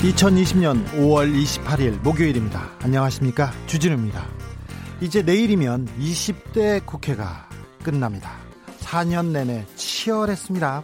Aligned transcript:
2020년 0.00 0.82
5월 0.92 1.30
28일 1.30 2.00
목요일입니다. 2.00 2.70
안녕하십니까? 2.80 3.52
주진우입니다. 3.66 4.26
이제 5.02 5.20
내일이면 5.20 5.88
20대 6.00 6.86
국회가 6.86 7.46
끝납니다. 7.82 8.32
4년 8.78 9.26
내내 9.26 9.66
치열했습니다. 9.76 10.82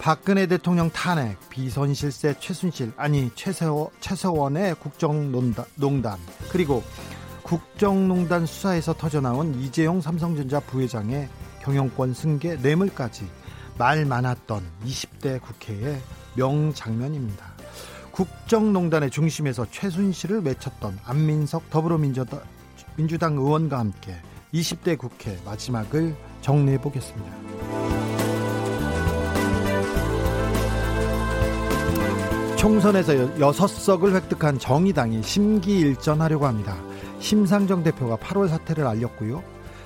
박근혜 0.00 0.46
대통령 0.46 0.90
탄핵, 0.90 1.38
비선 1.48 1.94
실세 1.94 2.34
최순실, 2.38 2.92
아니 2.98 3.30
최세워, 3.34 3.90
최서원의 4.00 4.74
국정농단, 4.74 6.18
그리고 6.50 6.82
국정농단 7.42 8.44
수사에서 8.44 8.92
터져나온 8.92 9.54
이재용 9.54 10.02
삼성전자 10.02 10.60
부회장의 10.60 11.26
경영권 11.62 12.12
승계 12.12 12.56
뇌물까지 12.56 13.26
말 13.78 14.04
많았던 14.04 14.62
20대 14.84 15.40
국회의 15.40 15.98
명장면입니다. 16.34 17.49
국정농단의 18.12 19.10
중심에서 19.10 19.66
최순실을 19.70 20.42
외쳤던 20.42 20.98
안민석 21.04 21.70
더불어민주당 21.70 22.40
의원과 23.36 23.78
함께 23.78 24.14
20대 24.52 24.98
국회 24.98 25.38
마지막을 25.44 26.16
정리해 26.40 26.78
보겠습니다. 26.80 27.30
총선에서 32.56 33.12
6석을 33.14 34.14
획득한 34.16 34.58
정의당이 34.58 35.22
심기일전하려고 35.22 36.46
합니다. 36.46 36.76
심상정 37.18 37.82
대표가 37.82 38.16
8월 38.16 38.48
사퇴를 38.48 38.86
알렸고요. 38.86 39.42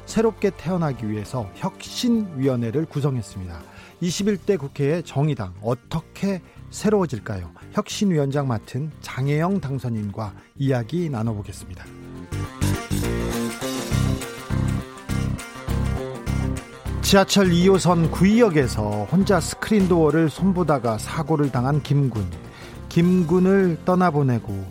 새롭게 0.07 0.51
태어나기 0.51 1.09
위해서 1.09 1.49
혁신위원회를 1.57 2.87
구성했습니다. 2.87 3.61
21대 4.03 4.59
국회의 4.59 5.03
정의당 5.03 5.55
어떻게 5.63 6.41
새로워질까요? 6.71 7.53
혁신위원장 7.73 8.49
맡은 8.49 8.91
장혜영 9.01 9.61
당선인과 9.61 10.35
이야기 10.57 11.09
나눠보겠습니다. 11.09 11.85
지하철 17.03 17.51
2호선 17.51 18.11
구의역에서 18.11 19.05
혼자 19.05 19.39
스크린 19.39 19.89
도어를 19.89 20.31
손보다가 20.31 20.99
사고를 20.99 21.53
당한 21.53 21.83
김군. 21.83 22.29
김군을 22.89 23.79
떠나보내고 23.85 24.65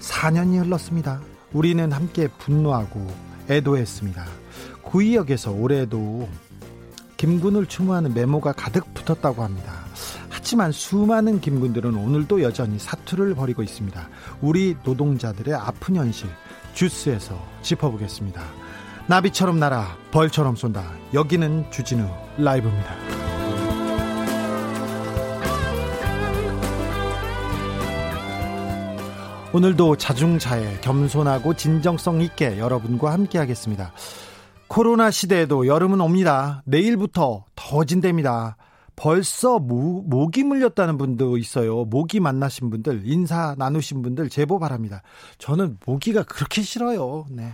4년이 0.00 0.64
흘렀습니다. 0.64 1.20
우리는 1.52 1.92
함께 1.92 2.28
분노하고 2.38 3.06
애도했습니다. 3.50 4.41
구의역에서 4.82 5.52
올해도 5.52 6.28
김군을 7.16 7.66
추모하는 7.66 8.14
메모가 8.14 8.52
가득 8.52 8.92
붙었다고 8.94 9.42
합니다. 9.42 9.72
하지만 10.28 10.72
수많은 10.72 11.40
김군들은 11.40 11.94
오늘도 11.94 12.42
여전히 12.42 12.78
사투를 12.78 13.34
벌이고 13.34 13.62
있습니다. 13.62 14.08
우리 14.40 14.76
노동자들의 14.82 15.54
아픈 15.54 15.96
현실 15.96 16.28
주스에서 16.74 17.40
짚어보겠습니다. 17.62 18.42
나비처럼 19.06 19.58
날아 19.60 19.96
벌처럼 20.10 20.56
쏜다. 20.56 20.84
여기는 21.14 21.70
주진우 21.70 22.08
라이브입니다. 22.38 22.96
오늘도 29.52 29.96
자중차에 29.96 30.80
겸손하고 30.80 31.54
진정성 31.54 32.22
있게 32.22 32.58
여러분과 32.58 33.12
함께 33.12 33.38
하겠습니다. 33.38 33.92
코로나 34.72 35.10
시대에도 35.10 35.66
여름은 35.66 36.00
옵니다. 36.00 36.62
내일부터 36.64 37.44
더 37.54 37.84
진답니다. 37.84 38.56
벌써 38.96 39.58
모, 39.58 40.00
모기 40.00 40.44
물렸다는 40.44 40.96
분도 40.96 41.36
있어요. 41.36 41.84
모기 41.84 42.20
만나신 42.20 42.70
분들, 42.70 43.02
인사 43.04 43.54
나누신 43.58 44.00
분들 44.00 44.30
제보 44.30 44.58
바랍니다. 44.58 45.02
저는 45.36 45.76
모기가 45.84 46.22
그렇게 46.22 46.62
싫어요. 46.62 47.26
네. 47.28 47.52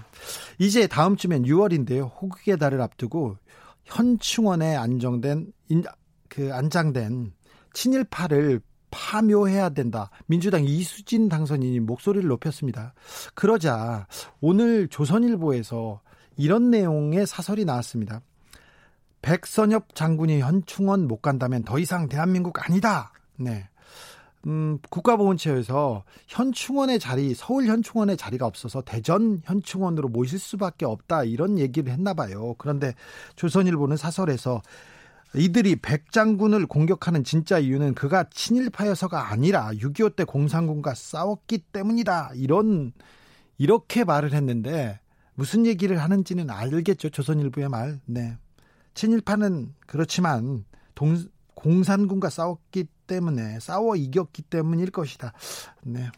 이제 0.61 0.87
다음 0.87 1.17
주면 1.17 1.43
6월인데요. 1.43 2.09
호국의 2.23 2.57
달을 2.57 2.81
앞두고 2.81 3.37
현충원에 3.83 4.77
안정된, 4.77 5.53
인, 5.71 5.83
그 6.29 6.55
안장된 6.55 7.33
친일파를 7.73 8.61
파묘해야 8.93 9.71
된다. 9.71 10.11
민주당 10.27 10.65
이수진 10.65 11.29
당선인이 11.29 11.81
목소리를 11.81 12.29
높였습니다. 12.29 12.95
그러자 13.35 14.07
오늘 14.41 14.87
조선일보에서 14.87 16.01
이런 16.39 16.71
내용의 16.71 17.27
사설이 17.27 17.67
나왔습니다. 17.67 18.23
백선엽 19.21 19.95
장군이 19.95 20.41
현충원 20.41 21.07
못 21.07 21.21
간다면 21.21 21.65
더 21.65 21.79
이상 21.79 22.09
대한민국 22.09 22.65
아니다. 22.65 23.13
네. 23.37 23.69
음, 24.47 24.79
국가보훈처에서 24.89 26.05
현충원의 26.29 27.01
자리, 27.01 27.35
서울 27.35 27.67
현충원의 27.67 28.17
자리가 28.17 28.47
없어서 28.47 28.83
대전 28.83 29.43
현충원으로 29.45 30.09
모실 30.09 30.39
수밖에 30.39 30.87
없다. 30.87 31.25
이런 31.25 31.59
얘기를 31.59 31.93
했나 31.93 32.15
봐요. 32.15 32.55
그런데 32.57 32.95
조선일보는 33.35 33.97
사설에서 33.97 34.63
이들이 35.35 35.77
백장군을 35.77 36.67
공격하는 36.67 37.25
진짜 37.25 37.59
이유는 37.59 37.95
그가 37.95 38.25
친일파여서가 38.31 39.31
아니라 39.31 39.71
6.25 39.73 40.17
때 40.17 40.25
공산군과 40.25 40.95
싸웠기 40.95 41.59
때문이다. 41.73 42.31
이런, 42.37 42.93
이렇게 43.59 44.05
말을 44.05 44.33
했는데 44.33 45.01
무슨 45.39 45.67
얘기를 45.67 46.03
하는지는 46.03 46.51
알겠죠. 46.51 47.11
조선일보의 47.11 47.69
말. 47.69 48.01
네. 48.07 48.37
친일파는 48.95 49.73
그렇지만 49.87 50.65
동, 50.97 51.17
공산군과 51.55 52.29
싸웠기 52.29 52.87
때문에 53.07 53.61
싸워 53.61 53.95
이겼기 53.95 54.43
때문일 54.43 54.91
것이다. 54.91 55.33
네. 55.85 56.11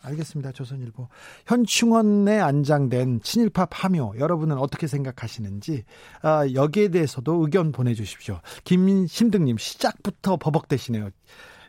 알겠습니다. 0.00 0.52
조선일보. 0.52 1.06
현충원에 1.44 2.40
안장된 2.40 3.20
친일파 3.20 3.66
파묘 3.66 4.14
여러분은 4.18 4.56
어떻게 4.56 4.86
생각하시는지 4.86 5.84
아, 6.22 6.46
여기에 6.54 6.88
대해서도 6.88 7.42
의견 7.42 7.72
보내주십시오. 7.72 8.40
김심등님 8.64 9.58
시작부터 9.58 10.38
버벅대시네요. 10.38 11.10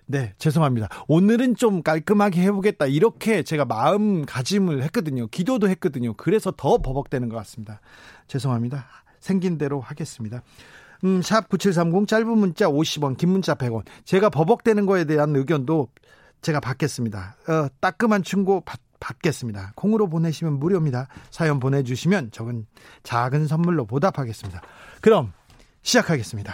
네, 0.10 0.34
죄송합니다. 0.38 0.88
오늘은 1.08 1.56
좀 1.58 1.84
깔끔하게 1.84 2.42
해보겠다. 2.44 2.86
이렇게 2.86 3.44
제가 3.44 3.66
마음가짐을 3.66 4.82
했거든요. 4.84 5.28
기도도 5.28 5.70
했거든요. 5.70 6.14
그래서 6.14 6.52
더 6.56 6.78
버벅대는 6.78 7.28
것 7.30 7.36
같습니다. 7.38 7.82
죄송합니다. 8.28 8.88
생긴 9.20 9.58
대로 9.58 9.82
하겠습니다. 9.82 10.42
음, 11.04 11.20
샵9730 11.20 12.08
짧은 12.08 12.38
문자 12.38 12.68
50원, 12.68 13.18
긴 13.18 13.30
문자 13.30 13.54
100원. 13.54 13.84
제가 14.06 14.30
버벅대는 14.30 14.86
거에 14.86 15.04
대한 15.04 15.36
의견도 15.36 15.90
제가 16.42 16.62
받겠습니다. 16.62 17.36
어, 17.50 17.68
따끔한 17.82 18.24
충고 18.24 18.62
받, 18.62 18.80
받겠습니다. 19.02 19.74
콩으로 19.76 20.08
보내시면 20.08 20.58
무료입니다. 20.58 21.08
사연 21.30 21.60
보내주시면 21.60 22.32
적은 22.32 22.66
작은 23.04 23.48
선물로 23.48 23.86
보답하겠습니다. 23.86 24.62
그럼 25.02 25.34
시작하겠습니다. 25.82 26.54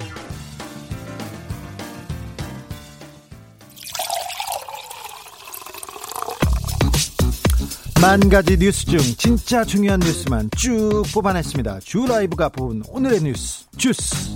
만 8.01 8.19
가지 8.29 8.57
뉴스 8.57 8.85
중 8.85 8.99
진짜 8.99 9.63
중요한 9.63 9.99
뉴스만 9.99 10.49
쭉 10.57 11.03
뽑아냈습니다. 11.13 11.81
주 11.81 12.07
라이브가 12.07 12.49
뽑은 12.49 12.81
오늘의 12.89 13.21
뉴스 13.21 13.65
주스. 13.77 14.33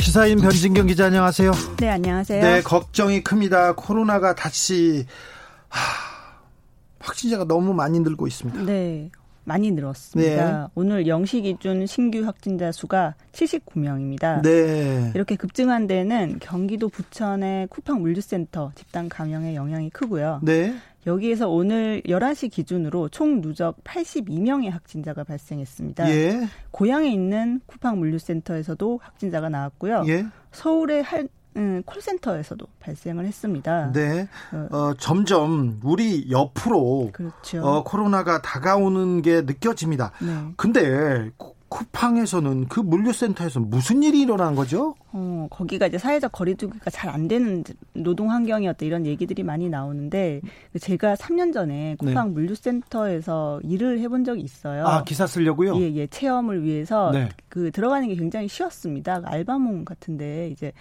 시사인 0.00 0.40
변진경 0.40 0.86
기자 0.86 1.06
안녕하세요. 1.06 1.52
네 1.78 1.88
안녕하세요. 1.88 2.42
네 2.42 2.60
걱정이 2.62 3.24
큽니다. 3.24 3.74
코로나가 3.74 4.34
다시 4.34 5.06
하, 5.68 5.80
확진자가 7.00 7.44
너무 7.44 7.72
많이 7.72 7.98
늘고 8.00 8.26
있습니다. 8.26 8.62
네. 8.64 9.10
많이 9.44 9.70
늘었습니다. 9.72 10.62
네. 10.62 10.66
오늘 10.74 11.04
0시 11.04 11.42
기준 11.42 11.86
신규 11.86 12.24
확진자 12.24 12.70
수가 12.72 13.14
79명입니다. 13.32 14.42
네. 14.42 15.10
이렇게 15.14 15.36
급증한 15.36 15.86
데는 15.86 16.38
경기도 16.40 16.88
부천의 16.88 17.68
쿠팡 17.68 18.00
물류센터 18.02 18.72
집단 18.74 19.08
감염의 19.08 19.54
영향이 19.54 19.90
크고요. 19.90 20.40
네. 20.42 20.74
여기에서 21.06 21.48
오늘 21.48 22.00
11시 22.06 22.50
기준으로 22.50 23.08
총 23.08 23.40
누적 23.40 23.82
82명의 23.82 24.70
확진자가 24.70 25.24
발생했습니다. 25.24 26.08
예. 26.10 26.48
고향에 26.70 27.12
있는 27.12 27.60
쿠팡 27.66 27.98
물류센터에서도 27.98 29.00
확진자가 29.02 29.48
나왔고요. 29.48 30.04
예. 30.06 30.26
서울의 30.52 31.02
한 31.02 31.28
음, 31.56 31.82
콜센터에서도 31.84 32.64
발생을 32.80 33.26
했습니다. 33.26 33.92
네. 33.92 34.28
어, 34.52 34.76
어, 34.76 34.94
점점 34.98 35.80
우리 35.82 36.30
옆으로 36.30 37.10
그렇죠. 37.12 37.62
어, 37.62 37.84
코로나가 37.84 38.40
다가오는 38.42 39.22
게 39.22 39.42
느껴집니다. 39.42 40.12
네. 40.20 40.52
근데 40.56 41.30
쿠팡에서는 41.72 42.68
그 42.68 42.80
물류센터에서 42.80 43.58
무슨 43.60 44.02
일이 44.02 44.20
일어난 44.20 44.54
거죠? 44.54 44.94
어, 45.12 45.46
거기가 45.50 45.86
이제 45.86 45.96
사회적 45.96 46.30
거리두기가 46.32 46.90
잘 46.90 47.12
안 47.12 47.28
되는 47.28 47.62
노동 47.92 48.30
환경이었다 48.30 48.86
이런 48.86 49.04
얘기들이 49.06 49.42
많이 49.42 49.68
나오는데 49.68 50.40
제가 50.80 51.14
3년 51.14 51.52
전에 51.52 51.96
쿠팡 51.98 52.28
네. 52.28 52.32
물류센터에서 52.32 53.60
일을 53.64 54.00
해본 54.00 54.24
적이 54.24 54.42
있어요. 54.42 54.86
아 54.86 55.04
기사 55.04 55.26
쓰려고요? 55.26 55.76
예, 55.76 55.92
예, 55.94 56.06
체험을 56.06 56.62
위해서 56.62 57.10
네. 57.10 57.28
그 57.48 57.70
들어가는 57.70 58.08
게 58.08 58.14
굉장히 58.14 58.48
쉬웠습니다. 58.48 59.20
알바몽 59.24 59.84
같은데 59.84 60.48
이제 60.48 60.72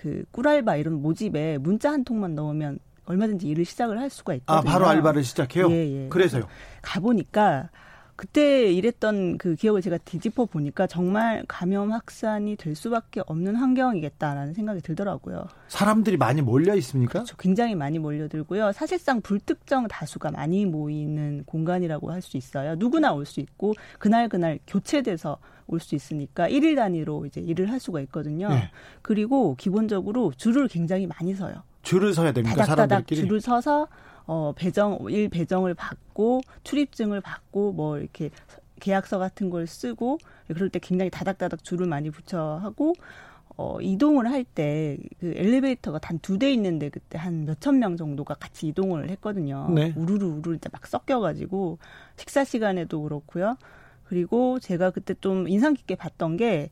그 0.00 0.24
꿀알바 0.30 0.76
이런 0.76 0.94
모집에 1.02 1.58
문자 1.58 1.90
한 1.92 2.04
통만 2.04 2.34
넣으면 2.34 2.78
얼마든지 3.06 3.48
일을 3.48 3.64
시작을 3.64 3.98
할 3.98 4.10
수가 4.10 4.34
있거든요. 4.34 4.58
아 4.58 4.72
바로 4.72 4.86
알바를 4.86 5.24
시작해요? 5.24 5.70
예, 5.70 6.04
예. 6.04 6.08
그래서요? 6.08 6.46
가 6.82 7.00
보니까 7.00 7.70
그때 8.28 8.72
일했던 8.72 9.38
그 9.38 9.54
기억을 9.54 9.80
제가 9.80 9.96
뒤집어 9.98 10.44
보니까 10.44 10.88
정말 10.88 11.44
감염 11.46 11.92
확산이 11.92 12.56
될 12.56 12.74
수밖에 12.74 13.22
없는 13.24 13.54
환경이겠다라는 13.54 14.54
생각이 14.54 14.80
들더라고요. 14.80 15.46
사람들이 15.68 16.16
많이 16.16 16.42
몰려 16.42 16.74
있습니까? 16.74 17.12
그렇죠. 17.12 17.36
굉장히 17.36 17.76
많이 17.76 18.00
몰려들고요. 18.00 18.72
사실상 18.72 19.20
불특정 19.20 19.86
다수가 19.86 20.32
많이 20.32 20.66
모이는 20.66 21.44
공간이라고 21.46 22.10
할 22.10 22.20
수 22.20 22.36
있어요. 22.36 22.74
누구나 22.74 23.12
올 23.12 23.24
수 23.24 23.38
있고 23.38 23.74
그날 24.00 24.28
그날 24.28 24.58
교체돼서 24.66 25.38
올 25.68 25.78
수 25.78 25.94
있으니까 25.94 26.48
일일 26.48 26.74
단위로 26.74 27.24
이제 27.26 27.40
일을 27.40 27.70
할 27.70 27.78
수가 27.78 28.00
있거든요. 28.00 28.48
네. 28.48 28.68
그리고 29.00 29.54
기본적으로 29.54 30.32
줄을 30.36 30.66
굉장히 30.66 31.06
많이 31.06 31.34
서요. 31.34 31.62
줄을 31.82 32.12
서야 32.14 32.32
됩니까? 32.32 32.56
다닥다닥 32.56 32.88
사람들끼리 32.88 33.20
줄을 33.20 33.40
서서 33.40 33.86
어, 34.28 34.52
배정, 34.54 34.98
일 35.08 35.28
배정을 35.28 35.74
받고 35.74 36.42
출입증을 36.62 37.20
받고 37.22 37.72
뭐 37.72 37.98
이렇게 37.98 38.30
계약서 38.78 39.18
같은 39.18 39.50
걸 39.50 39.66
쓰고 39.66 40.18
그럴 40.46 40.68
때 40.68 40.78
굉장히 40.78 41.10
다닥다닥 41.10 41.64
줄을 41.64 41.86
많이 41.88 42.10
붙여 42.10 42.60
하고 42.62 42.94
어, 43.56 43.80
이동을 43.80 44.30
할 44.30 44.44
때 44.44 44.98
그 45.18 45.32
엘리베이터가 45.34 45.98
단 45.98 46.18
두 46.20 46.38
대 46.38 46.52
있는데 46.52 46.90
그때 46.90 47.18
한 47.18 47.44
몇천 47.46 47.78
명 47.80 47.96
정도가 47.96 48.34
같이 48.34 48.68
이동을 48.68 49.08
했거든요. 49.10 49.68
네. 49.74 49.92
우르르 49.96 50.26
우르르 50.26 50.58
막 50.70 50.86
섞여가지고 50.86 51.78
식사 52.16 52.44
시간에도 52.44 53.02
그렇고요. 53.02 53.56
그리고 54.04 54.60
제가 54.60 54.90
그때 54.90 55.14
좀 55.20 55.48
인상 55.48 55.74
깊게 55.74 55.96
봤던 55.96 56.36
게 56.36 56.68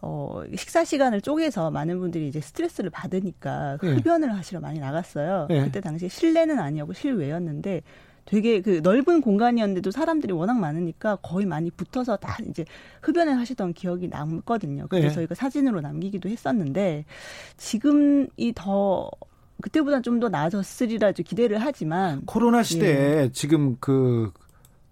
어, 0.00 0.42
식사 0.56 0.84
시간을 0.84 1.20
쪼개서 1.20 1.70
많은 1.70 1.98
분들이 1.98 2.28
이제 2.28 2.40
스트레스를 2.40 2.90
받으니까 2.90 3.78
네. 3.82 3.94
흡연을 3.94 4.32
하시러 4.34 4.60
많이 4.60 4.78
나갔어요. 4.78 5.46
네. 5.48 5.64
그때 5.64 5.80
당시에 5.80 6.08
실내는 6.08 6.58
아니었고 6.60 6.92
실외였는데 6.92 7.82
되게 8.24 8.60
그 8.60 8.80
넓은 8.82 9.22
공간이었는데도 9.22 9.90
사람들이 9.90 10.32
워낙 10.34 10.58
많으니까 10.58 11.16
거의 11.16 11.46
많이 11.46 11.70
붙어서 11.70 12.16
다 12.16 12.36
이제 12.48 12.64
흡연을 13.02 13.38
하시던 13.38 13.72
기억이 13.72 14.08
남거든요. 14.08 14.86
그래서 14.88 15.08
네. 15.08 15.14
저희가 15.14 15.34
사진으로 15.34 15.80
남기기도 15.80 16.28
했었는데 16.28 17.04
지금 17.56 18.28
이 18.36 18.52
더 18.54 19.10
그때보다 19.60 20.00
좀 20.02 20.20
더 20.20 20.28
나아졌으리라 20.28 21.10
기대를 21.12 21.58
하지만 21.58 22.24
코로나 22.26 22.62
시대에 22.62 23.22
예. 23.24 23.30
지금 23.32 23.76
그 23.80 24.30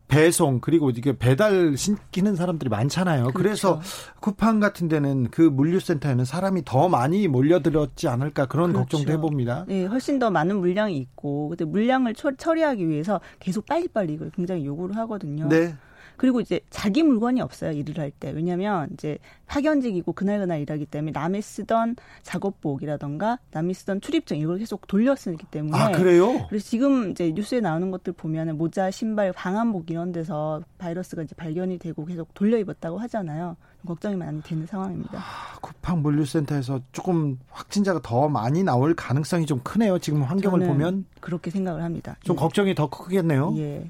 배송 0.08 0.60
그리고 0.60 0.90
이게 0.90 1.16
배달 1.16 1.76
신기는 1.76 2.36
사람들이 2.36 2.70
많잖아요. 2.70 3.32
그렇죠. 3.32 3.38
그래서 3.38 3.80
쿠팡 4.20 4.60
같은 4.60 4.88
데는 4.88 5.28
그 5.30 5.42
물류센터에는 5.42 6.24
사람이 6.24 6.62
더 6.64 6.88
많이 6.88 7.28
몰려들었지 7.28 8.08
않을까 8.08 8.46
그런 8.46 8.72
그렇죠. 8.72 8.98
걱정도 8.98 9.12
해봅니다. 9.12 9.64
네, 9.68 9.86
훨씬 9.86 10.18
더 10.18 10.30
많은 10.30 10.58
물량이 10.58 10.96
있고 10.98 11.48
근데 11.48 11.64
물량을 11.64 12.14
처리하기 12.14 12.88
위해서 12.88 13.20
계속 13.40 13.66
빨리빨리 13.66 14.14
이걸 14.14 14.30
굉장히 14.30 14.64
요구를 14.64 14.96
하거든요. 14.96 15.48
네. 15.48 15.74
그리고 16.16 16.40
이제 16.40 16.60
자기 16.70 17.02
물건이 17.02 17.40
없어요 17.40 17.72
일을 17.72 17.98
할 17.98 18.10
때. 18.10 18.30
왜냐하면 18.30 18.88
이제 18.92 19.18
파견직이고 19.46 20.12
그날그날 20.12 20.60
일하기 20.60 20.86
때문에 20.86 21.12
남이 21.12 21.42
쓰던 21.42 21.96
작업복이라던가 22.22 23.38
남이 23.52 23.74
쓰던 23.74 24.00
출입증 24.00 24.38
이걸 24.38 24.58
계속 24.58 24.86
돌려 24.86 25.14
쓰기 25.14 25.44
때문에. 25.46 25.76
아 25.76 25.90
그래요? 25.92 26.46
그래서 26.48 26.66
지금 26.66 27.10
이제 27.10 27.32
뉴스에 27.34 27.60
나오는 27.60 27.90
것들 27.90 28.12
보면은 28.14 28.58
모자, 28.58 28.90
신발, 28.90 29.32
방한복 29.32 29.90
이런 29.90 30.12
데서 30.12 30.62
바이러스가 30.78 31.22
이제 31.22 31.34
발견이 31.34 31.78
되고 31.78 32.04
계속 32.04 32.32
돌려 32.34 32.58
입었다고 32.58 32.98
하잖아요. 32.98 33.56
걱정이 33.86 34.16
많이 34.16 34.42
되는 34.42 34.66
상황입니다. 34.66 35.18
아, 35.18 35.58
쿠팡 35.60 36.02
물류센터에서 36.02 36.80
조금 36.92 37.38
확진자가 37.48 38.00
더 38.02 38.28
많이 38.28 38.62
나올 38.62 38.94
가능성이 38.94 39.46
좀 39.46 39.60
크네요. 39.60 39.98
지금 39.98 40.22
환경을 40.22 40.66
보면 40.66 41.06
그렇게 41.20 41.50
생각을 41.50 41.82
합니다. 41.82 42.16
좀 42.22 42.36
예. 42.36 42.40
걱정이 42.40 42.74
더 42.74 42.90
크겠네요. 42.90 43.54
예. 43.58 43.88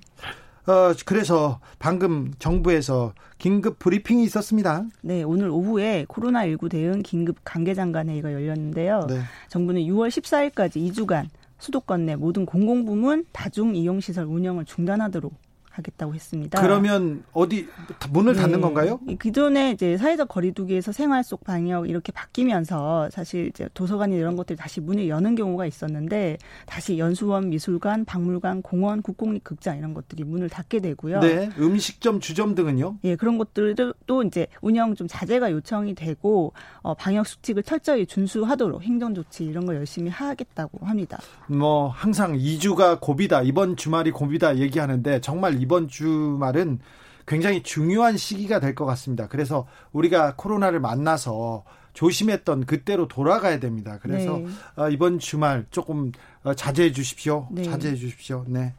어, 0.67 0.93
그래서 1.05 1.61
방금 1.79 2.33
정부에서 2.39 3.15
긴급 3.39 3.79
브리핑이 3.79 4.25
있었습니다. 4.25 4.85
네, 5.03 5.23
오늘 5.23 5.49
오후에 5.49 6.07
코로나19 6.09 6.71
대응 6.71 7.03
긴급 7.03 7.37
관계장관 7.45 8.09
회의가 8.09 8.33
열렸는데요. 8.33 9.07
네. 9.09 9.21
정부는 9.49 9.83
6월 9.83 10.09
14일까지 10.09 10.77
2주간 10.91 11.27
수도권 11.59 12.07
내 12.07 12.17
모든 12.17 12.45
공공부문 12.45 13.27
다중 13.33 13.77
이용시설 13.77 14.25
운영을 14.27 14.65
중단하도록 14.65 15.33
하겠다고 15.77 16.15
했습니다. 16.15 16.61
그러면 16.61 17.25
어디 17.33 17.69
문을 18.11 18.35
네. 18.35 18.41
닫는 18.41 18.61
건가요? 18.61 19.01
기존에 19.21 19.73
이제 19.73 19.97
사회적 19.97 20.29
거리두기에서 20.29 20.93
생활 20.93 21.23
속 21.23 21.45
방역 21.45 21.89
이렇게 21.89 22.13
바뀌면서 22.13 23.11
사실 23.11 23.47
이제 23.47 23.69
도서관 23.75 24.13
이런 24.13 24.37
것들이 24.37 24.57
다시 24.57 24.81
문을 24.81 25.09
여는 25.09 25.35
경우가 25.35 25.67
있었는데 25.67 26.39
다시 26.67 26.99
연수원, 26.99 27.51
미술관, 27.51 28.05
박물관, 28.05 28.63
공원, 28.63 29.03
국공립 29.03 29.45
극장 29.45 29.79
이런 29.79 29.95
것들이 29.95 30.25
문을 30.25 30.49
닫게 30.49 30.81
되고요. 30.81 31.21
네. 31.21 31.51
음식점, 31.59 32.21
주점 32.21 32.55
등은요? 32.55 32.99
예, 33.05 33.17
그런 33.17 33.39
것들도 33.39 33.95
또 34.07 34.23
이제 34.23 34.47
운영 34.61 34.95
좀 34.95 35.07
자제가 35.09 35.51
요청이 35.53 35.95
되고 35.95 36.53
어, 36.83 36.95
방역 36.95 37.27
수칙을 37.27 37.63
철저히 37.63 38.07
준수하도록 38.07 38.83
행정 38.83 39.15
조치 39.15 39.45
이런 39.45 39.67
거 39.67 39.75
열심히 39.75 40.11
하겠다고 40.11 40.87
합니다. 40.87 41.19
뭐 41.49 41.89
항상 41.89 42.37
2주가 42.37 43.01
고비다. 43.01 43.43
이번 43.43 43.77
주말이 43.77 44.11
고비다 44.11 44.59
얘기하는데 44.59 45.21
정말 45.21 45.61
이번 45.67 45.89
주말은 45.89 46.79
굉장히 47.27 47.63
중요한 47.65 48.17
시기가 48.17 48.61
될 48.61 48.75
것 48.77 48.85
같습니다. 48.87 49.27
그래서 49.27 49.67
우리가 49.93 50.35
코로나를 50.37 50.79
만나서 50.81 51.65
조심했던 51.93 52.67
그때로 52.67 53.09
돌아가야 53.09 53.59
됩니다. 53.59 53.99
그래서 54.01 54.39
네. 54.39 54.47
어, 54.77 54.89
이번 54.91 55.19
주말 55.19 55.67
조금 55.73 56.13
어, 56.45 56.55
자제해 56.55 56.93
주십시오. 56.93 57.49
네. 57.51 57.65
자제해 57.65 57.97
주십시오. 57.97 58.45
네. 58.47 58.75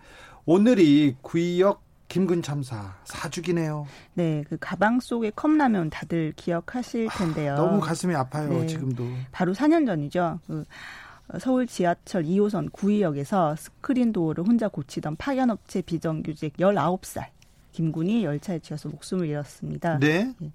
오늘이 0.46 1.16
구이역 1.22 1.82
김근 2.08 2.42
참사 2.42 2.96
사주기네요. 3.04 3.86
네, 4.14 4.46
그 4.48 4.56
가방 4.62 5.02
속에 5.02 5.32
컵라면 5.32 5.90
다들 5.90 6.32
기억하실 6.38 7.10
텐데요. 7.10 7.52
아, 7.54 7.56
너무 7.58 7.82
가슴이 7.82 8.16
아파요, 8.16 8.48
네. 8.48 8.66
지금도. 8.68 9.04
바로 9.34 9.54
4년 9.54 9.86
전이죠. 9.86 10.40
그 10.48 10.64
서울 11.40 11.68
지하철 11.68 12.24
2호선 12.24 12.72
구의역에서 12.72 13.56
스크린 13.56 14.14
도어를 14.14 14.46
혼자 14.46 14.68
고치던 14.68 15.18
파견업체 15.18 15.82
비정규직 15.82 16.58
19살 16.58 17.26
김군이 17.74 18.24
열차에 18.24 18.60
치여서 18.60 18.90
목숨을 18.90 19.28
잃었습니다. 19.28 20.00
네. 20.00 20.34
예. 20.42 20.52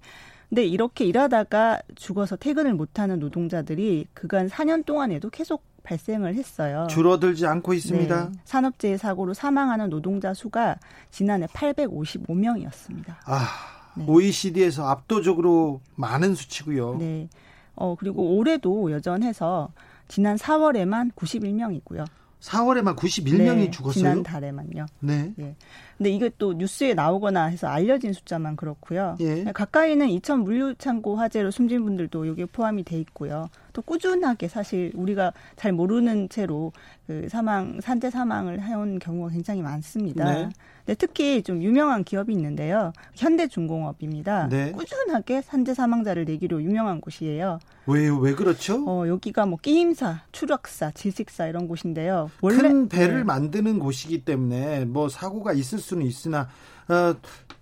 근데 0.49 0.65
이렇게 0.65 1.05
일하다가 1.05 1.81
죽어서 1.95 2.35
퇴근을 2.35 2.73
못하는 2.73 3.19
노동자들이 3.19 4.07
그간 4.13 4.47
4년 4.47 4.85
동안에도 4.85 5.29
계속 5.29 5.63
발생을 5.83 6.35
했어요. 6.35 6.87
줄어들지 6.89 7.45
않고 7.45 7.73
있습니다. 7.73 8.29
네. 8.29 8.39
산업재해 8.45 8.97
사고로 8.97 9.33
사망하는 9.33 9.89
노동자 9.89 10.33
수가 10.33 10.77
지난해 11.11 11.45
855명이었습니다. 11.47 13.15
아, 13.25 13.47
네. 13.95 14.05
OECD에서 14.07 14.87
압도적으로 14.87 15.81
많은 15.95 16.35
수치고요. 16.35 16.97
네. 16.97 17.29
어, 17.75 17.95
그리고 17.95 18.35
올해도 18.35 18.91
여전해서 18.91 19.71
지난 20.13 20.35
4월에만 20.35 21.11
91명이고요. 21.15 22.05
4월에만 22.39 22.95
91명이 22.95 23.55
네, 23.55 23.71
죽었어요. 23.71 23.93
지난 23.93 24.21
달에만요. 24.21 24.85
네. 24.99 25.33
네. 25.35 25.55
근데 25.97 26.11
이게 26.11 26.29
또 26.37 26.53
뉴스에 26.53 26.93
나오거나 26.93 27.45
해서 27.45 27.65
알려진 27.65 28.13
숫자만 28.13 28.55
그렇고요. 28.55 29.17
예. 29.21 29.43
가까이는 29.45 30.09
이천 30.09 30.43
물류창고 30.43 31.15
화재로 31.15 31.49
숨진 31.49 31.83
분들도 31.83 32.27
여기에 32.27 32.45
포함이 32.45 32.83
돼 32.83 32.99
있고요. 32.99 33.49
또 33.73 33.81
꾸준하게 33.81 34.47
사실 34.47 34.91
우리가 34.93 35.33
잘 35.55 35.73
모르는 35.73 36.29
채로 36.29 36.71
그 37.07 37.27
사망 37.27 37.79
산재 37.81 38.11
사망을 38.11 38.61
해온 38.61 38.99
경우가 38.99 39.31
굉장히 39.31 39.61
많습니다. 39.61 40.31
네. 40.31 40.49
네, 40.85 40.95
특히 40.95 41.41
좀 41.43 41.63
유명한 41.63 42.03
기업이 42.03 42.31
있는데요. 42.33 42.93
현대중공업입니다. 43.15 44.47
네. 44.49 44.71
꾸준하게 44.73 45.41
산재 45.41 45.73
사망자를 45.73 46.25
내기로 46.25 46.61
유명한 46.61 47.01
곳이에요. 47.01 47.59
왜, 47.87 48.09
왜 48.09 48.33
그렇죠? 48.35 48.83
어, 48.87 49.07
여기가 49.07 49.45
뭐 49.45 49.57
게임사, 49.57 50.23
추락사, 50.31 50.91
질식사 50.91 51.47
이런 51.47 51.67
곳인데요. 51.67 52.29
원래 52.41 52.61
큰 52.61 52.89
배를 52.89 53.17
네. 53.17 53.23
만드는 53.23 53.79
곳이기 53.79 54.23
때문에 54.23 54.85
뭐 54.85 55.09
사고가 55.09 55.53
있을 55.53 55.79
수는 55.79 56.05
있으나 56.05 56.49
어, 56.89 57.15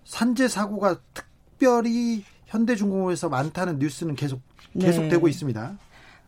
산재 0.04 0.48
사고가 0.48 0.98
특별히 1.14 2.24
현대중공업에서 2.46 3.28
많다는 3.28 3.78
뉴스는 3.78 4.14
계속 4.14 4.42
네. 4.72 4.86
계속되고 4.86 5.26
네. 5.26 5.30
있습니다. 5.30 5.78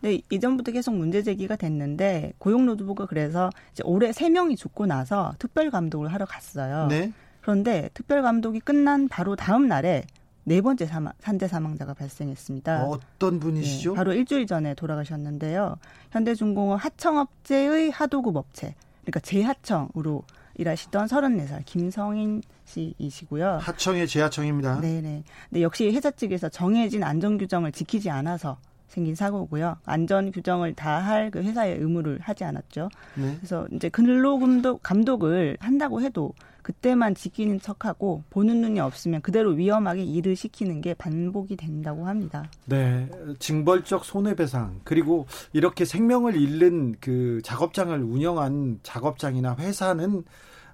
네, 0.04 0.20
이전부터 0.28 0.70
계속 0.73 0.94
문제 0.94 1.23
제기가 1.23 1.56
됐는데 1.56 2.34
고용노동부가 2.37 3.06
그래서 3.06 3.49
이제 3.73 3.82
올해 3.87 4.12
세 4.12 4.28
명이 4.28 4.54
죽고 4.54 4.84
나서 4.84 5.32
특별 5.38 5.70
감독을 5.70 6.12
하러 6.12 6.26
갔어요. 6.26 6.88
네. 6.88 7.11
그런데 7.40 7.88
특별 7.94 8.20
감독이 8.20 8.61
끝난 8.61 9.08
바로 9.08 9.34
다음 9.34 9.66
날에 9.66 10.04
네 10.44 10.61
번째 10.61 10.84
사망, 10.84 11.14
산재 11.20 11.49
사망자가 11.49 11.94
발생했습니다. 11.94 12.84
어떤 12.84 13.40
분이시죠? 13.40 13.92
네, 13.92 13.96
바로 13.96 14.12
일주일 14.12 14.46
전에 14.46 14.75
돌아가셨는데요. 14.75 15.78
현대중공업 16.11 16.84
하청업체의 16.84 17.90
하도급 17.90 18.37
업체, 18.37 18.75
그러니까 19.04 19.20
제하청으로 19.20 20.23
일하시던 20.56 21.06
34살 21.06 21.64
김성인 21.64 22.42
씨이시고요. 22.66 23.58
하청의 23.62 24.06
제하청입니다. 24.06 24.82
네네. 24.82 25.25
근데 25.49 25.62
역시 25.62 25.90
회사 25.90 26.11
측에서 26.11 26.50
정해진 26.50 27.02
안전 27.02 27.38
규정을 27.38 27.73
지키지 27.73 28.11
않아서 28.11 28.58
생긴 28.88 29.14
사고고요. 29.14 29.76
안전 29.85 30.31
규정을 30.33 30.75
다 30.75 31.00
할 31.00 31.31
그 31.31 31.41
회사의 31.43 31.79
의무를 31.79 32.19
하지 32.21 32.45
않았죠. 32.45 32.88
네. 33.17 33.35
그래서 33.38 33.67
이제 33.73 33.88
근로금도 33.88 34.79
감독을 34.79 35.57
한다고 35.61 36.00
해도 36.00 36.33
그때만 36.62 37.14
지키는 37.14 37.61
척하고 37.61 38.23
보는 38.31 38.61
눈이 38.62 38.81
없으면 38.81 39.21
그대로 39.21 39.50
위험하게 39.50 40.03
일을 40.05 40.35
시키는 40.37 40.81
게 40.81 40.95
반복이 40.95 41.57
된다고 41.57 42.07
합니다. 42.07 42.49
네, 42.64 43.09
징벌적 43.38 44.05
손해배상 44.05 44.81
그리고 44.85 45.26
이렇게 45.53 45.85
생명을 45.85 46.37
잃는 46.37 46.97
그 47.00 47.41
작업장을 47.45 47.99
운영한 48.03 48.81
작업장이나 48.83 49.57
회사는 49.59 50.25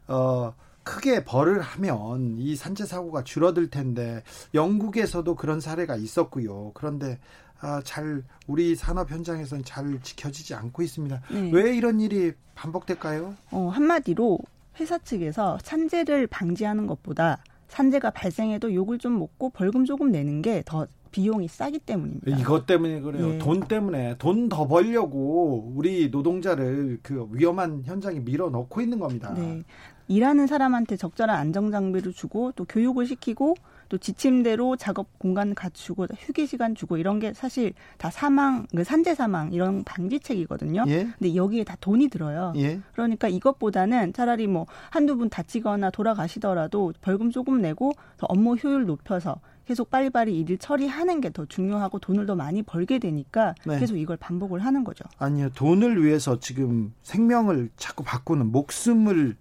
어. 0.09 0.53
크게 0.83 1.25
벌을 1.25 1.61
하면 1.61 2.37
이 2.39 2.57
산재 2.57 2.87
사고가 2.87 3.23
줄어들 3.23 3.69
텐데 3.69 4.23
영국에서도 4.55 5.37
그런 5.37 5.61
사례가 5.61 5.95
있었고요. 5.95 6.73
그런데 6.75 7.19
아, 7.50 7.50
잘 7.85 8.23
우리 8.47 8.75
산업 8.75 9.11
현장에서는 9.11 9.65
잘 9.65 10.01
지켜지지 10.03 10.55
않고 10.55 10.83
있습니다. 10.83 11.21
네. 11.31 11.51
왜 11.53 11.77
이런 11.77 12.01
일이 12.01 12.33
반복될까요? 12.55 13.35
어, 13.51 13.69
한마디로 13.69 14.39
회사 14.79 14.99
측에서 14.99 15.59
산재를 15.63 16.27
방지하는 16.27 16.87
것보다 16.87 17.39
산재가 17.69 18.11
발생해도 18.11 18.75
욕을 18.75 18.99
좀 18.99 19.19
먹고 19.19 19.51
벌금 19.51 19.85
조금 19.85 20.11
내는 20.11 20.43
게 20.43 20.63
더 20.65 20.87
비용이 21.13 21.49
싸기 21.49 21.81
때문입니다. 21.81 22.39
이것 22.39 22.67
때문에 22.67 23.01
그래요. 23.01 23.35
예. 23.35 23.39
돈 23.39 23.61
때문에 23.61 24.17
돈 24.19 24.49
더 24.49 24.69
벌려고 24.69 25.73
우리 25.75 26.09
노동자를 26.09 27.01
그 27.03 27.29
위험한 27.33 27.83
현장에 27.85 28.21
밀어넣고 28.21 28.81
있는 28.81 29.01
겁니다. 29.01 29.35
네. 29.37 29.65
일하는 30.07 30.47
사람한테 30.47 30.97
적절한 30.97 31.37
안정 31.37 31.73
장비를 31.73 32.13
주고 32.13 32.53
또 32.53 32.65
교육을 32.65 33.07
시키고 33.07 33.55
또 33.91 33.99
지침대로 33.99 34.77
작업 34.77 35.19
공간 35.19 35.55
갖추고 35.55 36.07
휴게 36.17 36.47
시간 36.47 36.75
주고 36.75 36.97
이런 36.97 37.19
게 37.19 37.35
사실 37.35 37.75
다 37.99 38.09
사망, 38.09 38.67
그 38.75 38.85
산재 38.85 39.15
사망 39.17 39.53
이런 39.53 39.83
방지책이거든요. 39.85 40.85
예? 40.87 41.09
근데 41.19 41.35
여기에 41.35 41.65
다 41.65 41.77
돈이 41.81 42.09
들어요. 42.09 42.53
예? 42.57 42.81
그러니까 42.93 43.29
이것보다는 43.29 44.13
차라리 44.13 44.47
뭐 44.47 44.67
한두 44.91 45.17
분 45.17 45.29
다치거나 45.29 45.91
돌아가시더라도 45.91 46.95
벌금 47.03 47.31
조금 47.33 47.61
내고 47.61 47.93
더 48.17 48.27
업무 48.31 48.55
효율 48.55 48.87
높여서 48.87 49.41
계속 49.67 49.91
빨리빨리 49.91 50.39
일을 50.39 50.59
처리하는 50.59 51.21
게 51.21 51.31
더 51.31 51.45
중요하고 51.47 51.99
돈을 51.99 52.27
더 52.27 52.35
많이 52.35 52.63
벌게 52.63 52.99
되니까 52.99 53.55
네. 53.65 53.79
계속 53.79 53.97
이걸 53.97 54.17
반복을 54.17 54.65
하는 54.65 54.83
거죠. 54.85 55.05
아니요. 55.19 55.51
돈을 55.55 56.05
위해서 56.05 56.39
지금 56.41 56.93
생명을 57.03 57.71
자꾸 57.77 58.03
바꾸는 58.05 58.51
목숨을 58.53 59.37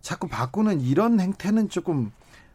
자꾸 0.00 0.28
바꾸는 0.28 0.80
이런 0.80 1.18
행태는 1.20 1.68
조금 1.68 2.10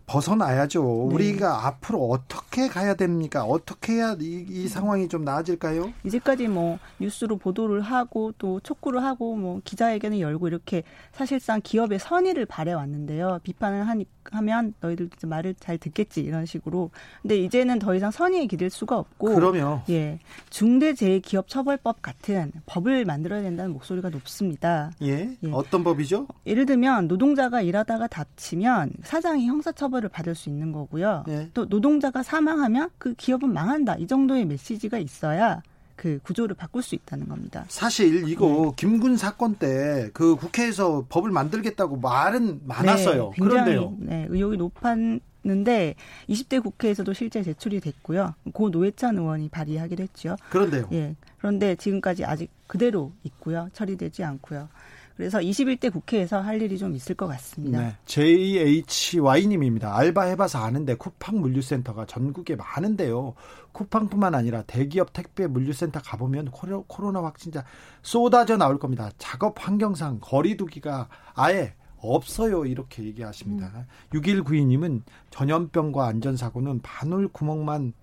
벗어나야죠. 0.06 0.82
네. 1.10 1.16
우리가 1.16 1.68
앞으로 1.68 2.10
어떻게 2.10 2.68
가야 2.68 2.96
됩니까? 2.96 3.44
어떻게 3.44 3.94
해야 3.94 4.16
이, 4.20 4.46
이, 4.50 4.68
상황이 4.68 5.08
좀 5.08 5.24
나아질까요? 5.24 5.94
이제까지 6.04 6.48
뭐 6.48 6.80
뉴스로 7.00 7.38
보도를 7.38 7.82
하고 7.82 8.34
또 8.38 8.60
촉구를 8.60 9.04
하고 9.04 9.36
뭐 9.36 9.62
기자회견을 9.64 10.20
열고 10.20 10.48
이렇게 10.48 10.84
사실상 11.14 11.62
기업의 11.64 12.00
선의를 12.00 12.46
바래 12.46 12.74
왔는데요. 12.74 13.40
비판을 13.44 13.88
하니, 13.88 14.06
하면 14.32 14.74
너희들 14.82 15.10
말을 15.26 15.56
잘 15.60 15.78
듣겠지 15.78 16.22
이런 16.22 16.46
식으로. 16.46 16.92
근데 17.22 17.38
이제는 17.38 17.80
더 17.80 17.96
이상 17.96 18.12
선의에 18.12 18.46
기댈 18.46 18.70
수가 18.70 18.98
없고. 18.98 19.36
그러면 19.36 19.82
예 19.90 20.20
중대재해기업처벌법 20.50 22.02
같은 22.02 22.52
법을 22.66 23.06
만들어야 23.06 23.42
된다는 23.42 23.72
목소리가 23.74 24.10
높습니다. 24.10 24.92
예. 25.02 25.38
예. 25.44 25.52
어떤 25.52 25.84
법이죠? 25.84 26.28
예를 26.46 26.66
들면 26.66 27.08
노동자가 27.08 27.62
일하다가 27.62 28.08
다치면 28.08 28.92
사장이 29.04 29.48
형사처벌 29.48 30.04
처벌을 30.04 30.10
받을 30.10 30.36
수 30.36 30.50
있는 30.50 30.72
거고요. 30.72 31.24
네. 31.28 31.50
또 31.54 31.66
노동자가 31.66 32.24
사망하면 32.24 32.90
그 32.98 33.14
기업은 33.14 33.52
망한다. 33.52 33.96
이 33.98 34.08
정도의 34.08 34.46
메시지가 34.46 34.98
있어야 34.98 35.62
그 36.04 36.20
구조를 36.22 36.54
바꿀 36.54 36.84
수 36.84 36.96
있다는 36.96 37.30
겁니다. 37.30 37.64
사실 37.70 38.28
이거 38.28 38.46
네. 38.46 38.72
김군 38.76 39.16
사건 39.16 39.56
때 39.56 40.10
그 40.14 40.36
국회에서 40.36 41.06
법을 41.08 41.32
만들겠다고 41.32 41.96
말은 41.96 42.62
많았어요. 42.66 43.32
네, 43.38 43.42
그런데요. 43.42 43.96
네, 44.00 44.28
의혹이 44.30 44.58
높았는데 44.58 45.96
20대 46.28 46.62
국회에서도 46.62 47.14
실제 47.14 47.42
제출이 47.42 47.80
됐고요. 47.80 48.34
고 48.54 48.70
노회찬 48.70 49.18
의원이 49.18 49.48
발의하기로 49.48 50.04
했죠. 50.04 50.36
그런데요. 50.50 50.90
예. 50.92 51.16
그런데 51.38 51.76
지금까지 51.76 52.26
아직 52.26 52.50
그대로 52.68 53.14
있고요. 53.24 53.70
처리되지 53.72 54.26
않고요. 54.26 54.68
그래서 55.16 55.40
21대 55.40 55.92
국회에서 55.92 56.42
할 56.42 56.62
일이 56.62 56.78
좀 56.78 56.96
있을 56.96 57.16
것 57.16 57.28
같습니다. 57.28 57.80
네. 57.80 57.96
JHY님입니다. 58.06 59.96
알바 59.96 60.24
해봐서 60.24 60.60
아는데 60.60 60.96
쿠팡 60.96 61.40
물류센터가 61.40 62.06
전국에 62.06 62.56
많은데요. 62.56 63.36
쿠팡뿐만 63.74 64.34
아니라 64.34 64.64
대기업 64.64 65.14
택배 65.14 65.46
물류센터 65.48 66.02
가보면 66.02 66.50
코로나 66.88 67.24
확진자 67.24 67.64
쏟아져 68.02 68.58
나올 68.58 68.80
겁니다. 68.80 69.12
작업 69.18 69.56
환경상 69.66 70.20
거리두기가 70.22 71.10
아예 71.36 71.76
없어요. 71.98 72.66
이렇게 72.66 73.04
얘기하십니다. 73.04 73.72
음. 73.76 74.20
6192님은 74.20 75.04
전염병과 75.30 76.06
안전사고는 76.08 76.82
바늘 76.82 77.28
구멍만 77.28 77.94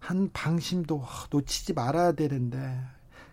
한 0.00 0.30
방심도 0.32 1.04
놓치지 1.30 1.72
말아야 1.72 2.12
되는데 2.12 2.78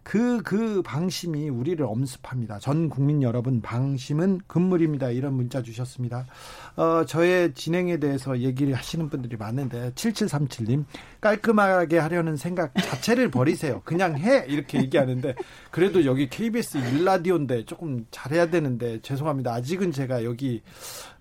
그, 0.06 0.40
그 0.44 0.84
방심이 0.84 1.50
우리를 1.50 1.84
엄습합니다. 1.84 2.60
전 2.60 2.90
국민 2.90 3.24
여러분, 3.24 3.60
방심은 3.60 4.42
금물입니다. 4.46 5.10
이런 5.10 5.34
문자 5.34 5.64
주셨습니다. 5.64 6.28
어, 6.76 7.04
저의 7.08 7.56
진행에 7.56 7.98
대해서 7.98 8.38
얘기를 8.40 8.76
하시는 8.76 9.10
분들이 9.10 9.36
많은데, 9.36 9.90
7737님, 9.96 10.86
깔끔하게 11.22 11.98
하려는 11.98 12.38
생각 12.38 12.76
자체를 12.76 13.32
버리세요. 13.32 13.82
그냥 13.84 14.16
해! 14.20 14.46
이렇게 14.48 14.78
얘기하는데, 14.78 15.34
그래도 15.72 16.06
여기 16.06 16.30
KBS 16.30 16.78
일라디오인데 16.78 17.66
조금 17.66 18.06
잘해야 18.12 18.52
되는데, 18.52 19.02
죄송합니다. 19.02 19.56
아직은 19.56 19.92
제가 19.92 20.24
여기, 20.24 20.62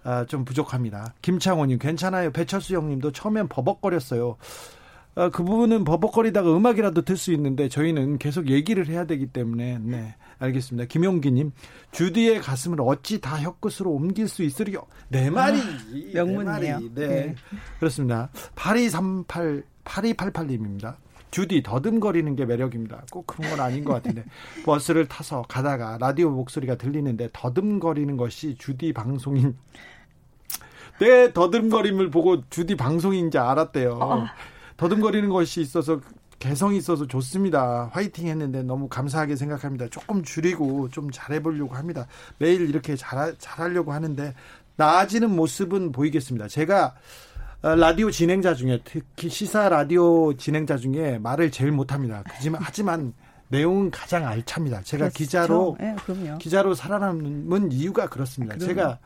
아, 0.03 0.27
좀 0.27 0.45
부족합니다. 0.45 1.15
김창호님, 1.23 1.79
괜찮아요. 1.79 2.33
배철수 2.33 2.75
형님도 2.75 3.13
처음엔 3.13 3.49
버벅거렸어요. 3.49 4.37
어, 5.17 5.31
그 5.31 5.45
부분은 5.45 5.85
버벅거리다가 5.85 6.55
음악이라도 6.57 7.03
들 7.03 7.17
수 7.17 7.33
있는데 7.33 7.69
저희는 7.69 8.19
계속 8.19 8.49
얘기를 8.49 8.89
해야 8.89 9.07
되기 9.07 9.27
때문에 9.27 9.79
네 9.81 10.17
알겠습니다. 10.39 10.87
김용기님 10.87 11.53
주디의 11.93 12.41
가슴을 12.41 12.79
어찌 12.81 13.21
다 13.21 13.37
혀끝으로 13.41 13.91
옮길 13.91 14.27
수 14.29 14.43
있으리요? 14.43 14.83
내 15.09 15.31
말이 15.31 15.59
아, 15.59 16.15
명문이에요. 16.15 16.81
네. 16.95 17.09
네 17.09 17.35
그렇습니다. 17.79 18.31
8238 18.57 19.63
8288님입니다. 19.85 20.97
주디 21.31 21.63
더듬거리는 21.63 22.37
게 22.37 22.45
매력입니다. 22.45 23.03
꼭 23.11 23.27
그런 23.27 23.51
건 23.51 23.61
아닌 23.61 23.85
것 23.85 23.93
같은데 23.93 24.25
버스를 24.65 25.07
타서 25.07 25.43
가다가 25.49 25.99
라디오 26.01 26.31
목소리가 26.31 26.77
들리는데 26.77 27.31
더듬거리는 27.33 28.17
것이 28.17 28.57
주디 28.57 28.93
방송인 28.93 29.57
내 31.01 31.33
더듬거림을 31.33 32.11
보고 32.11 32.49
주디 32.51 32.77
방송인지 32.77 33.39
알았대요. 33.39 33.99
어. 34.01 34.27
더듬거리는 34.77 35.29
것이 35.29 35.61
있어서 35.61 36.01
개성이 36.39 36.77
있어서 36.79 37.07
좋습니다. 37.07 37.89
화이팅 37.93 38.27
했는데 38.27 38.63
너무 38.63 38.89
감사하게 38.89 39.37
생각합니다. 39.37 39.89
조금 39.89 40.23
줄이고 40.23 40.89
좀 40.91 41.11
잘해보려고 41.11 41.75
합니다. 41.75 42.07
매일 42.39 42.69
이렇게 42.69 42.97
잘, 42.97 43.35
잘하려고 43.39 43.93
하는데 43.93 44.35
나아지는 44.77 45.31
모습은 45.31 45.93
보이겠습니다. 45.93 46.49
제가 46.49 46.95
어, 47.63 47.75
라디오 47.77 48.11
진행자 48.11 48.55
중에 48.55 48.81
특히 48.85 49.31
시사 49.31 49.71
라디오 49.71 50.37
진행자 50.37 50.77
중에 50.77 51.19
말을 51.19 51.51
제일 51.51 51.73
못합니다. 51.73 52.23
하지만, 52.27 52.61
하지만 52.63 53.15
내용은 53.49 53.91
가장 53.91 54.27
알찹니다. 54.27 54.83
제가 54.83 55.05
그렇죠. 55.05 55.17
기자로 55.17 55.77
네. 55.81 55.97
기자로 56.41 56.75
살아남은 56.75 57.73
이유가 57.73 58.09
그렇습니다. 58.09 58.57
그럼요. 58.57 58.75
제가 58.75 58.99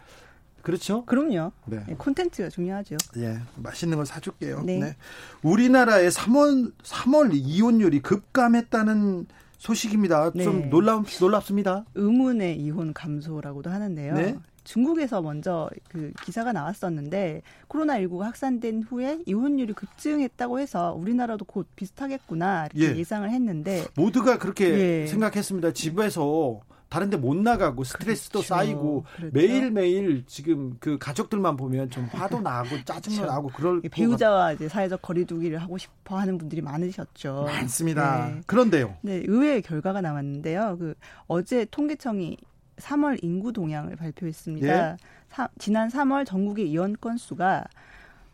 그렇죠? 0.69 1.03
그럼요. 1.07 1.51
네. 1.65 1.83
네, 1.87 1.95
콘텐츠가 1.97 2.51
중요하죠. 2.51 2.99
예, 3.17 3.39
맛있는 3.57 3.97
거 3.97 4.05
사줄게요. 4.05 4.65
네. 4.65 4.79
네. 4.79 4.97
우리나라의 5.43 6.11
3월 6.11 6.73
3월 6.83 7.31
이혼율이 7.33 8.01
급감했다는 8.01 9.27
소식입니다. 9.57 10.33
좀 10.33 10.61
네. 10.61 10.67
놀랍 10.67 11.07
놀랍습니다. 11.19 11.87
의문의 11.95 12.59
이혼 12.61 12.93
감소라고도 12.93 13.71
하는데요. 13.71 14.15
네. 14.15 14.37
중국에서 14.65 15.23
먼저 15.23 15.71
그 15.89 16.13
기사가 16.23 16.53
나왔었는데 16.53 17.41
코로나19가 17.71 18.21
확산된 18.25 18.83
후에 18.83 19.21
이혼율이 19.25 19.73
급증했다고 19.73 20.61
해서 20.61 20.93
우리나라도 20.93 21.47
곧 21.47 21.67
비슷하겠구나 21.77 22.69
이렇게 22.75 22.95
예. 22.95 22.99
예. 22.99 23.05
상을 23.05 23.29
했는데 23.31 23.87
모두가 23.97 24.37
그렇게 24.37 24.69
예. 24.69 25.07
생각했습니다. 25.07 25.73
집에서 25.73 26.61
다른데 26.89 27.19
못 27.19 27.37
나가고 27.37 27.85
스트레스도 27.85 28.39
그렇죠. 28.41 28.55
쌓이고 28.55 29.05
그렇죠. 29.17 29.31
매일 29.35 29.71
매일 29.71 30.25
지금 30.27 30.77
그 30.81 30.97
가족들만 30.99 31.57
보면 31.57 31.91
좀 31.91 32.05
화도 32.07 32.41
나고 32.41 32.69
짜증도 32.85 33.17
그렇죠. 33.21 33.27
나고 33.33 33.49
그럴 33.49 33.81
이 33.85 33.89
배우자와 33.89 34.53
이제 34.53 34.69
사회적 34.69 35.03
거리두기를 35.03 35.59
하고 35.59 35.77
싶어 35.77 36.19
하는 36.19 36.39
분들이 36.39 36.63
많으셨죠. 36.63 37.35
것 37.35 37.45
많습니다. 37.53 38.29
네. 38.29 38.41
그런데요. 38.47 38.97
네, 39.03 39.23
의외의 39.27 39.61
결과가 39.63 40.01
나왔는데요. 40.01 40.77
그 40.79 40.95
어제 41.27 41.67
통계청이 41.71 42.39
3월 42.79 43.19
인구 43.23 43.53
동향을 43.53 43.97
발표했습니다. 43.97 44.67
예. 44.93 44.97
사- 45.29 45.49
지난 45.59 45.89
3월 45.89 46.25
전국의 46.25 46.71
이혼 46.71 46.97
건수가 46.99 47.65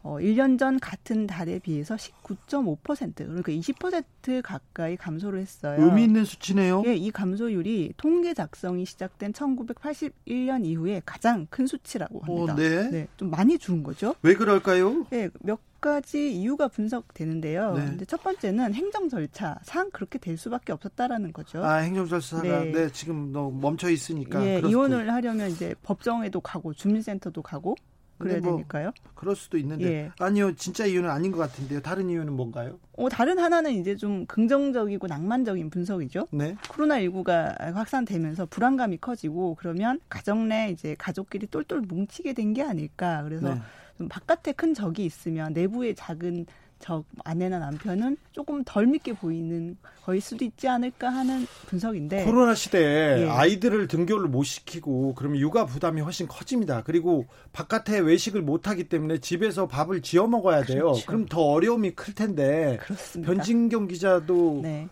어, 0.04 0.18
1년 0.18 0.58
전 0.58 0.78
같은 0.78 1.26
달에 1.26 1.58
비해서 1.58 1.96
19.5% 1.96 3.14
그러니까 3.16 3.52
20% 3.52 4.42
가까이 4.42 4.98
감소를 4.98 5.40
했어요. 5.40 5.82
의미 5.82 6.04
있는 6.04 6.26
수치네요. 6.26 6.82
예, 6.86 6.94
이 6.94 7.10
감소율이 7.10 7.94
통계 7.96 8.34
작성이 8.34 8.84
시작된 8.84 9.32
1981년 9.32 10.66
이후에 10.66 11.00
가장 11.06 11.46
큰 11.48 11.66
수치라고 11.66 12.20
합니다. 12.20 12.52
어, 12.52 12.56
네. 12.56 12.90
네, 12.90 13.08
좀 13.16 13.30
많이 13.30 13.58
줄은 13.58 13.82
거죠. 13.82 14.14
왜 14.20 14.34
그럴까요? 14.34 15.06
예, 15.14 15.30
몇 15.40 15.58
가지 15.80 16.34
이유가 16.34 16.68
분석되는데요. 16.68 17.74
네. 17.74 17.86
근데 17.86 18.04
첫 18.04 18.22
번째는 18.22 18.74
행정 18.74 19.08
절차상 19.08 19.90
그렇게 19.90 20.18
될 20.18 20.36
수밖에 20.36 20.72
없었다라는 20.72 21.32
거죠. 21.32 21.64
아, 21.64 21.76
행정 21.76 22.06
절차가 22.06 22.42
네. 22.42 22.72
네. 22.72 22.92
지금 22.92 23.32
너 23.32 23.50
멈춰 23.50 23.88
있으니까 23.88 24.44
예, 24.44 24.60
이혼을 24.66 25.10
하려면 25.10 25.50
이제 25.50 25.74
법정에도 25.82 26.42
가고 26.42 26.74
주민센터도 26.74 27.40
가고 27.40 27.74
그래야 28.18 28.40
뭐 28.40 28.52
되니까요. 28.52 28.92
그럴 29.14 29.34
수도 29.36 29.58
있는데 29.58 29.84
예. 29.84 30.10
아니요 30.18 30.54
진짜 30.54 30.86
이유는 30.86 31.10
아닌 31.10 31.32
것 31.32 31.38
같은데요. 31.38 31.80
다른 31.80 32.08
이유는 32.10 32.32
뭔가요? 32.32 32.78
어, 32.96 33.08
다른 33.08 33.38
하나는 33.38 33.72
이제 33.72 33.96
좀 33.96 34.24
긍정적이고 34.26 35.06
낭만적인 35.06 35.70
분석이죠. 35.70 36.28
네. 36.30 36.56
코로나 36.68 37.00
19가 37.00 37.72
확산되면서 37.74 38.46
불안감이 38.46 38.98
커지고 38.98 39.56
그러면 39.58 40.00
가정 40.08 40.48
내 40.48 40.70
이제 40.70 40.94
가족끼리 40.98 41.46
똘똘 41.48 41.80
뭉치게 41.80 42.32
된 42.32 42.54
게 42.54 42.62
아닐까. 42.62 43.22
그래서 43.24 43.54
네. 43.54 43.60
좀 43.98 44.08
바깥에 44.08 44.52
큰 44.52 44.74
적이 44.74 45.06
있으면 45.06 45.52
내부에 45.52 45.94
작은 45.94 46.46
적 46.84 47.06
아내나 47.24 47.58
남편은 47.60 48.18
조금 48.32 48.62
덜 48.62 48.86
믿게 48.86 49.14
보이는 49.14 49.78
거일 50.04 50.20
수도 50.20 50.44
있지 50.44 50.68
않을까 50.68 51.08
하는 51.08 51.46
분석인데 51.66 52.26
코로나 52.26 52.54
시대에 52.54 53.22
예. 53.22 53.26
아이들을 53.30 53.88
등교를 53.88 54.28
못 54.28 54.44
시키고 54.44 55.14
그러면 55.14 55.40
육아 55.40 55.64
부담이 55.64 56.02
훨씬 56.02 56.28
커집니다. 56.28 56.82
그리고 56.82 57.24
바깥에 57.54 58.00
외식을 58.00 58.42
못 58.42 58.68
하기 58.68 58.90
때문에 58.90 59.16
집에서 59.18 59.66
밥을 59.66 60.02
지어 60.02 60.26
먹어야 60.26 60.62
돼요. 60.62 60.90
그렇죠. 60.92 61.06
그럼 61.06 61.24
더 61.24 61.40
어려움이 61.40 61.92
클 61.92 62.14
텐데 62.14 62.78
그렇습니다. 62.82 63.32
변진경 63.32 63.88
기자도 63.88 64.60
네. 64.62 64.86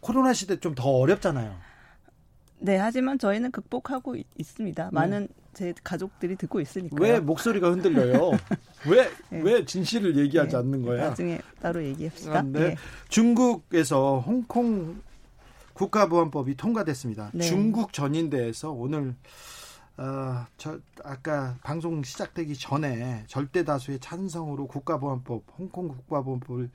코로나 0.00 0.34
시대 0.34 0.60
좀 0.60 0.74
더 0.74 0.90
어렵잖아요. 0.90 1.56
네, 2.60 2.76
하지만 2.76 3.18
저희는 3.18 3.52
극복하고 3.52 4.16
있, 4.16 4.26
있습니다. 4.36 4.90
많은 4.92 5.28
제 5.58 5.74
가족들이 5.82 6.36
듣고 6.36 6.60
있으니까요. 6.60 7.02
왜 7.02 7.18
목소리가 7.18 7.68
흔들려요? 7.72 8.30
왜왜 8.86 9.10
네. 9.42 9.64
진실을 9.64 10.16
얘기하지 10.16 10.52
네. 10.52 10.56
않는 10.56 10.82
거야? 10.82 11.08
나중에 11.08 11.40
따로 11.60 11.82
얘기합시다. 11.82 12.38
아, 12.38 12.42
네. 12.42 12.60
예. 12.60 12.76
중국에서 13.08 14.20
홍콩 14.20 15.02
국가보안법이 15.72 16.56
통과됐습니다. 16.56 17.32
네. 17.34 17.44
중국 17.44 17.92
전인대에서 17.92 18.70
오늘 18.70 19.16
어, 19.96 20.46
저 20.58 20.78
아까 21.02 21.56
방송 21.64 22.04
시작되기 22.04 22.54
전에 22.54 23.24
절대 23.26 23.64
다수의 23.64 23.98
찬성으로 23.98 24.68
국가보안법 24.68 25.42
홍콩 25.58 25.88
국가보안법을 25.88 26.70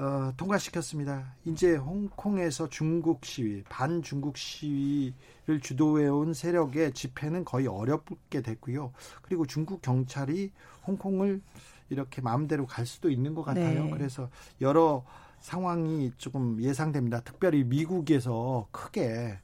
어, 0.00 0.32
통과시켰습니다. 0.38 1.34
이제 1.44 1.76
홍콩에서 1.76 2.70
중국 2.70 3.26
시위, 3.26 3.62
반중국 3.64 4.38
시위를 4.38 5.60
주도해온 5.60 6.32
세력의 6.32 6.94
집회는 6.94 7.44
거의 7.44 7.66
어렵게 7.66 8.40
됐고요. 8.40 8.94
그리고 9.20 9.44
중국 9.44 9.82
경찰이 9.82 10.52
홍콩을 10.86 11.42
이렇게 11.90 12.22
마음대로 12.22 12.64
갈 12.64 12.86
수도 12.86 13.10
있는 13.10 13.34
것 13.34 13.42
같아요. 13.42 13.84
네. 13.84 13.90
그래서 13.90 14.30
여러 14.62 15.04
상황이 15.40 16.12
조금 16.16 16.62
예상됩니다. 16.62 17.20
특별히 17.20 17.62
미국에서 17.64 18.68
크게 18.70 19.38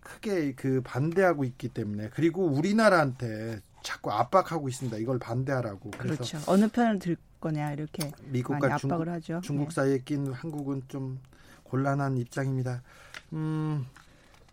크게 0.00 0.52
그 0.54 0.80
반대하고 0.84 1.42
있기 1.42 1.68
때문에 1.68 2.10
그리고 2.10 2.46
우리나라한테 2.46 3.60
자꾸 3.82 4.12
압박하고 4.12 4.68
있습니다. 4.68 4.96
이걸 4.98 5.18
반대하라고. 5.18 5.90
그래서 5.98 6.22
그렇죠. 6.24 6.38
어느 6.46 6.68
편을 6.68 7.00
들 7.00 7.16
거냐 7.42 7.72
이렇게 7.72 8.10
미국과 8.28 8.74
압박을 8.74 8.78
중국, 8.78 9.08
하죠. 9.08 9.40
중국 9.42 9.68
네. 9.68 9.74
사이에 9.74 9.98
낀 9.98 10.32
한국은 10.32 10.82
좀 10.88 11.18
곤란한 11.64 12.16
입장입니다. 12.16 12.82
음, 13.34 13.84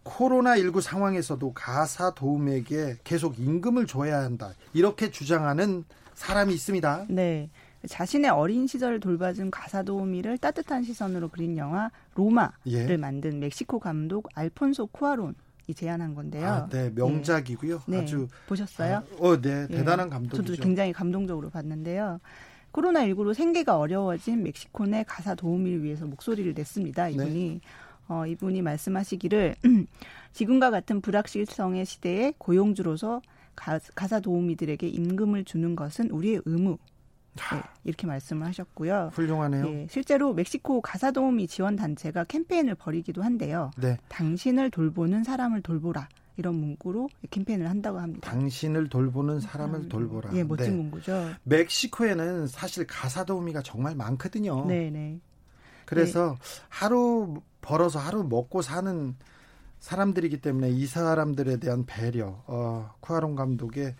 코로나19 0.03 0.81
상황에서도 0.81 1.53
가사 1.53 2.13
도움에게 2.13 2.97
계속 3.03 3.39
임금을 3.39 3.87
줘야 3.87 4.19
한다. 4.19 4.53
이렇게 4.73 5.11
주장하는 5.11 5.85
사람이 6.15 6.53
있습니다. 6.53 7.05
네. 7.09 7.49
자신의 7.87 8.31
어린 8.31 8.67
시절을 8.67 8.99
돌봐준 8.99 9.51
가사 9.51 9.83
도우미를 9.83 10.37
따뜻한 10.37 10.83
시선으로 10.83 11.29
그린 11.29 11.57
영화 11.57 11.89
로마를 12.15 12.51
예. 12.67 12.97
만든 12.97 13.39
멕시코 13.39 13.79
감독 13.79 14.27
알폰소 14.35 14.87
쿠아론 14.87 15.35
이 15.67 15.73
제안한 15.73 16.15
건데요. 16.15 16.47
아, 16.47 16.67
네, 16.69 16.89
명작이고요. 16.89 17.83
네. 17.87 17.99
아주 17.99 18.27
보셨어요? 18.47 18.97
아, 18.97 19.03
어, 19.19 19.39
네, 19.39 19.67
예. 19.69 19.75
대단한 19.77 20.09
감독이죠. 20.09 20.43
저도 20.43 20.61
굉장히 20.61 20.91
감동적으로 20.91 21.49
봤는데요. 21.51 22.19
코로나19로 22.71 23.33
생계가 23.33 23.77
어려워진 23.77 24.43
멕시코 24.43 24.85
내 24.85 25.03
가사 25.03 25.35
도우미를 25.35 25.83
위해서 25.83 26.05
목소리를 26.05 26.53
냈습니다. 26.53 27.05
네. 27.07 27.11
이분이 27.13 27.61
어, 28.07 28.25
이분이 28.25 28.61
말씀하시기를 28.61 29.55
지금과 30.33 30.71
같은 30.71 31.01
불확실성의 31.01 31.85
시대에 31.85 32.33
고용주로서 32.37 33.21
가, 33.55 33.79
가사 33.95 34.19
도우미들에게 34.19 34.87
임금을 34.87 35.45
주는 35.45 35.75
것은 35.75 36.09
우리의 36.11 36.41
의무. 36.45 36.77
네, 37.35 37.61
이렇게 37.83 38.07
말씀을 38.07 38.47
하셨고요. 38.47 39.11
훌륭하네요. 39.13 39.67
예, 39.67 39.87
실제로 39.89 40.33
멕시코 40.33 40.81
가사 40.81 41.11
도우미 41.11 41.47
지원 41.47 41.75
단체가 41.75 42.23
캠페인을 42.25 42.75
벌이기도 42.75 43.21
한데요. 43.21 43.71
네, 43.77 43.97
당신을 44.09 44.71
돌보는 44.71 45.23
사람을 45.23 45.61
돌보라. 45.61 46.09
이런 46.39 46.55
문구로 46.55 47.09
캠페인을 47.29 47.69
한다고 47.69 47.99
합니다. 47.99 48.31
당신을 48.31 48.87
돌보는 48.87 49.41
사람을 49.41 49.89
돌보라. 49.89 50.31
예, 50.35 50.43
멋진 50.45 50.71
네. 50.71 50.77
문구죠. 50.77 51.31
멕시코에는 51.43 52.47
사실 52.47 52.87
가사 52.87 53.25
도우미가 53.25 53.61
정말 53.61 53.93
많거든요. 53.93 54.65
네, 54.65 54.89
네. 54.89 55.19
그래서 55.85 56.37
하루 56.69 57.41
벌어서 57.59 57.99
하루 57.99 58.23
먹고 58.23 58.61
사는 58.61 59.15
사람들이기 59.79 60.39
때문에 60.39 60.69
이 60.69 60.85
사람들에 60.85 61.57
대한 61.57 61.85
배려, 61.85 62.41
어, 62.47 62.89
쿠아론 63.01 63.35
감독의 63.35 63.95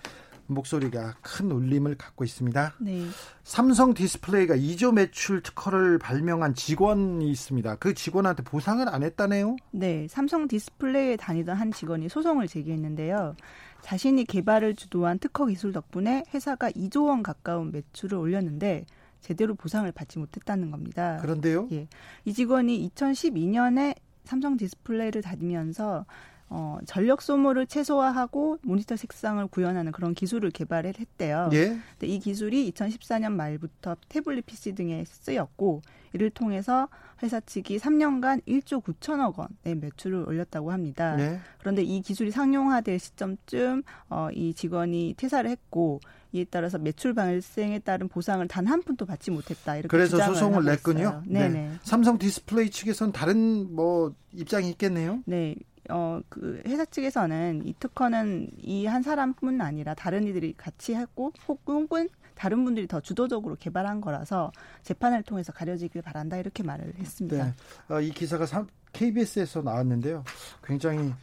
목소리가 0.50 1.16
큰 1.22 1.52
울림을 1.52 1.96
갖고 1.96 2.24
있습니다. 2.24 2.76
네. 2.80 3.06
삼성 3.44 3.94
디스플레이가 3.94 4.56
이조 4.56 4.92
매출 4.92 5.42
특허를 5.42 6.00
발명한 6.00 6.56
직원이 6.56 7.30
있습니다. 7.30 7.76
그 7.76 7.94
직원한테 7.94 8.44
보상을 8.44 8.88
안 8.88 9.04
했다네요. 9.04 9.56
네, 9.72 10.08
삼성 10.10 10.48
디스플레이에 10.48 11.18
다니던 11.18 11.56
한 11.56 11.72
직원이 11.72 12.10
소송을 12.10 12.48
제기했는데요. 12.48 13.36
자신이 13.82 14.26
개발을 14.26 14.76
주도한 14.76 15.20
특허 15.20 15.46
기술 15.46 15.72
덕분에 15.72 16.26
회사가 16.34 16.72
2조 16.72 17.08
원 17.08 17.24
가까운 17.24 17.72
매출을 17.72 18.18
올렸는데 18.18 18.86
제대로 19.22 19.56
보상을 19.56 19.90
받지 19.92 20.20
못했다는 20.20 20.72
겁니다. 20.72 21.18
그런데요. 21.22 21.68
예. 21.72 21.88
이 22.26 22.34
직원이 22.34 22.90
2012년에 22.96 23.96
삼성 24.24 24.58
디스플레이를 24.58 25.22
다니면서 25.22 26.06
어, 26.50 26.78
전력 26.86 27.22
소모를 27.22 27.68
최소화하고 27.68 28.58
모니터 28.64 28.96
색상을 28.96 29.46
구현하는 29.48 29.92
그런 29.92 30.14
기술을 30.14 30.50
개발을 30.52 30.94
했대요. 31.00 31.50
예. 31.54 31.78
근데 31.92 32.08
이 32.08 32.20
기술이 32.20 32.72
2014년 32.72 33.34
말부터 33.34 33.96
태블릿 34.10 34.46
PC 34.48 34.74
등에 34.74 35.04
쓰였고 35.06 35.82
이를 36.14 36.32
통해서 36.32 36.88
회사 37.22 37.40
측이 37.40 37.78
3년간 37.78 38.42
1조 38.48 38.84
9천억 38.84 39.36
원의 39.38 39.80
매출을 39.80 40.28
올렸다고 40.28 40.72
합니다. 40.72 41.16
네. 41.16 41.40
그런데 41.60 41.84
이 41.84 42.02
기술이 42.02 42.32
상용화될 42.32 42.98
시점쯤 42.98 43.84
어, 44.10 44.30
이 44.34 44.54
직원이 44.56 45.14
퇴사를 45.18 45.48
했고 45.48 46.00
이에 46.32 46.46
따라서 46.50 46.78
매출 46.80 47.14
발생에 47.14 47.80
따른 47.80 48.08
보상을 48.08 48.48
단 48.48 48.68
한 48.70 48.82
푼도 48.84 49.06
받지 49.06 49.32
못했다. 49.32 49.76
이렇게 49.78 49.88
그래서 49.88 50.20
소송을 50.24 50.64
냈군요. 50.64 51.24
네. 51.28 51.72
삼성 51.84 52.18
디스플레이 52.20 52.70
측에서는 52.70 53.12
다른 53.14 53.74
뭐 53.76 54.14
입장이 54.34 54.70
있겠네요. 54.72 55.22
네. 55.26 55.56
어, 55.90 56.22
그 56.30 56.62
회사 56.66 56.86
측에서는 56.86 57.66
이 57.66 57.74
특허는 57.80 58.50
이 58.62 58.86
한 58.86 59.04
사람뿐 59.04 59.62
아니라 59.62 59.94
다른 59.94 60.28
이들이 60.28 60.54
같이 60.58 60.96
했고 60.96 61.32
혹은 61.48 62.10
다른 62.36 62.64
분들이 62.64 62.88
더 62.88 63.02
주도적으로 63.02 63.56
개발한 63.56 64.00
거라서 64.02 64.52
재판을 64.82 65.24
통해서 65.24 65.52
가려지길 65.52 66.02
바란다 66.02 66.38
이렇게 66.38 66.64
말을 66.64 66.94
했습니다. 66.98 67.46
네. 67.46 67.54
어, 67.94 68.00
이 68.00 68.12
기사가 68.12 68.46
KBS에서 68.94 69.62
나왔는데요. 69.62 70.24
굉장히 70.64 71.14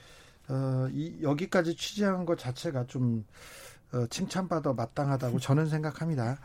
어, 0.49 0.89
이, 0.93 1.17
여기까지 1.23 1.75
취재한 1.75 2.25
것 2.27 2.39
자체가 2.39 2.87
좀 2.87 3.25
어, 3.93 4.07
칭찬받아 4.09 4.73
마땅하다고 4.75 5.41
저는 5.41 5.67
생각합니다. 5.67 6.39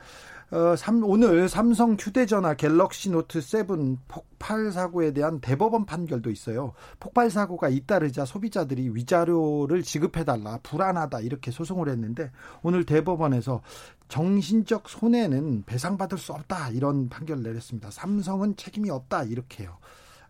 어, 0.51 0.75
삼, 0.75 1.01
오늘 1.05 1.47
삼성 1.47 1.95
휴대전화 1.97 2.55
갤럭시 2.55 3.09
노트 3.09 3.39
7 3.39 3.65
폭발 4.09 4.71
사고에 4.71 5.13
대한 5.13 5.39
대법원 5.39 5.85
판결도 5.85 6.29
있어요. 6.29 6.73
폭발 6.99 7.29
사고가 7.29 7.69
잇따르자 7.69 8.25
소비자들이 8.25 8.89
위자료를 8.93 9.81
지급해달라 9.81 10.59
불안하다 10.61 11.21
이렇게 11.21 11.51
소송을 11.51 11.87
했는데 11.87 12.31
오늘 12.63 12.85
대법원에서 12.85 13.61
정신적 14.09 14.89
손해는 14.89 15.63
배상받을 15.65 16.17
수 16.17 16.33
없다 16.33 16.69
이런 16.71 17.07
판결을 17.07 17.43
내렸습니다. 17.43 17.89
삼성은 17.89 18.57
책임이 18.57 18.89
없다 18.89 19.23
이렇게요. 19.23 19.77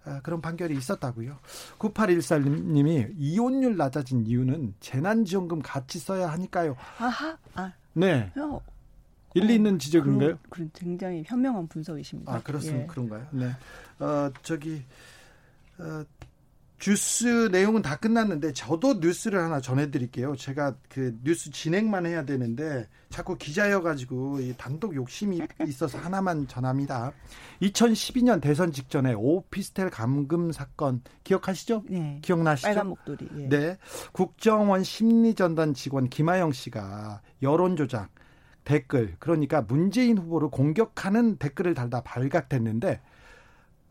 아, 0.05 0.19
그런 0.21 0.39
판결이 0.39 0.75
있었다고요. 0.77 1.37
9814님이 1.79 3.13
이혼율 3.17 3.75
낮아진 3.75 4.25
이유는 4.25 4.75
재난지원금 4.79 5.63
같이 5.63 5.97
써야 5.97 6.29
하니까요. 6.31 6.75
아하. 6.99 7.37
아. 7.55 7.73
네. 7.93 8.31
어, 8.37 8.61
일리 9.33 9.55
있는 9.55 9.79
지적인가요? 9.79 10.37
그런, 10.49 10.71
굉장히 10.73 11.23
현명한 11.25 11.67
분석이십니다. 11.67 12.33
아 12.33 12.41
그렇습니까? 12.41 12.83
예. 12.83 12.87
그런가요? 12.87 13.27
네. 13.31 13.51
어 13.99 14.31
저기 14.43 14.83
어, 15.77 16.03
뉴스 16.81 17.47
내용은 17.51 17.83
다 17.83 17.95
끝났는데 17.95 18.53
저도 18.53 18.95
뉴스를 18.95 19.39
하나 19.39 19.61
전해드릴게요. 19.61 20.35
제가 20.35 20.75
그 20.89 21.15
뉴스 21.23 21.51
진행만 21.51 22.07
해야 22.07 22.25
되는데 22.25 22.87
자꾸 23.11 23.37
기자여가지고 23.37 24.39
단독 24.57 24.95
욕심이 24.95 25.39
있어서 25.67 25.99
하나만 25.99 26.47
전합니다. 26.47 27.13
2012년 27.61 28.41
대선 28.41 28.71
직전에 28.71 29.13
오피스텔 29.13 29.91
감금 29.91 30.51
사건 30.51 31.01
기억하시죠? 31.23 31.83
네. 31.87 32.19
기억나시죠? 32.23 32.67
빨간 32.67 32.87
목도리. 32.87 33.29
예. 33.37 33.49
네. 33.49 33.77
국정원 34.11 34.83
심리전단 34.83 35.75
직원 35.75 36.09
김하영 36.09 36.51
씨가 36.51 37.21
여론 37.43 37.75
조작 37.75 38.09
댓글 38.63 39.15
그러니까 39.19 39.61
문재인 39.61 40.17
후보를 40.17 40.49
공격하는 40.49 41.37
댓글을 41.37 41.73
달다 41.73 42.01
발각됐는데 42.01 43.01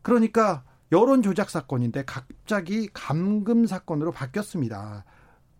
그러니까 0.03 0.65
여론 0.93 1.23
조작 1.23 1.51
사건인데 1.51 2.05
갑자기 2.05 2.89
감금 2.93 3.67
사건으로 3.67 4.13
바뀌었습니다. 4.13 5.05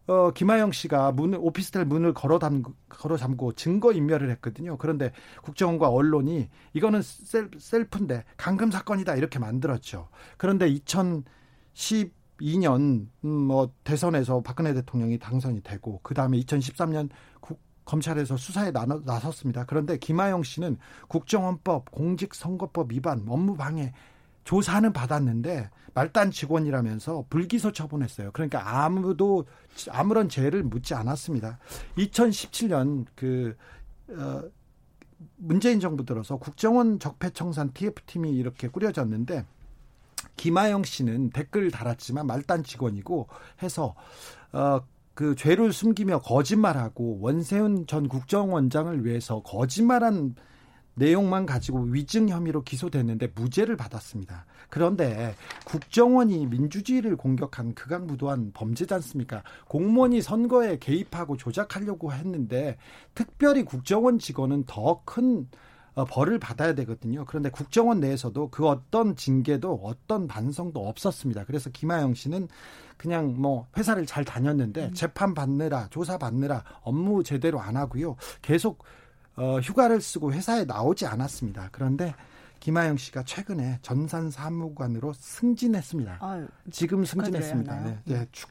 어, 0.07 0.31
김하영 0.33 0.73
씨가 0.73 1.13
문, 1.13 1.35
오피스텔 1.35 1.85
문을 1.85 2.15
걸어 2.15 2.41
담, 2.41 2.65
걸어 2.89 3.17
잠고 3.17 3.53
증거 3.53 3.93
인멸을 3.93 4.29
했거든요. 4.31 4.77
그런데 4.77 5.13
국정원과 5.43 5.89
언론이 5.89 6.49
이거는 6.73 7.03
셀, 7.03 7.49
셀프인데 7.57 8.25
감금 8.37 8.73
사건이다 8.73 9.15
이렇게 9.15 9.39
만들었죠. 9.39 10.09
그런데 10.37 10.69
2012년 10.75 13.07
음, 13.25 13.29
뭐 13.29 13.73
대선에서 13.85 14.43
박근혜 14.43 14.75
대통령이 14.75 15.21
당선이 15.21 15.63
되고 15.63 16.01
그 16.03 16.15
다음에 16.15 16.41
2013년 16.41 17.09
국, 17.41 17.61
검찰에서 17.91 18.37
수사에 18.37 18.71
나섰습니다. 18.71 19.65
그런데 19.65 19.99
김하영 19.99 20.45
씨는 20.45 20.79
국정원법, 21.09 21.91
공직선거법 21.91 22.93
위반, 22.93 23.25
업무방해 23.27 23.93
조사는 24.45 24.93
받았는데 24.93 25.71
말단 25.95 26.31
직원이라면서 26.31 27.25
불기소 27.29 27.73
처분했어요. 27.73 28.31
그러니까 28.33 28.85
아무도 28.85 29.45
아무런 29.91 30.29
죄를 30.29 30.63
묻지 30.63 30.95
않았습니다. 30.95 31.59
2017년 31.99 33.07
그 33.17 33.57
어, 34.11 34.43
문재인 35.37 35.81
정부 35.81 36.05
들어서 36.05 36.37
국정원 36.37 37.01
적폐청산 37.01 37.73
TF팀이 37.73 38.31
이렇게 38.31 38.69
꾸려졌는데 38.69 39.45
김하영 40.37 40.85
씨는 40.85 41.31
댓글 41.31 41.73
달았지만 41.73 42.27
말단 42.27 42.63
직원이고 42.63 43.27
해서 43.63 43.97
어, 44.53 44.81
그 45.21 45.35
죄를 45.35 45.71
숨기며 45.71 46.21
거짓말하고 46.21 47.19
원세훈 47.21 47.87
전 47.87 48.09
국정원장을 48.09 49.05
위해서 49.05 49.43
거짓말한 49.43 50.35
내용만 50.95 51.45
가지고 51.45 51.81
위증 51.81 52.31
혐의로 52.31 52.63
기소됐는데 52.63 53.33
무죄를 53.35 53.77
받았습니다. 53.77 54.47
그런데 54.71 55.35
국정원이 55.67 56.47
민주주의를 56.47 57.17
공격한 57.17 57.75
극악무도한 57.75 58.53
범죄지 58.55 58.95
않습니까? 58.95 59.43
공무원이 59.69 60.23
선거에 60.23 60.79
개입하고 60.79 61.37
조작하려고 61.37 62.15
했는데 62.15 62.79
특별히 63.15 63.63
국정원 63.63 64.19
직원은 64.19 64.65
더큰 64.65 65.41
어, 65.41 65.70
벌을 66.05 66.39
받아야 66.39 66.75
되거든요. 66.75 67.25
그런데 67.27 67.51
국정원 67.51 68.01
내에서도 68.01 68.51
그 68.51 68.67
어떤 68.67 69.17
징계도 69.17 69.81
어떤 69.83 70.27
반성도 70.27 70.89
없었습니다. 70.89 71.45
그래서 71.45 71.71
김하영 71.71 72.15
씨는 72.15 72.49
그냥 72.97 73.35
뭐 73.41 73.67
회사를 73.77 74.07
잘 74.07 74.25
다녔는데 74.25 74.87
음. 74.87 74.95
재판 74.95 75.35
받느라 75.35 75.89
조사 75.91 76.19
받느라 76.19 76.65
업무 76.83 77.23
제대로 77.23 77.61
안 77.61 77.77
하고요. 77.77 78.17
계속 78.43 78.85
어, 79.37 79.59
휴가를 79.61 80.01
쓰고 80.01 80.33
회사에 80.33 80.65
나오지 80.65 81.07
않았습니다. 81.07 81.71
그런데 81.73 82.15
김하영 82.61 82.99
씨가 82.99 83.23
최근에 83.25 83.79
전산 83.81 84.31
사무관으로 84.31 85.15
승진했습니다. 85.15 86.19
아유, 86.21 86.47
지금 86.71 87.07
승진했습니다. 87.07 87.81
네, 87.81 87.99
네, 88.05 88.27
축, 88.33 88.51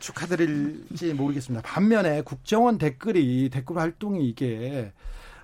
축하드릴지 0.00 1.12
모르겠습니다. 1.14 1.62
반면에 1.62 2.22
국정원 2.22 2.78
댓글이 2.78 3.50
댓글 3.50 3.78
활동이 3.78 4.26
이게 4.26 4.92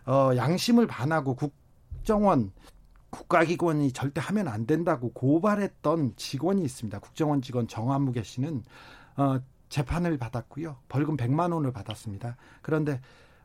어, 0.08 0.34
양심을 0.34 0.86
반하고 0.86 1.36
국정원 1.36 2.50
국가기관이 3.10 3.92
절대 3.92 4.22
하면 4.22 4.48
안 4.48 4.66
된다고 4.66 5.12
고발했던 5.12 6.14
직원이 6.16 6.62
있습니다. 6.62 6.98
국정원 6.98 7.42
직원 7.42 7.68
정한무개 7.68 8.22
씨는 8.22 8.64
어, 9.16 9.38
재판을 9.68 10.16
받았고요. 10.16 10.78
벌금 10.88 11.18
100만 11.18 11.52
원을 11.52 11.72
받았습니다. 11.72 12.38
그런데 12.62 13.00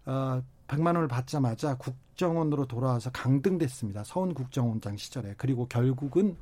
어, 0.06 0.42
100만 0.68 0.88
원을 0.88 1.10
받자마자 1.10 1.76
국정원으로 1.76 2.66
돌아와서 2.66 3.12
강등됐습니다. 3.12 4.06
서훈 4.06 4.34
국정원장 4.34 4.96
시절에. 4.96 5.36
그리고 5.38 5.68
결국은 5.68 6.38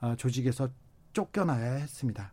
어, 0.00 0.14
조직에서 0.16 0.68
쫓겨나야 1.12 1.72
했습니다. 1.72 2.32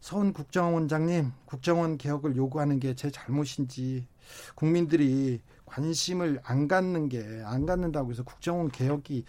서훈 0.00 0.32
국정원장님, 0.32 1.32
국정원 1.44 1.98
개혁을 1.98 2.36
요구하는 2.36 2.78
게 2.78 2.94
제 2.94 3.10
잘못인지 3.10 4.06
국민들이 4.54 5.40
관심을 5.72 6.38
안 6.44 6.68
갖는 6.68 7.08
게 7.08 7.22
안 7.46 7.64
갖는다고 7.64 8.10
해서 8.10 8.22
국정원 8.22 8.70
개혁이 8.70 9.24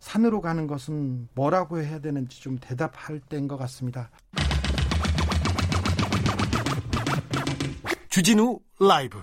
산으로 0.00 0.40
가는 0.40 0.66
것은 0.66 1.28
뭐라고 1.34 1.78
해야 1.80 1.98
되는지 1.98 2.40
좀 2.40 2.58
대답할 2.58 3.20
때인 3.20 3.48
것 3.48 3.56
같습니다. 3.58 4.10
주진우 8.08 8.60
라이브 8.80 9.18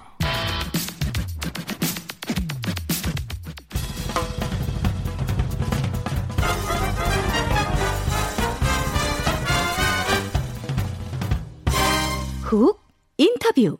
훅 12.44 12.82
인터뷰 13.18 13.78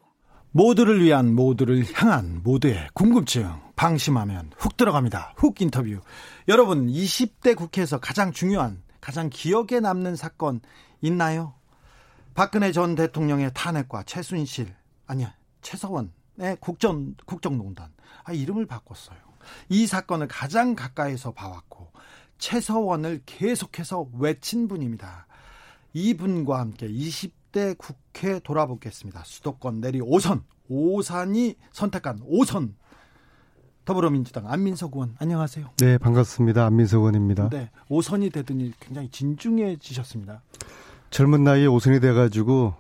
모두를 0.54 1.02
위한 1.02 1.34
모두를 1.34 1.86
향한 1.94 2.42
모두의 2.44 2.90
궁금증 2.94 3.50
방심하면 3.78 4.52
훅 4.58 4.76
들어갑니다. 4.76 5.34
훅 5.38 5.62
인터뷰. 5.62 6.02
여러분 6.50 6.88
20대 6.88 7.56
국회에서 7.56 8.00
가장 8.00 8.34
중요한 8.34 8.84
가장 9.00 9.30
기억에 9.30 9.80
남는 9.82 10.18
사건 10.18 10.60
있나요? 11.00 11.54
박근혜 12.34 12.74
전 12.74 12.96
대통령의 12.96 13.52
탄핵과 13.54 14.04
최순실 14.04 14.76
아니야 15.08 15.34
최서원의 15.62 16.58
국정 16.60 17.16
국정농단 17.26 17.94
아 18.24 18.34
이름을 18.34 18.66
바꿨어요. 18.66 19.18
이 19.70 19.88
사건을 19.88 20.28
가장 20.28 20.76
가까이서 20.76 21.32
봐왔고 21.32 21.92
최서원을 22.40 23.22
계속해서 23.26 24.10
외친 24.20 24.68
분입니다. 24.68 25.28
이분과 25.94 26.60
함께 26.60 26.88
20 26.88 27.41
20대 27.52 27.78
국회 27.78 28.40
돌아보겠습니다. 28.40 29.24
수도권 29.26 29.82
내리 29.82 30.00
5선, 30.00 30.42
오산이 30.70 31.56
선택한 31.72 32.22
5선. 32.22 32.74
더불어민주당 33.84 34.48
안민석 34.48 34.94
의원 34.94 35.16
안녕하세요. 35.20 35.72
네 35.78 35.98
반갑습니다. 35.98 36.66
안민석 36.66 37.00
의원입니다. 37.00 37.50
네 37.50 37.72
5선이 37.90 38.32
되더니 38.32 38.74
굉장히 38.80 39.10
진중해지셨습니다. 39.10 40.44
젊은 41.10 41.44
나이에 41.44 41.66
5선이 41.66 42.00
돼가지고 42.00 42.76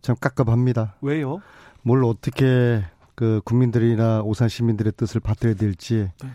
참 0.00 0.14
깝깝합니다. 0.20 0.96
왜요? 1.00 1.40
뭘 1.82 2.04
어떻게 2.04 2.84
그 3.16 3.40
국민들이나 3.44 4.22
오산 4.22 4.48
시민들의 4.48 4.92
뜻을 4.96 5.20
받들어야 5.20 5.54
될지 5.54 6.08
네. 6.22 6.28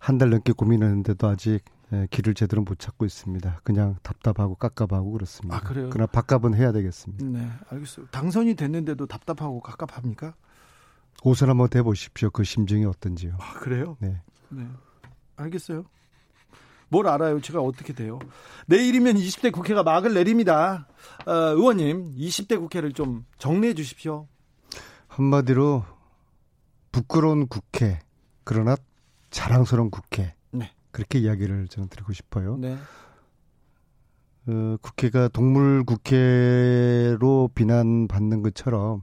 한달 0.00 0.30
넘게 0.30 0.52
고민했는데도 0.52 1.28
아직 1.28 1.60
예, 1.94 2.08
길을 2.10 2.34
제대로 2.34 2.62
못 2.62 2.78
찾고 2.78 3.04
있습니다. 3.04 3.60
그냥 3.62 3.96
답답하고 4.02 4.56
깝깝하고 4.56 5.12
그렇습니다. 5.12 5.56
아, 5.56 5.60
그래요? 5.60 5.90
그러나 5.90 6.06
밥값은 6.10 6.54
해야 6.54 6.72
되겠습니다. 6.72 7.24
네, 7.24 7.48
알겠어요. 7.70 8.06
당선이 8.06 8.54
됐는데도 8.54 9.06
답답하고 9.06 9.60
깝깝합니까? 9.60 10.34
오선 11.22 11.48
한번 11.50 11.68
대보십시오. 11.68 12.30
그 12.30 12.42
심정이 12.44 12.84
어떤지요. 12.84 13.36
아, 13.38 13.54
그래요? 13.54 13.96
네. 14.00 14.20
네. 14.48 14.66
알겠어요. 15.36 15.84
뭘 16.88 17.08
알아요? 17.08 17.40
제가 17.40 17.60
어떻게 17.60 17.92
돼요? 17.92 18.18
내일이면 18.66 19.16
20대 19.16 19.52
국회가 19.52 19.82
막을 19.82 20.14
내립니다. 20.14 20.86
어, 21.26 21.32
의원님, 21.32 22.14
20대 22.16 22.58
국회를 22.58 22.92
좀 22.92 23.24
정리해 23.38 23.74
주십시오. 23.74 24.28
한마디로 25.08 25.84
부끄러운 26.92 27.48
국회, 27.48 28.00
그러나 28.44 28.76
자랑스러운 29.30 29.90
국회. 29.90 30.34
네. 30.94 30.96
그렇게 30.96 31.18
이야기를 31.18 31.68
저는 31.68 31.88
드리고 31.88 32.12
싶어요. 32.12 32.56
네. 32.56 32.76
어, 34.46 34.76
국회가 34.80 35.28
동물 35.28 35.84
국회로 35.84 37.50
비난받는 37.54 38.42
것처럼 38.42 39.02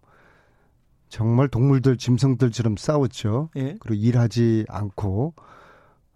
정말 1.10 1.50
동물들 1.50 1.98
짐승들처럼 1.98 2.78
싸웠죠. 2.78 3.50
예. 3.58 3.76
그리고 3.80 3.96
일하지 3.96 4.66
않고 4.70 5.34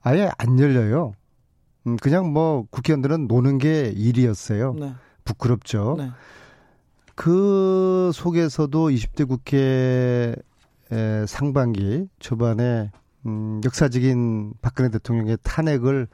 아예 0.02 0.32
안 0.38 0.58
열려요. 0.60 1.14
음, 1.88 1.98
그냥 1.98 2.32
뭐 2.32 2.66
국회의원들은 2.70 3.28
노는 3.28 3.58
게 3.58 3.92
일이었어요. 3.94 4.74
네. 4.74 4.94
부끄럽죠. 5.26 5.96
네. 5.98 6.12
그 7.16 8.12
속에서도 8.14 8.90
20대 8.90 9.28
국회 9.28 10.36
상반기 11.28 12.08
초반에 12.20 12.92
음, 13.26 13.62
역사적인 13.64 14.54
박근혜 14.62 14.90
대통령의 14.90 15.38
탄핵을 15.44 16.08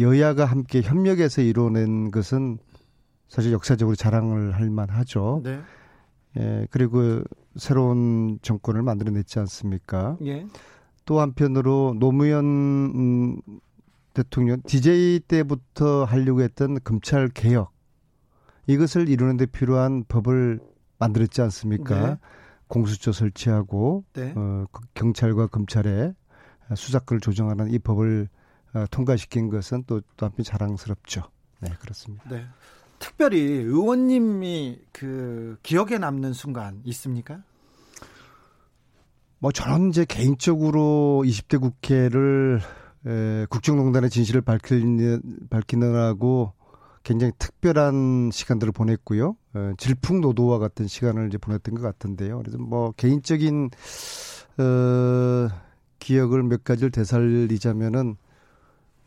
여야가 0.00 0.44
함께 0.44 0.82
협력해서 0.82 1.42
이뤄낸 1.42 2.10
것은 2.10 2.58
사실 3.28 3.52
역사적으로 3.52 3.96
자랑을 3.96 4.54
할 4.54 4.70
만하죠. 4.70 5.40
네. 5.42 5.60
예, 6.38 6.66
그리고 6.70 7.22
새로운 7.56 8.38
정권을 8.42 8.82
만들어냈지 8.82 9.38
않습니까? 9.40 10.16
예. 10.24 10.46
또 11.04 11.20
한편으로 11.20 11.96
노무현 11.98 12.44
음, 12.44 13.40
대통령 14.12 14.60
DJ 14.66 15.20
때부터 15.20 16.04
하려고 16.04 16.42
했던 16.42 16.78
검찰 16.84 17.28
개혁 17.28 17.72
이것을 18.66 19.08
이루는 19.08 19.36
데 19.36 19.46
필요한 19.46 20.04
법을 20.08 20.60
만들었지 20.98 21.42
않습니까? 21.42 22.10
네. 22.10 22.16
공수처 22.68 23.12
설치하고 23.12 24.04
네. 24.14 24.32
어, 24.34 24.66
그 24.72 24.80
경찰과 24.94 25.46
검찰의 25.46 26.14
수사권을 26.74 27.20
조정하는 27.20 27.70
이 27.70 27.78
법을 27.78 28.28
어, 28.74 28.84
통과시킨 28.90 29.48
것은 29.48 29.84
또, 29.86 30.00
또 30.16 30.26
한편 30.26 30.44
자랑스럽죠. 30.44 31.22
네, 31.60 31.70
그렇습니다. 31.80 32.28
네. 32.28 32.46
특별히 32.98 33.40
의원님이 33.40 34.80
그 34.92 35.58
기억에 35.62 35.98
남는 35.98 36.32
순간 36.32 36.80
있습니까? 36.84 37.42
뭐 39.38 39.52
저는 39.52 39.90
이제 39.90 40.04
개인적으로 40.04 41.22
20대 41.24 41.60
국회를 41.60 42.60
에, 43.06 43.46
국정농단의 43.48 44.10
진실을 44.10 44.40
밝히는 44.40 45.20
밝히느라고 45.50 46.52
굉장히 47.02 47.32
특별한 47.38 48.30
시간들을 48.32 48.72
보냈고요. 48.72 49.36
에, 49.54 49.74
질풍노도와 49.76 50.58
같은 50.58 50.86
시간을 50.86 51.28
이제 51.28 51.38
보냈던 51.38 51.74
것 51.74 51.82
같은데요. 51.82 52.38
그래서 52.38 52.58
뭐 52.58 52.92
개인적인 52.92 53.70
어, 54.58 55.48
기억을 55.98 56.42
몇 56.42 56.64
가지를 56.64 56.90
되살리자면은 56.90 58.16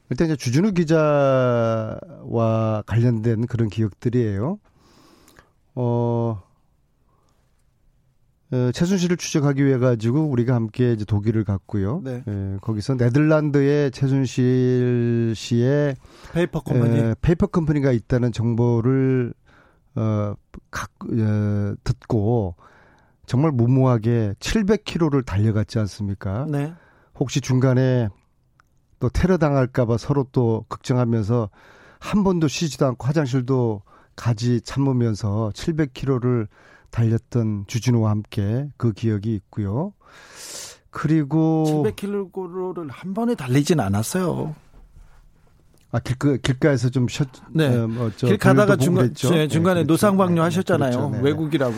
일단 0.10 0.28
이제 0.28 0.36
주준우 0.36 0.74
기자와 0.74 2.02
관련된 2.86 3.46
그런 3.46 3.70
기억들이에요. 3.70 4.60
어, 5.76 6.42
어, 8.52 8.72
최순실을 8.74 9.18
추적하기 9.18 9.64
위해 9.64 9.78
가지고 9.78 10.24
우리가 10.24 10.56
함께 10.56 10.94
이제 10.94 11.06
독일을 11.06 11.44
갔고요. 11.44 12.02
네. 12.04 12.24
에, 12.28 12.58
거기서 12.62 12.96
네덜란드의 12.96 13.92
최순실 13.92 15.34
씨의 15.36 15.96
페이퍼 16.34 16.62
컴퍼니 16.62 17.00
에, 17.00 17.16
페이퍼 17.22 17.46
컴퍼니가 17.46 17.92
있다는 17.92 18.32
정보를 18.32 19.34
어, 19.96 20.34
각, 20.72 20.90
어, 21.04 21.76
듣고 21.84 22.56
정말 23.30 23.52
무모하게 23.52 24.34
700km를 24.40 25.24
달려갔지 25.24 25.78
않습니까? 25.78 26.48
네. 26.50 26.74
혹시 27.20 27.42
중간에 27.42 28.10
또 29.00 29.08
테러 29.08 29.38
당할까봐 29.38 29.98
서로 29.98 30.26
또 30.32 30.66
걱정하면서 30.68 31.52
한 32.00 32.24
번도 32.24 32.48
쉬지도 32.48 32.88
않고 32.88 33.06
화장실도 33.06 33.84
가지 34.16 34.62
참으면서 34.62 35.52
700km를 35.54 36.48
달렸던 36.90 37.66
주진우와 37.68 38.10
함께 38.10 38.68
그 38.78 38.94
기억이 38.94 39.36
있고요. 39.36 39.94
그리고 40.90 41.84
700km를 41.86 42.88
한 42.90 43.14
번에 43.14 43.36
달리진 43.36 43.80
않았어요. 43.80 44.56
아 45.92 46.00
길가 46.00 46.36
길가에서 46.38 46.90
좀 46.90 47.08
쉬었. 47.08 47.28
네. 47.54 47.68
어, 47.68 47.88
뭐길 47.88 48.40
가다가 48.40 48.76
중간 48.76 49.14
네, 49.14 49.48
중간에 49.48 49.82
네. 49.82 49.86
노상방뇨 49.86 50.34
네, 50.34 50.42
하셨잖아요. 50.42 50.90
그렇죠. 50.90 51.10
네. 51.12 51.22
외국이라고. 51.22 51.76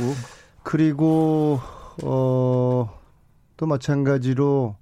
그리고 0.64 1.60
어 2.04 3.02
또 3.62 3.68
마찬가지로 3.68 4.76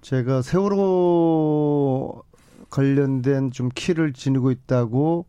제가 0.00 0.42
세월호 0.42 2.24
관련된 2.68 3.52
좀 3.52 3.68
키를 3.72 4.12
지니고 4.12 4.50
있다고 4.50 5.26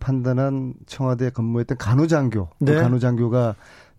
판단한 0.00 0.74
청와대 0.84 1.30
근무했던 1.30 1.78
간호장교, 1.78 2.48
그 2.58 2.64
네. 2.64 2.74
간호장교가 2.74 3.54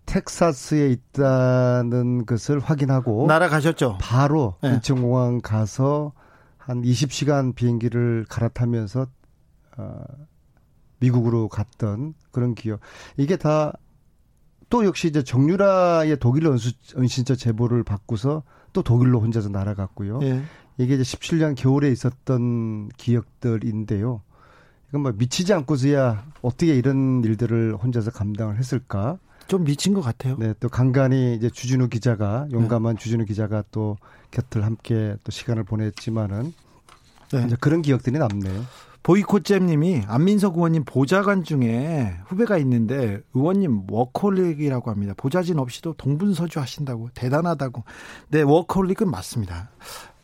텍사스에 0.05 0.91
있다는 0.91 2.27
것을 2.27 2.59
확인하고 2.59 3.25
날아가셨죠. 3.25 3.97
바로 3.99 4.53
네. 4.61 4.75
인천공항 4.75 5.41
가서 5.41 6.13
한 6.59 6.83
20시간 6.83 7.55
비행기를 7.55 8.27
갈아타면서 8.29 9.07
어, 9.77 10.03
미국으로 10.99 11.47
갔던 11.47 12.13
그런 12.29 12.53
기억. 12.53 12.81
이게 13.17 13.35
다 13.35 13.73
또 14.69 14.85
역시 14.85 15.07
이제 15.07 15.23
정유라의 15.23 16.17
독일 16.19 16.47
은수, 16.47 16.71
은신처 16.97 17.35
제보를 17.35 17.83
받고서 17.83 18.43
또 18.73 18.81
독일로 18.81 19.21
혼자서 19.21 19.49
날아갔고요. 19.49 20.19
예. 20.23 20.41
이게 20.77 20.95
이제 20.95 21.03
17년 21.03 21.55
겨울에 21.55 21.91
있었던 21.91 22.89
기억들인데요. 22.97 24.21
이건 24.89 25.01
뭐 25.01 25.11
미치지 25.15 25.53
않고서야 25.53 26.25
어떻게 26.41 26.75
이런 26.75 27.23
일들을 27.23 27.75
혼자서 27.75 28.11
감당을 28.11 28.57
했을까? 28.57 29.17
좀 29.47 29.63
미친 29.63 29.93
것 29.93 30.01
같아요. 30.01 30.37
네, 30.39 30.53
또 30.59 30.69
간간히 30.69 31.35
이제 31.35 31.49
주진우 31.49 31.89
기자가 31.89 32.47
용감한 32.51 32.95
네. 32.95 33.01
주진우 33.01 33.25
기자가 33.25 33.63
또 33.71 33.97
곁을 34.31 34.65
함께 34.65 35.15
또 35.23 35.31
시간을 35.31 35.63
보냈지만은 35.63 36.53
네. 37.31 37.45
이제 37.45 37.55
그런 37.59 37.81
기억들이 37.81 38.17
남네요. 38.17 38.65
보이콧잼님이 39.05 40.01
안민석 40.07 40.55
의원님 40.55 40.83
보좌관 40.83 41.43
중에 41.43 42.17
후배가 42.25 42.57
있는데 42.57 43.21
의원님 43.35 43.83
워커홀릭이라고 43.87 44.89
합니다. 44.89 45.13
보좌진 45.15 45.59
없이도 45.59 45.93
동분서주 45.93 46.59
하신다고 46.59 47.09
대단하다고. 47.13 47.83
네, 48.29 48.41
워커홀릭은 48.41 49.09
맞습니다. 49.11 49.69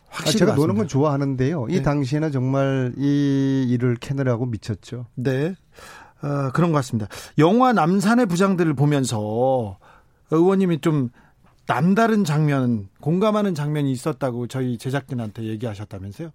확실히 0.10 0.30
아, 0.30 0.39
제가 0.39 0.52
맞습니다. 0.54 0.56
노는 0.56 0.76
건 0.76 0.88
좋아하는데요. 0.88 1.67
이 1.70 1.76
네. 1.76 1.82
당시에는 1.84 2.32
정말 2.32 2.94
이 2.98 3.67
일을 3.70 3.98
캐느라고 3.98 4.48
미쳤죠. 4.48 5.06
네, 5.13 5.54
어, 6.24 6.50
그런 6.52 6.72
것 6.72 6.78
같습니다. 6.78 7.08
영화 7.38 7.74
남산의 7.74 8.26
부장들을 8.26 8.74
보면서 8.74 9.78
의원님이 10.32 10.82
좀 10.82 11.10
남다른 11.67 12.24
장면, 12.24 12.89
공감하는 13.00 13.54
장면이 13.54 13.91
있었다고 13.91 14.48
저희 14.48 14.80
제작진한테 14.80 15.44
얘기하셨다면서요? 15.44 16.32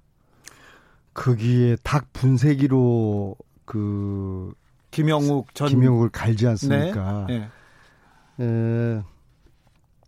거기에 1.16 1.76
닭 1.82 2.12
분쇄기로 2.12 3.36
그 3.64 4.52
김영욱 4.90 5.52
전 5.54 5.68
김영욱을 5.68 6.10
갈지 6.10 6.46
않습니까? 6.46 7.26
네. 7.28 7.48
네. 8.36 8.44
에, 8.44 9.02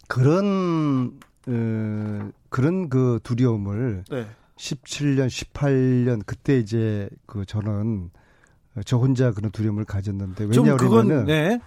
그런 0.06 1.18
에, 1.48 2.30
그런 2.50 2.88
그 2.88 3.18
두려움을 3.22 4.04
네. 4.10 4.26
17년, 4.56 5.28
18년 5.28 6.22
그때 6.26 6.58
이제 6.58 7.08
그 7.26 7.44
저는 7.46 8.10
저 8.84 8.98
혼자 8.98 9.32
그런 9.32 9.50
두려움을 9.50 9.84
가졌는데 9.84 10.44
왜냐하면은 10.44 11.24
네. 11.24 11.60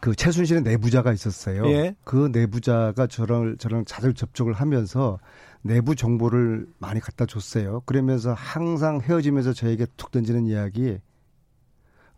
그 0.00 0.14
최순실의 0.14 0.62
내부자가 0.62 1.12
있었어요. 1.12 1.66
예. 1.68 1.96
그 2.04 2.28
내부자가 2.32 3.06
저랑 3.06 3.56
저랑 3.58 3.84
자주 3.86 4.12
접촉을 4.14 4.52
하면서 4.52 5.18
내부 5.66 5.94
정보를 5.94 6.66
많이 6.78 7.00
갖다 7.00 7.26
줬어요. 7.26 7.82
그러면서 7.86 8.32
항상 8.32 9.00
헤어지면서 9.00 9.52
저에게 9.52 9.86
툭 9.96 10.10
던지는 10.10 10.46
이야기 10.46 10.98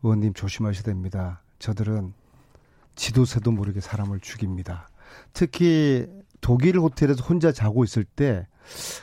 의원님 0.03 0.35
조심하셔야 0.35 0.83
됩니다. 0.83 1.43
저들은 1.59 2.13
지도새도 2.95 3.51
모르게 3.51 3.81
사람을 3.81 4.21
죽입니다. 4.21 4.89
특히 5.33 6.07
독일 6.41 6.79
호텔에서 6.79 7.25
혼자 7.25 7.53
자고 7.53 7.85
있을 7.85 8.05
때 8.05 8.47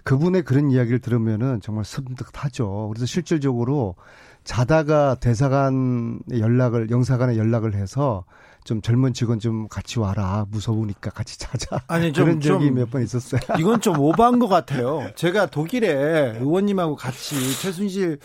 그분의 0.03 0.43
그런 0.43 0.69
이야기를 0.69 0.99
들으면은 0.99 1.59
정말 1.61 1.83
섬뜩하죠. 1.85 2.89
그래서 2.89 3.05
실질적으로 3.05 3.95
자다가 4.43 5.15
대사관 5.15 6.19
연락을 6.31 6.91
영사관에 6.91 7.35
연락을 7.35 7.73
해서 7.73 8.25
좀 8.65 8.81
젊은 8.81 9.13
직원 9.13 9.39
좀 9.39 9.67
같이 9.67 9.99
와라 9.99 10.45
무서우니까 10.49 11.11
같이 11.11 11.37
자자 11.39 11.81
아니 11.87 12.11
좀, 12.11 12.25
그런 12.25 12.41
적이 12.41 12.65
좀몇번 12.65 13.03
있었어요. 13.03 13.39
이건 13.59 13.79
좀 13.79 13.97
오버한 14.01 14.39
것 14.39 14.47
같아요. 14.47 15.09
제가 15.15 15.45
독일에 15.45 16.37
의원님하고 16.39 16.95
같이 16.95 17.35
최순실 17.61 18.19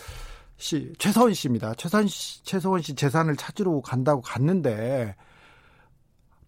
씨 0.57 0.93
최서원 0.97 1.35
씨입니다. 1.35 1.75
최선 1.75 2.07
씨, 2.07 2.43
최서원 2.43 2.81
씨 2.81 2.95
재산을 2.95 3.35
찾으러 3.35 3.81
간다고 3.81 4.21
갔는데 4.21 5.15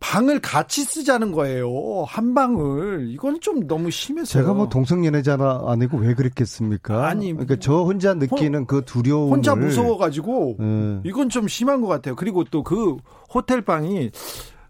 방을 0.03 0.41
같이 0.41 0.83
쓰자는 0.83 1.31
거예요. 1.31 2.03
한 2.05 2.33
방을. 2.33 3.07
이건 3.09 3.39
좀 3.39 3.67
너무 3.67 3.89
심했어요. 3.89 4.43
제가 4.43 4.53
뭐 4.53 4.67
동성 4.67 5.05
연애자나 5.05 5.63
아니고 5.65 5.97
왜 5.97 6.13
그랬겠습니까? 6.13 7.07
아니, 7.07 7.31
그러니까 7.31 7.55
저 7.61 7.83
혼자 7.83 8.13
느끼는 8.13 8.59
혼, 8.59 8.67
그 8.67 8.83
두려움을 8.83 9.31
혼자 9.37 9.55
무서워 9.55 9.97
가지고 9.97 10.57
네. 10.59 10.99
이건 11.05 11.29
좀 11.29 11.47
심한 11.47 11.79
것 11.79 11.87
같아요. 11.87 12.15
그리고 12.15 12.43
또 12.43 12.63
그 12.63 12.97
호텔 13.33 13.61
방이 13.61 14.11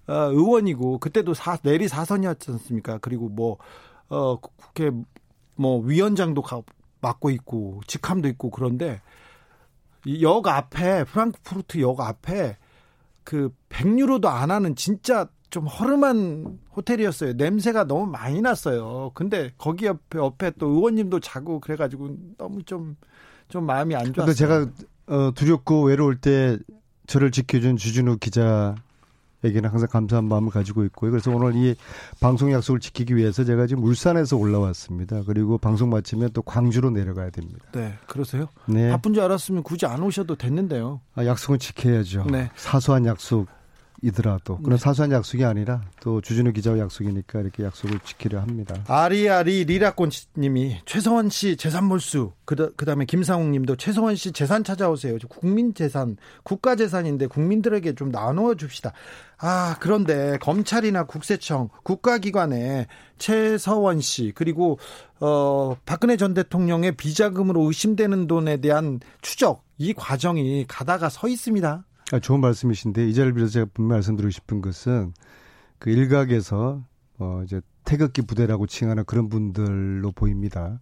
어, 0.08 0.14
의원이고 0.14 1.00
그때도 1.00 1.34
사, 1.34 1.58
내리 1.58 1.88
사선이었지 1.88 2.52
않습니까? 2.52 2.98
그리고 3.00 3.30
뭐 3.30 3.58
어, 4.10 4.38
국회 4.40 4.92
뭐 5.56 5.80
위원장도 5.82 6.42
가, 6.42 6.62
맡고 7.02 7.30
있고 7.32 7.82
직함도 7.88 8.28
있고 8.30 8.50
그런데 8.52 9.02
역 10.22 10.48
앞에 10.48 11.06
프랑크푸르트 11.06 11.80
역 11.80 12.02
앞에 12.02 12.58
그 13.24 13.54
100유로도 13.70 14.26
안 14.28 14.52
하는 14.52 14.76
진짜 14.76 15.28
좀 15.50 15.68
허름한 15.68 16.60
호텔이었어요. 16.76 17.34
냄새가 17.34 17.86
너무 17.86 18.08
많이 18.08 18.42
났어요. 18.42 19.12
근데 19.14 19.52
거기 19.58 19.86
옆에 19.86 20.18
옆에 20.18 20.52
또 20.58 20.68
의원님도 20.68 21.20
자고 21.20 21.60
그래가지고 21.60 22.16
너무 22.38 22.64
좀좀 22.64 22.96
마음이 23.66 23.96
안 23.96 24.14
좋았어요. 24.14 24.34
제가 24.34 24.68
어, 25.08 25.32
두렵고 25.36 25.84
외로울 25.84 26.18
때 26.20 26.58
저를 27.06 27.32
지켜준 27.32 27.78
주진우 27.78 28.18
기자 28.18 28.76
에게는 29.44 29.70
항상 29.70 29.88
감사한 29.90 30.26
마음을 30.26 30.52
가지고 30.52 30.84
있고요. 30.86 31.12
그래서 31.12 31.32
오늘 31.32 31.56
이 31.56 31.76
방송 32.20 32.52
약속을 32.52 32.80
지키기 32.80 33.16
위해서 33.16 33.44
제가 33.44 33.68
지금 33.68 33.84
울산에서 33.84 34.38
올라왔습니다. 34.38 35.24
그리고 35.26 35.58
방송 35.58 35.90
마치면 35.90 36.30
또 36.34 36.42
광주로 36.42 36.90
내려가야 36.90 37.30
됩니다. 37.30 37.66
네, 37.74 37.94
그러세요? 38.08 38.48
네. 38.66 38.90
바쁜 38.90 39.14
줄 39.14 39.24
알았으면 39.24 39.64
굳이 39.64 39.86
안 39.86 40.02
오셔도 40.02 40.36
됐는데요. 40.36 41.02
아, 41.16 41.26
약속은 41.26 41.60
지켜야죠. 41.60 42.26
네. 42.32 42.50
사소한 42.56 43.06
약속 43.06 43.48
이더라도. 44.04 44.58
그런 44.58 44.78
네. 44.78 44.84
사소한 44.84 45.12
약속이 45.14 45.46
아니라 45.46 45.82
또 46.02 46.20
주진우 46.20 46.52
기자와 46.52 46.78
약속이니까 46.78 47.40
이렇게 47.40 47.64
약속을 47.64 48.00
지키려 48.04 48.42
합니다. 48.42 48.76
아리아리 48.88 49.64
리라꽃님이 49.64 50.82
최성원 50.86 51.30
씨 51.30 51.56
재산 51.56 51.86
몰수 51.86 52.34
그다, 52.44 52.70
그다음에 52.76 53.06
김상욱님도 53.06 53.78
최성원 53.78 54.18
씨 54.18 54.34
재산 54.34 54.66
찾아오세요. 54.66 55.18
저 55.20 55.28
국민 55.30 55.74
재산 55.74 56.18
국가 56.44 56.76
재산인데 56.76 57.28
국민들에게 57.28 57.96
좀 57.96 58.12
나눠 58.12 58.56
줍시다. 58.56 58.92
아 59.38 59.78
그런데 59.80 60.38
검찰이나 60.42 61.06
국세청 61.06 61.70
국가기관에 61.84 62.88
최서원 63.18 64.02
씨 64.02 64.34
그리고 64.36 64.80
어 65.22 65.78
박근혜 65.86 66.18
전 66.18 66.34
대통령의 66.34 66.98
비자금으로 66.98 67.62
의심되는 67.62 68.28
돈에 68.28 68.58
대한 68.58 69.00
추적 69.22 69.64
이 69.78 69.94
과정이 69.94 70.66
가다가 70.68 71.08
서 71.08 71.30
있습니다. 71.30 71.86
아, 72.12 72.20
좋은 72.20 72.42
말씀이신데 72.42 73.08
이 73.08 73.14
자리를 73.14 73.34
빌어서 73.34 73.52
제가 73.52 73.68
분명 73.74 73.98
말씀드리고 73.98 74.30
싶은 74.30 74.62
것은 74.62 75.14
그 75.80 75.90
일각에서 75.90 76.84
어 77.20 77.42
이제 77.44 77.62
태극기 77.86 78.22
부대라고 78.24 78.68
칭하는 78.68 79.06
그런 79.06 79.30
분들로 79.30 80.12
보입니다. 80.12 80.80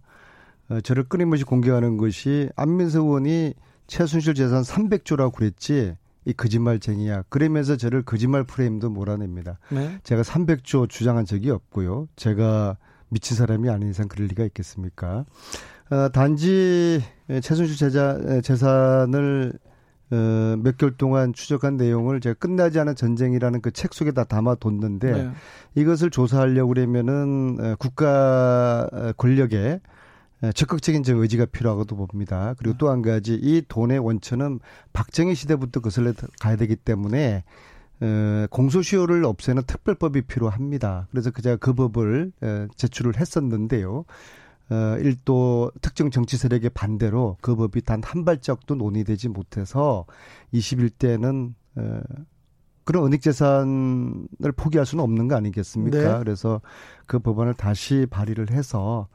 어, 0.68 0.80
저를 0.80 1.04
끊임없이 1.04 1.44
공개하는 1.44 1.96
것이 1.96 2.48
안민석 2.56 3.04
의원이 3.04 3.54
최순실 3.86 4.34
재산 4.34 4.62
300조라고 4.62 5.32
그랬지 5.32 5.96
이 6.24 6.32
거짓말쟁이야. 6.32 7.24
그러면서 7.28 7.76
저를 7.76 8.02
거짓말 8.02 8.44
프레임도 8.44 8.90
몰아냅니다. 8.90 9.58
네. 9.70 9.98
제가 10.04 10.22
300조 10.22 10.88
주장한 10.88 11.24
적이 11.24 11.50
없고요. 11.50 12.08
제가 12.14 12.76
미친 13.08 13.36
사람이 13.36 13.68
아닌 13.68 13.90
이상 13.90 14.08
그럴 14.08 14.28
리가 14.28 14.44
있겠습니까? 14.44 15.24
어, 15.90 16.08
단지 16.10 17.02
최순실 17.28 17.76
재자, 17.76 18.40
재산을 18.42 19.52
어, 20.12 20.56
몇 20.58 20.76
개월 20.76 20.94
동안 20.96 21.32
추적한 21.32 21.76
내용을 21.76 22.20
제가 22.20 22.34
끝나지 22.34 22.78
않은 22.78 22.94
전쟁이라는 22.94 23.60
그 23.62 23.70
책 23.72 23.94
속에 23.94 24.12
다 24.12 24.24
담아뒀는데 24.24 25.12
네. 25.12 25.30
이것을 25.74 26.10
조사하려고 26.10 26.74
그러면은 26.74 27.56
어, 27.58 27.74
국가 27.78 28.88
어, 28.92 29.12
권력의 29.16 29.80
어, 30.42 30.52
적극적인 30.52 31.02
저 31.02 31.16
의지가 31.16 31.46
필요하고도 31.46 31.96
봅니다. 31.96 32.54
그리고 32.58 32.76
또 32.76 32.90
한 32.90 33.00
가지 33.00 33.34
이 33.34 33.62
돈의 33.66 33.98
원천은 34.00 34.60
박정희 34.92 35.34
시대부터 35.34 35.80
거슬러 35.80 36.12
가야 36.40 36.56
되기 36.56 36.76
때문에 36.76 37.44
어, 38.00 38.46
공소시효를 38.50 39.24
없애는 39.24 39.62
특별법이 39.66 40.22
필요합니다. 40.22 41.06
그래서 41.10 41.30
그 41.30 41.40
제가 41.40 41.56
그 41.56 41.72
법을 41.72 42.32
어, 42.42 42.66
제출을 42.76 43.18
했었는데요. 43.18 44.04
어, 44.70 44.96
일도 44.98 45.72
특정 45.82 46.10
정치 46.10 46.36
세력의 46.36 46.70
반대로 46.70 47.36
그 47.40 47.54
법이 47.56 47.82
단 47.82 48.02
한 48.02 48.24
발짝도 48.24 48.74
논의되지 48.76 49.28
못해서 49.28 50.06
21대는 50.54 51.54
어, 51.76 52.00
그런 52.84 53.06
은닉 53.06 53.22
재산을 53.22 54.52
포기할 54.56 54.86
수는 54.86 55.04
없는 55.04 55.28
거 55.28 55.36
아니겠습니까? 55.36 55.98
네. 55.98 56.18
그래서 56.18 56.60
그 57.06 57.18
법안을 57.18 57.54
다시 57.54 58.06
발의를 58.10 58.50
해서 58.50 59.08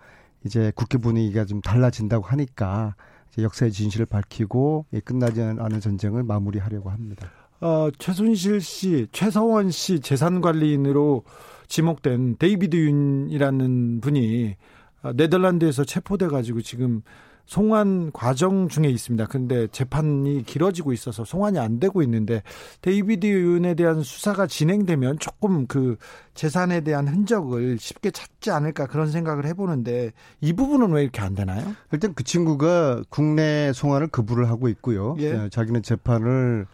이제 0.45 0.71
국회 0.75 0.97
분위기가 0.97 1.43
좀 1.45 1.59
달라진다고 1.61 2.25
하니까 2.25 2.95
이제 3.31 3.43
역사의 3.43 3.71
진실을 3.71 4.05
밝히고 4.05 4.85
이 4.93 4.99
끝나지 5.01 5.41
않은 5.41 5.79
전쟁을 5.81 6.23
마무리하려고 6.23 6.89
합니다. 6.89 7.29
어, 7.59 7.89
최순실 7.97 8.61
씨, 8.61 9.07
최서원 9.11 9.71
씨 9.71 9.99
재산 9.99 10.41
관리인으로 10.41 11.23
지목된 11.67 12.37
데이비드 12.37 12.75
윤이라는 12.75 13.99
분이 14.01 14.55
어, 14.55 14.55
네덜란드에서 15.15 15.83
체포돼 15.83 16.27
가지고 16.27 16.61
지금 16.61 17.01
송환 17.47 18.11
과정 18.11 18.67
중에 18.67 18.89
있습니다. 18.89 19.25
근데 19.27 19.67
재판이 19.67 20.43
길어지고 20.43 20.91
있어서 20.91 21.23
송환이 21.23 21.57
안 21.57 21.79
되고 21.79 22.03
있는데 22.03 22.43
데이비드 22.81 23.25
윤에 23.25 23.73
대한 23.73 24.03
수사가 24.03 24.47
진행되면 24.47 25.19
조금 25.19 25.65
그 25.65 25.95
재산에 26.33 26.81
대한 26.81 27.07
흔적을 27.07 27.77
쉽게 27.79 28.11
찾지 28.11 28.51
않을까 28.51 28.87
그런 28.87 29.09
생각을 29.09 29.45
해보는데 29.45 30.11
이 30.41 30.51
부분은 30.51 30.91
왜 30.91 31.03
이렇게 31.03 31.21
안 31.21 31.35
되나요? 31.35 31.73
일단 31.93 32.13
그 32.13 32.25
친구가 32.25 33.03
국내 33.09 33.71
송환을 33.73 34.07
거부를 34.07 34.49
하고 34.49 34.67
있고요. 34.67 35.15
예. 35.19 35.45
예, 35.45 35.49
자기는 35.49 35.83
재판을 35.83 36.67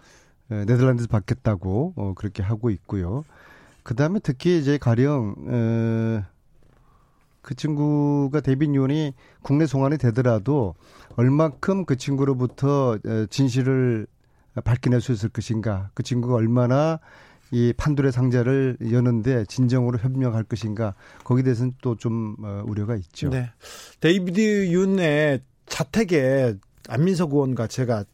에, 0.50 0.66
네덜란드에서 0.66 1.08
받겠다고 1.08 1.94
어, 1.96 2.14
그렇게 2.16 2.42
하고 2.42 2.72
있고요. 2.72 3.24
그 3.84 3.96
다음에 3.96 4.20
특히 4.24 4.58
이제 4.58 4.80
가령 4.80 5.36
에, 5.50 6.33
그 7.44 7.54
친구가 7.54 8.40
데이비드 8.40 8.74
윤이 8.74 9.14
국내 9.44 9.68
송환이 9.68 10.00
되더라도 10.00 10.74
얼마큼 11.16 11.86
그 11.86 11.98
친구로부터 11.98 12.98
에, 13.06 13.28
진실을 13.28 14.08
밝혀낼 14.64 15.02
수 15.02 15.12
있을 15.12 15.30
것인가, 15.30 15.92
그 15.94 16.02
친구가 16.02 16.36
얼마나 16.36 17.00
이 17.52 17.74
판도라의 17.78 18.12
상자를 18.12 18.78
여는데 18.92 19.46
진정으로 19.46 20.00
협력할 20.00 20.44
것인가 20.44 20.96
거기에 21.24 21.44
대해서는 21.44 21.76
또좀 21.82 22.38
어, 22.44 22.64
우려가 22.66 22.96
있죠. 22.96 23.30
네. 23.30 23.52
데이비드 24.00 24.72
윤의 24.72 25.42
자택에 25.68 26.56
안민석 26.90 27.34
의원과 27.34 27.68
제가 27.68 28.06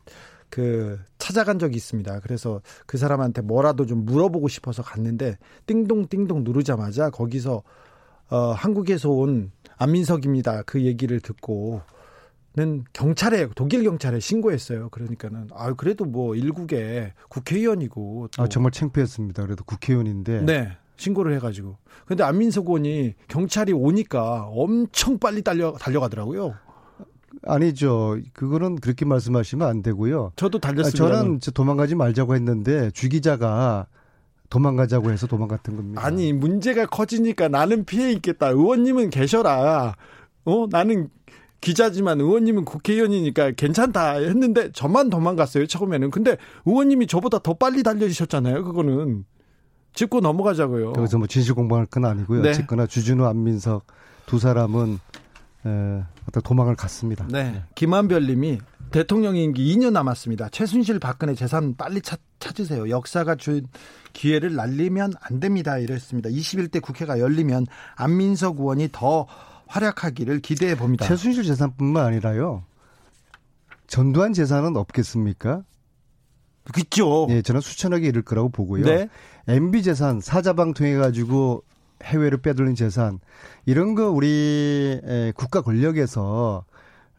그 0.49 0.99
찾아간 1.19 1.59
적이 1.59 1.77
있습니다. 1.77 2.19
그래서 2.21 2.61
그 2.85 2.97
사람한테 2.97 3.41
뭐라도 3.41 3.85
좀 3.85 4.03
물어보고 4.05 4.47
싶어서 4.47 4.81
갔는데 4.81 5.37
띵동 5.67 6.07
띵동 6.09 6.43
누르자마자 6.43 7.09
거기서 7.09 7.63
어 8.29 8.51
한국에서 8.51 9.09
온 9.09 9.51
안민석입니다. 9.77 10.63
그 10.63 10.83
얘기를 10.83 11.19
듣고 11.19 11.81
는 12.55 12.83
경찰에 12.93 13.47
독일 13.55 13.83
경찰에 13.83 14.19
신고했어요. 14.19 14.89
그러니까는 14.89 15.49
아 15.53 15.73
그래도 15.73 16.05
뭐 16.05 16.35
일국의 16.35 17.13
국회의원이고 17.29 18.29
또 18.35 18.43
아, 18.43 18.47
정말 18.47 18.71
창피했습니다. 18.71 19.43
그래도 19.43 19.63
국회의원인데. 19.63 20.41
네. 20.41 20.77
신고를 20.97 21.33
해가지고. 21.35 21.77
근데 22.05 22.23
안민석 22.23 22.65
의원이 22.65 23.13
경찰이 23.27 23.71
오니까 23.71 24.47
엄청 24.51 25.17
빨리 25.17 25.43
달려, 25.43 25.73
달려가더라고요. 25.73 26.55
아니죠. 27.43 28.17
그거는 28.33 28.77
그렇게 28.77 29.05
말씀하시면 29.05 29.67
안 29.67 29.81
되고요. 29.81 30.33
저도 30.35 30.57
아, 30.57 30.61
달렸습니다. 30.61 30.97
저는 30.97 31.39
저 31.39 31.51
도망가지 31.51 31.95
말자고 31.95 32.35
했는데 32.35 32.91
주 32.91 33.07
기자가 33.09 33.87
도망가자고 34.49 35.11
해서 35.11 35.27
도망갔던 35.27 35.75
겁니다. 35.75 36.05
아니 36.05 36.33
문제가 36.33 36.85
커지니까 36.85 37.47
나는 37.47 37.85
피해 37.85 38.11
있겠다. 38.11 38.49
의원님은 38.49 39.09
계셔라. 39.09 39.95
어 40.45 40.67
나는 40.69 41.09
기자지만 41.61 42.21
의원님은 42.21 42.65
국회의원이니까 42.65 43.51
괜찮다 43.51 44.13
했는데 44.13 44.71
저만 44.71 45.09
도망갔어요 45.09 45.67
처음에는. 45.67 46.09
근데 46.11 46.37
의원님이 46.65 47.07
저보다 47.07 47.39
더 47.39 47.53
빨리 47.53 47.83
달려주셨잖아요. 47.83 48.63
그거는 48.63 49.25
짚고 49.93 50.21
넘어가자고요. 50.21 50.93
여기서 50.97 51.17
뭐 51.17 51.27
진실 51.27 51.53
공방할 51.53 51.85
건 51.87 52.05
아니고요. 52.05 52.41
네. 52.41 52.49
어쨌거나 52.49 52.87
주진우 52.87 53.25
안민석 53.25 53.85
두 54.25 54.39
사람은 54.39 54.99
에, 55.65 56.03
어떤 56.27 56.43
도망을 56.43 56.75
갔습니다. 56.75 57.25
네. 57.29 57.63
김한별님이 57.75 58.59
대통령 58.91 59.35
임기 59.35 59.75
2년 59.75 59.91
남았습니다. 59.91 60.49
최순실 60.49 60.99
박근혜 60.99 61.35
재산 61.35 61.75
빨리 61.75 62.01
찾, 62.01 62.19
찾으세요. 62.39 62.89
역사가 62.89 63.35
준 63.35 63.67
기회를 64.13 64.55
날리면 64.55 65.13
안 65.19 65.39
됩니다. 65.39 65.77
이랬습니다. 65.77 66.29
21대 66.29 66.81
국회가 66.81 67.19
열리면 67.19 67.67
안민석 67.95 68.59
의원이 68.59 68.89
더 68.91 69.27
활약하기를 69.67 70.39
기대해 70.39 70.75
봅니다. 70.75 71.05
최순실 71.05 71.43
재산뿐만 71.43 72.05
아니라요. 72.05 72.63
전두환 73.87 74.33
재산은 74.33 74.75
없겠습니까? 74.77 75.63
그죠. 76.73 77.27
예, 77.29 77.41
저는 77.41 77.61
수천억에 77.61 78.07
이를 78.07 78.21
거라고 78.21 78.49
보고요. 78.49 78.85
네. 78.85 79.09
MB 79.47 79.83
재산 79.83 80.21
사자방 80.21 80.73
통해 80.73 80.95
가지고 80.95 81.63
해외로 82.03 82.37
빼돌린 82.37 82.75
재산 82.75 83.19
이런 83.65 83.95
거 83.95 84.09
우리 84.09 84.99
에, 85.03 85.31
국가 85.35 85.61
권력에서 85.61 86.65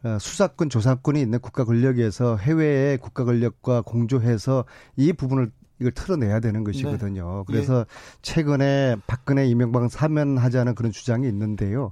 어, 0.03 0.17
수사권 0.19 0.69
조사권이 0.69 1.21
있는 1.21 1.39
국가 1.39 1.63
권력에서 1.63 2.37
해외의 2.37 2.97
국가 2.97 3.23
권력과 3.23 3.81
공조해서 3.81 4.65
이 4.95 5.13
부분을 5.13 5.51
이걸 5.79 5.91
털어내야 5.93 6.39
되는 6.39 6.63
것이거든요. 6.63 7.37
네. 7.39 7.43
그래서 7.47 7.85
최근에 8.21 8.97
박근혜 9.07 9.47
이명박 9.47 9.89
사면하자는 9.91 10.75
그런 10.75 10.91
주장이 10.91 11.27
있는데요. 11.27 11.91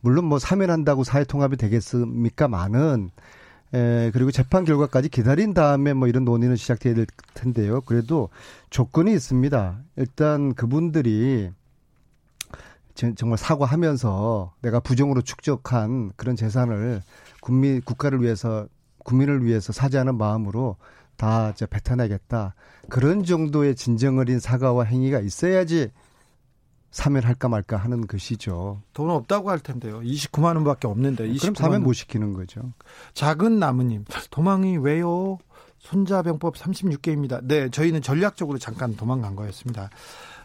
물론 0.00 0.24
뭐 0.26 0.38
사면한다고 0.38 1.04
사회 1.04 1.24
통합이 1.24 1.56
되겠습니까? 1.56 2.48
많은 2.48 3.10
에, 3.72 4.10
그리고 4.12 4.30
재판 4.30 4.64
결과까지 4.64 5.08
기다린 5.10 5.54
다음에 5.54 5.92
뭐 5.92 6.08
이런 6.08 6.24
논의는 6.24 6.56
시작돼야 6.56 6.94
될 6.94 7.06
텐데요. 7.34 7.80
그래도 7.82 8.28
조건이 8.70 9.12
있습니다. 9.12 9.78
일단 9.96 10.54
그분들이 10.54 11.50
제- 11.50 11.59
정말 12.94 13.38
사과하면서 13.38 14.54
내가 14.62 14.80
부정으로 14.80 15.22
축적한 15.22 16.12
그런 16.16 16.36
재산을 16.36 17.02
국민 17.40 17.80
국가를 17.80 18.22
위해서 18.22 18.66
국민을 19.04 19.44
위해서 19.44 19.72
사죄하는 19.72 20.16
마음으로 20.18 20.76
다 21.16 21.50
이제 21.50 21.66
뱉어내겠다. 21.66 22.54
그런 22.88 23.24
정도의 23.24 23.76
진정 23.76 24.18
어린 24.18 24.38
사과와 24.38 24.84
행위가 24.84 25.20
있어야지 25.20 25.90
사면할까 26.90 27.48
말까 27.48 27.76
하는 27.76 28.06
것이죠. 28.06 28.82
돈 28.92 29.10
없다고 29.10 29.50
할 29.50 29.60
텐데요. 29.60 30.00
29만 30.00 30.56
원밖에 30.56 30.88
없는데. 30.88 31.24
그럼 31.24 31.36
29만 31.36 31.56
사면 31.56 31.72
원. 31.74 31.82
못 31.84 31.92
시키는 31.92 32.32
거죠. 32.32 32.72
작은 33.14 33.58
나무님 33.58 34.04
도망이 34.30 34.76
왜요? 34.78 35.38
손자병법 35.78 36.56
36개입니다. 36.56 37.40
네, 37.42 37.70
저희는 37.70 38.02
전략적으로 38.02 38.58
잠깐 38.58 38.96
도망간 38.96 39.34
거였습니다. 39.34 39.88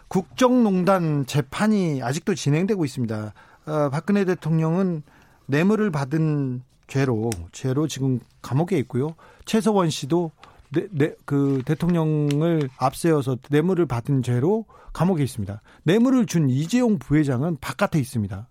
국정농단 0.07 1.25
재판이 1.25 2.01
아직도 2.01 2.35
진행되고 2.35 2.85
있습니다. 2.85 3.33
어, 3.65 3.89
박근혜 3.89 4.25
대통령은 4.25 5.03
뇌물을 5.47 5.91
받은 5.91 6.61
죄로 6.87 7.31
죄로 7.51 7.87
지금 7.87 8.19
감옥에 8.41 8.77
있고요. 8.79 9.15
최서원 9.45 9.89
씨도 9.89 10.31
네, 10.73 10.87
네, 10.91 11.15
그 11.25 11.61
대통령을 11.65 12.69
앞세워서 12.77 13.37
뇌물을 13.49 13.85
받은 13.85 14.23
죄로 14.23 14.65
감옥에 14.93 15.23
있습니다. 15.23 15.61
뇌물을 15.83 16.25
준 16.25 16.49
이재용 16.49 16.99
부회장은 16.99 17.57
바깥에 17.59 17.99
있습니다. 17.99 18.47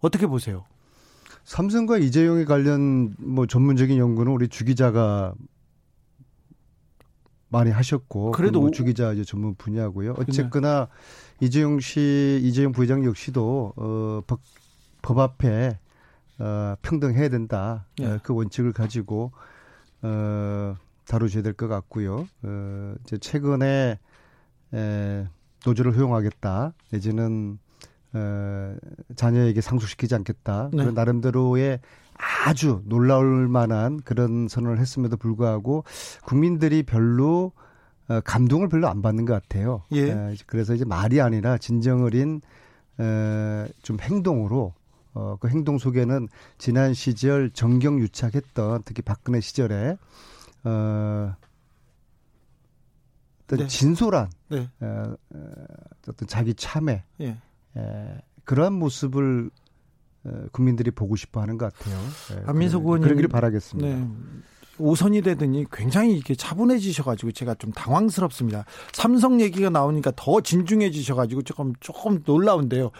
어떻게 0.00 0.26
보세요? 0.26 0.64
삼성과 1.44 1.98
이재용에 1.98 2.44
관련 2.44 3.14
뭐 3.18 3.46
전문적인 3.46 3.98
연구는 3.98 4.32
우리 4.32 4.48
주 4.48 4.64
기자가 4.64 5.32
많이 7.56 7.70
하셨고 7.70 8.32
그래도 8.32 8.60
뭐 8.60 8.68
오- 8.68 8.70
주 8.70 8.84
기자 8.84 9.12
이제 9.12 9.24
전문 9.24 9.54
분야고요. 9.54 10.14
어쨌거나 10.18 10.88
이재용 11.40 11.80
씨, 11.80 12.40
이재용 12.42 12.72
부회장 12.72 13.04
역시도 13.04 13.72
어, 13.76 14.20
법, 14.26 14.40
법 15.02 15.18
앞에 15.18 15.78
어, 16.38 16.74
평등해야 16.82 17.28
된다. 17.30 17.86
예. 18.00 18.06
어, 18.06 18.18
그 18.22 18.34
원칙을 18.34 18.72
가지고 18.72 19.32
어, 20.02 20.76
다루셔야 21.06 21.42
될 21.42 21.54
것 21.54 21.68
같고요. 21.68 22.26
어, 22.42 22.94
이제 23.04 23.16
최근에 23.18 23.98
에, 24.74 25.26
노조를 25.64 25.96
허용하겠다. 25.96 26.74
내지는 26.90 27.58
어, 28.12 28.76
자녀에게 29.14 29.60
상속시키지 29.60 30.14
않겠다. 30.14 30.70
네. 30.72 30.78
그런 30.82 30.94
나름대로의 30.94 31.80
아주 32.18 32.82
놀라울 32.84 33.48
만한 33.48 34.00
그런 34.02 34.48
선언을 34.48 34.78
했음에도 34.78 35.16
불구하고 35.16 35.84
국민들이 36.24 36.82
별로 36.82 37.52
어, 38.08 38.20
감동을 38.20 38.68
별로 38.68 38.88
안 38.88 39.02
받는 39.02 39.24
것 39.24 39.32
같아요. 39.34 39.82
예. 39.92 40.10
에, 40.10 40.36
그래서 40.46 40.74
이제 40.74 40.84
말이 40.84 41.20
아니라 41.20 41.58
진정 41.58 42.04
어린 42.04 42.40
에, 43.00 43.68
좀 43.82 43.98
행동으로 44.00 44.74
어, 45.14 45.36
그 45.40 45.48
행동 45.48 45.78
속에는 45.78 46.28
지난 46.58 46.94
시절 46.94 47.50
정경유착했던 47.50 48.82
특히 48.84 49.02
박근혜 49.02 49.40
시절에 49.40 49.96
어, 50.64 51.34
어떤 53.44 53.58
네. 53.58 53.66
진솔한 53.66 54.30
네, 54.48 54.68
어, 54.80 55.14
어, 55.34 55.38
어떤 56.08 56.28
자기 56.28 56.54
참회 56.54 57.02
예. 57.20 57.36
에, 57.76 58.22
그러한 58.44 58.72
모습을 58.74 59.50
어, 59.50 59.65
국민들이 60.52 60.90
보고 60.90 61.16
싶어 61.16 61.40
하는 61.40 61.58
것 61.58 61.72
같아요. 61.72 61.98
예, 62.32 62.42
안민석 62.46 62.84
의원님- 62.84 63.02
그러기를 63.04 63.28
바라겠습니다. 63.28 63.88
네. 63.88 64.08
오선이 64.78 65.22
되더니 65.22 65.64
굉장히 65.72 66.14
이렇게 66.14 66.34
차분해지셔가지고 66.34 67.32
제가 67.32 67.54
좀 67.54 67.72
당황스럽습니다. 67.72 68.66
삼성 68.92 69.40
얘기가 69.40 69.70
나오니까 69.70 70.12
더 70.16 70.40
진중해지셔가지고 70.42 71.42
조금 71.42 71.72
조금 71.80 72.22
놀라운데요. 72.26 72.90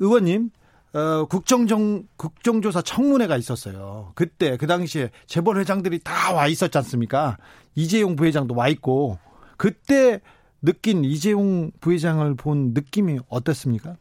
의원님, 0.00 0.50
어, 0.92 1.24
국정정 1.26 2.04
국정조사 2.16 2.82
청문회가 2.82 3.36
있었어요. 3.36 4.12
그때 4.14 4.56
그 4.56 4.66
당시에 4.66 5.10
재벌 5.26 5.58
회장들이 5.58 6.00
다 6.00 6.34
와 6.34 6.46
있었지 6.48 6.76
않습니까? 6.78 7.38
이재용 7.74 8.16
부회장도 8.16 8.54
와 8.54 8.68
있고 8.68 9.18
그때 9.56 10.20
느낀 10.62 11.04
이재용 11.04 11.70
부회장을 11.80 12.34
본 12.34 12.72
느낌이 12.74 13.18
어땠습니까? 13.28 13.96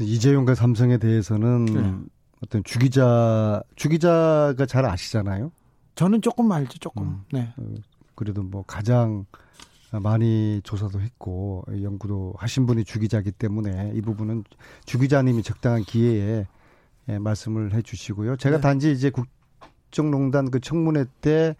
이재용과 0.00 0.54
삼성에 0.54 0.98
대해서는 0.98 1.64
네. 1.66 1.94
어떤 2.42 2.64
주기자 2.64 3.62
주기자가 3.76 4.66
잘 4.66 4.84
아시잖아요. 4.84 5.52
저는 5.94 6.22
조금 6.22 6.50
알죠, 6.50 6.78
조금. 6.78 7.04
음. 7.04 7.24
네. 7.32 7.52
그래도 8.14 8.42
뭐 8.42 8.64
가장 8.66 9.26
많이 9.92 10.60
조사도 10.64 11.00
했고 11.00 11.64
연구도 11.82 12.34
하신 12.36 12.66
분이 12.66 12.84
주기자기 12.84 13.30
때문에 13.30 13.92
이 13.94 14.00
부분은 14.00 14.44
주기자님이 14.84 15.42
적당한 15.42 15.82
기회에 15.82 16.46
예, 17.08 17.18
말씀을 17.18 17.74
해주시고요. 17.74 18.36
제가 18.36 18.56
네. 18.56 18.62
단지 18.62 18.90
이제 18.90 19.10
국정농단 19.10 20.50
그 20.50 20.58
청문회 20.58 21.04
때 21.20 21.54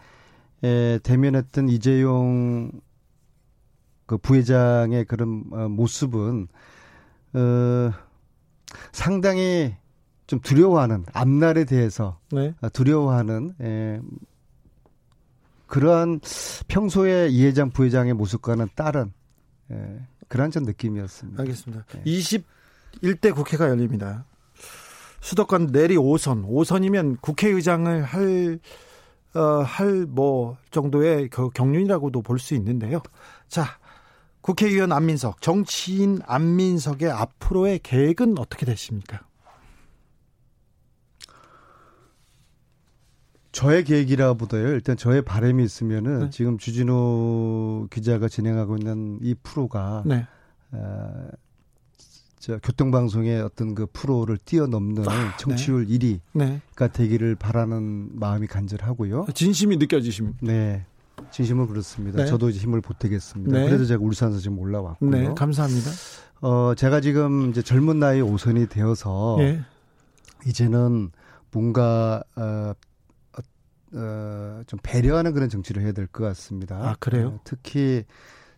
에, 0.63 0.99
대면했던 1.03 1.69
이재용 1.69 2.73
그 4.07 4.17
부회장의 4.19 5.05
그런 5.05 5.45
어, 5.53 5.69
모습은 5.69 6.49
어, 7.35 7.93
상당히 8.93 9.75
좀 10.27 10.41
두려워하는 10.41 11.05
앞날에 11.13 11.65
대해서 11.65 12.19
네. 12.33 12.55
아, 12.61 12.69
두려워하는 12.69 13.55
에, 13.61 14.01
그러한 15.67 16.21
평소에 16.69 17.29
이 17.29 17.45
회장 17.45 17.71
부회장의 17.71 18.15
모습과는 18.15 18.69
다른 18.75 19.13
에, 19.71 20.01
그러한 20.29 20.51
전 20.51 20.63
느낌이었습니다. 20.65 21.43
알겠습니다. 21.43 21.85
네. 21.93 22.03
21대 22.05 23.35
국회가 23.35 23.69
열립니다. 23.69 24.25
수도권 25.21 25.73
내리 25.73 25.97
5선, 25.97 26.47
5선이면 26.47 27.21
국회의장을 27.23 28.03
할, 28.03 28.59
어, 29.35 29.41
할뭐 29.63 30.59
정도의 30.71 31.29
그 31.29 31.49
경륜이라고도 31.51 32.23
볼 32.23 32.39
수 32.39 32.55
있는데요. 32.55 33.01
자, 33.49 33.79
국회의원 34.45 34.93
안민석, 34.93 35.41
정치인 35.41 36.21
안민석의 36.27 37.11
앞으로의 37.11 37.81
계획은 37.83 38.37
어떻게 38.37 38.67
되십니까? 38.67 39.27
저의 43.53 43.85
계획이라보다요. 43.85 44.69
일단 44.69 44.99
저의 44.99 45.23
바람이 45.23 45.65
있으면은 45.65 46.25
네. 46.25 46.31
지금 46.31 46.59
주진우 46.59 47.89
기자가 47.91 48.29
진행하고 48.29 48.77
있는 48.77 49.19
이 49.23 49.35
프로가 49.43 50.03
네. 50.05 50.27
어, 50.73 51.29
저 52.39 52.59
교통방송의 52.59 53.41
어떤 53.41 53.75
그 53.75 53.87
프로를 53.91 54.37
뛰어넘는 54.37 55.09
아, 55.09 55.37
청취율 55.39 55.87
1위가 55.87 56.21
네. 56.35 56.61
되기를 56.93 57.37
바라는 57.37 58.11
마음이 58.13 58.47
간절하고요. 58.47 59.25
진심이 59.33 59.79
느껴지십니다. 59.79 60.37
네. 60.43 60.85
진심으로 61.35 61.67
그렇습니다. 61.67 62.19
네. 62.23 62.27
저도 62.27 62.49
이제 62.49 62.61
힘을 62.61 62.81
보태겠습니다. 62.81 63.59
네. 63.59 63.67
그래서 63.67 63.85
제가 63.87 64.03
울산에서 64.05 64.39
지금 64.39 64.59
올라왔고요. 64.61 65.11
네, 65.11 65.35
감사합니다. 65.35 65.91
어, 66.43 66.75
제가 66.77 67.01
지금 67.01 67.51
이제 67.51 67.61
젊은 67.61 67.99
나이 67.99 68.21
오선이 68.21 68.69
되어서 68.69 69.37
예. 69.41 69.61
이제는 70.47 71.11
뭔가 71.51 72.23
어, 72.37 72.73
어, 73.33 73.43
어, 73.95 74.63
좀 74.69 74.79
배려하는 74.83 75.33
그런 75.35 75.49
정치를 75.49 75.83
해야 75.83 75.91
될 75.93 76.07
것 76.07 76.23
같습니다. 76.25 76.77
아, 76.77 76.97
그래요? 77.01 77.29
어, 77.35 77.41
특히 77.43 78.05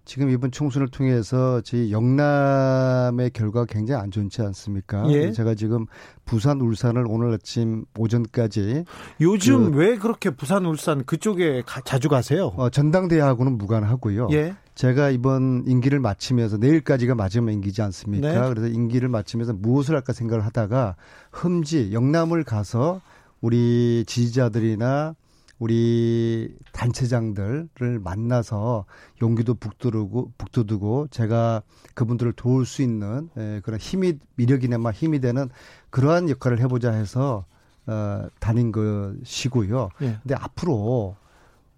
지금 0.07 0.31
이번 0.31 0.53
총선을 0.53 0.87
통해서 0.89 1.61
저희 1.63 1.91
영남의 1.91 3.31
결과가 3.31 3.67
굉장히 3.67 4.01
안 4.01 4.13
좋지 4.13 4.41
않습니까? 4.41 5.05
예. 5.11 5.33
제가 5.33 5.57
지금 5.57 5.87
부산, 6.25 6.61
울산을 6.61 7.05
오늘 7.09 7.35
아침 7.35 7.85
오전까지 7.99 8.85
요즘 9.21 9.73
그- 9.73 9.79
왜 9.79 9.97
그렇게 9.97 10.31
부산, 10.31 10.65
울산 10.65 11.05
그쪽에 11.05 11.63
가- 11.67 11.81
자주 11.81 12.09
가세요? 12.09 12.53
어, 12.57 12.71
전당대회하고는 12.71 13.59
무관하고요. 13.59 14.29
예. 14.31 14.55
제가 14.77 15.11
이번 15.11 15.65
임기를 15.67 15.99
마치면서 15.99 16.59
내일까지가 16.59 17.17
마지막 17.17 17.51
임기지 17.51 17.83
않습니까? 17.83 18.43
네. 18.43 18.49
그래서 18.55 18.69
임기를 18.69 19.09
마치면서 19.09 19.55
무엇을 19.55 19.97
할까 19.97 20.13
생각을 20.13 20.45
하다가 20.47 20.95
흠지 21.33 21.93
영남을 21.93 22.45
가서 22.45 23.01
우리 23.41 24.05
지지자들이나 24.07 25.17
우리 25.59 26.55
단체장들을 26.73 27.99
만나서 28.03 28.85
용기도 29.23 29.55
북두르고 29.55 30.33
북돋우고 30.37 31.09
제가 31.11 31.63
그분들을 31.95 32.33
도울 32.35 32.67
수 32.67 32.83
있는 32.83 33.31
에, 33.37 33.61
그런 33.61 33.81
힘이 33.81 34.19
미력이나마 34.37 34.91
힘이 34.91 35.21
되는 35.21 35.49
그러한 35.91 36.29
역할을 36.29 36.61
해보자 36.61 36.93
해서 36.93 37.47
어, 37.87 38.27
다닌 38.41 38.73
것이고요. 38.73 39.89
예. 40.03 40.19
근데 40.23 40.35
앞으로 40.35 41.17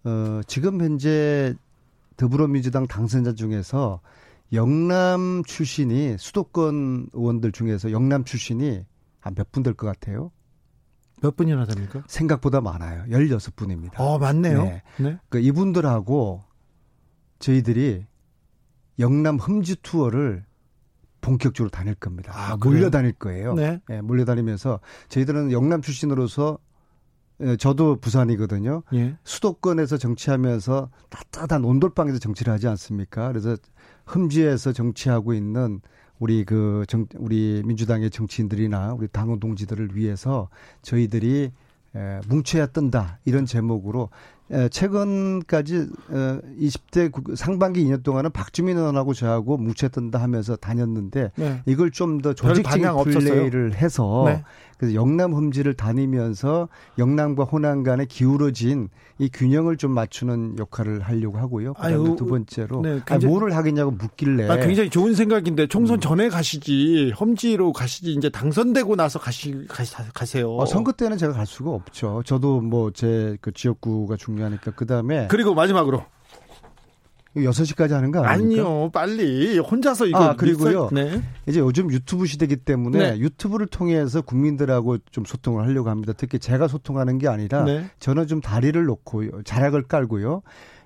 어, 0.04 0.40
지금 0.46 0.80
현재 0.80 1.54
더불어민주당 2.16 2.86
당선자 2.86 3.34
중에서 3.34 4.00
영남 4.52 5.42
출신이 5.44 6.16
수도권 6.18 7.10
의원들 7.12 7.52
중에서 7.52 7.92
영남 7.92 8.24
출신이 8.24 8.84
한 9.20 9.34
몇 9.34 9.52
분 9.52 9.62
될 9.62 9.74
것 9.74 9.86
같아요? 9.86 10.30
몇 11.20 11.36
분이나 11.36 11.64
됩니까? 11.64 12.02
생각보다 12.06 12.60
많아요. 12.60 13.04
16분입니다. 13.08 13.98
어, 13.98 14.18
맞네요. 14.18 14.62
네. 14.64 14.82
네. 14.98 15.18
그 15.28 15.38
이분들하고 15.38 16.44
저희들이 17.38 18.06
영남 18.98 19.36
흠지 19.36 19.76
투어를 19.82 20.44
본격적으로 21.20 21.70
다닐 21.70 21.94
겁니다. 21.94 22.32
아, 22.34 22.56
몰려? 22.56 22.90
다닐 22.90 23.12
거예요. 23.12 23.54
네. 23.54 23.80
예, 23.90 24.00
몰려 24.00 24.24
다니면서 24.24 24.80
저희들은 25.08 25.52
영남 25.52 25.82
출신으로서 25.82 26.58
예, 27.40 27.56
저도 27.56 27.96
부산이거든요. 27.96 28.82
예. 28.94 29.16
수도권에서 29.22 29.96
정치하면서 29.96 30.90
따뜻한 31.08 31.64
온돌방에서 31.64 32.18
정치를 32.18 32.52
하지 32.52 32.66
않습니까? 32.66 33.28
그래서 33.28 33.56
흠지에서 34.06 34.72
정치하고 34.72 35.34
있는 35.34 35.80
우리 36.18 36.44
그 36.44 36.84
정, 36.88 37.06
우리 37.16 37.62
민주당의 37.64 38.10
정치인들이나 38.10 38.94
우리 38.94 39.08
당원 39.08 39.38
동지들을 39.40 39.90
위해서 39.96 40.48
저희들이 40.82 41.50
에, 41.94 42.20
뭉쳐야 42.28 42.66
뜬다 42.66 43.18
이런 43.24 43.46
제목으로 43.46 44.10
에, 44.50 44.68
최근까지 44.68 45.88
어, 46.10 46.40
20대 46.60 47.12
국- 47.12 47.36
상반기 47.36 47.84
2년 47.84 48.02
동안은 48.02 48.30
박주민 48.32 48.76
의원하고 48.78 49.14
저하고 49.14 49.56
뭉쳐야 49.58 49.88
뜬다 49.90 50.20
하면서 50.20 50.56
다녔는데 50.56 51.30
네. 51.36 51.62
이걸 51.66 51.90
좀더별 51.90 52.34
조직적인 52.34 52.86
없었어요? 52.86 53.20
플레이를 53.34 53.74
해서 53.74 54.24
네. 54.26 54.42
그래서 54.76 54.94
영남 54.94 55.34
흠지를 55.34 55.74
다니면서 55.74 56.68
영남과 56.98 57.44
호남 57.44 57.82
간에 57.82 58.04
기울어진 58.06 58.88
이 59.18 59.28
균형을 59.32 59.76
좀 59.76 59.90
맞추는 59.92 60.56
역할을 60.58 61.00
하려고 61.00 61.38
하고요. 61.38 61.74
그다음에 61.74 61.94
아유, 61.94 62.14
두 62.16 62.26
번째로 62.26 62.82
네, 62.82 62.90
아니, 62.92 63.04
굉장히- 63.04 63.26
뭐를 63.32 63.56
하겠냐고 63.56 63.90
묻길래 63.90 64.48
아, 64.48 64.56
굉장히 64.58 64.90
좋은 64.90 65.14
생각인데 65.14 65.64
음. 65.64 65.68
총선 65.68 66.00
전에 66.00 66.28
가시지 66.28 67.12
험지로 67.18 67.72
가시지 67.72 68.12
이제 68.14 68.28
당선되고 68.28 68.94
나서 68.96 69.18
가시, 69.18 69.66
가시 69.68 69.94
가세요. 70.14 70.54
어, 70.56 70.66
선거 70.66 70.92
때는 70.92 71.16
제가 71.18 71.32
갈 71.32 71.46
수가 71.46 71.70
없죠. 71.72 72.22
저도 72.24 72.60
뭐 72.60 72.90
제 72.92 73.36
그 73.40 73.52
지역구가 73.52 74.16
중요하니까 74.16 74.70
그다음에 74.72 75.26
그리고 75.28 75.54
마지막으로 75.54 76.04
6시까지 77.36 77.90
하는 77.90 78.10
거 78.10 78.22
아닙니까? 78.22 78.62
아니요 78.62 78.90
빨리 78.90 79.58
혼자서 79.58 80.06
이거 80.06 80.18
아, 80.18 80.36
그리고요. 80.36 80.88
네. 80.92 81.22
이제 81.46 81.60
요즘 81.60 81.90
유튜브 81.90 82.26
시대이기 82.26 82.56
때문에 82.56 83.12
네. 83.12 83.18
유튜브를 83.18 83.66
통해서 83.66 84.20
국민들하고 84.22 84.98
좀 85.10 85.24
소통을 85.24 85.64
하려고 85.64 85.90
합니다. 85.90 86.12
특히 86.16 86.38
제가 86.38 86.68
소통하는 86.68 87.18
게 87.18 87.28
아니라 87.28 87.64
네. 87.64 87.90
저는 88.00 88.26
좀 88.26 88.40
다리를 88.40 88.82
놓고 88.84 89.42
자락을 89.42 89.82
깔고요. 89.82 90.42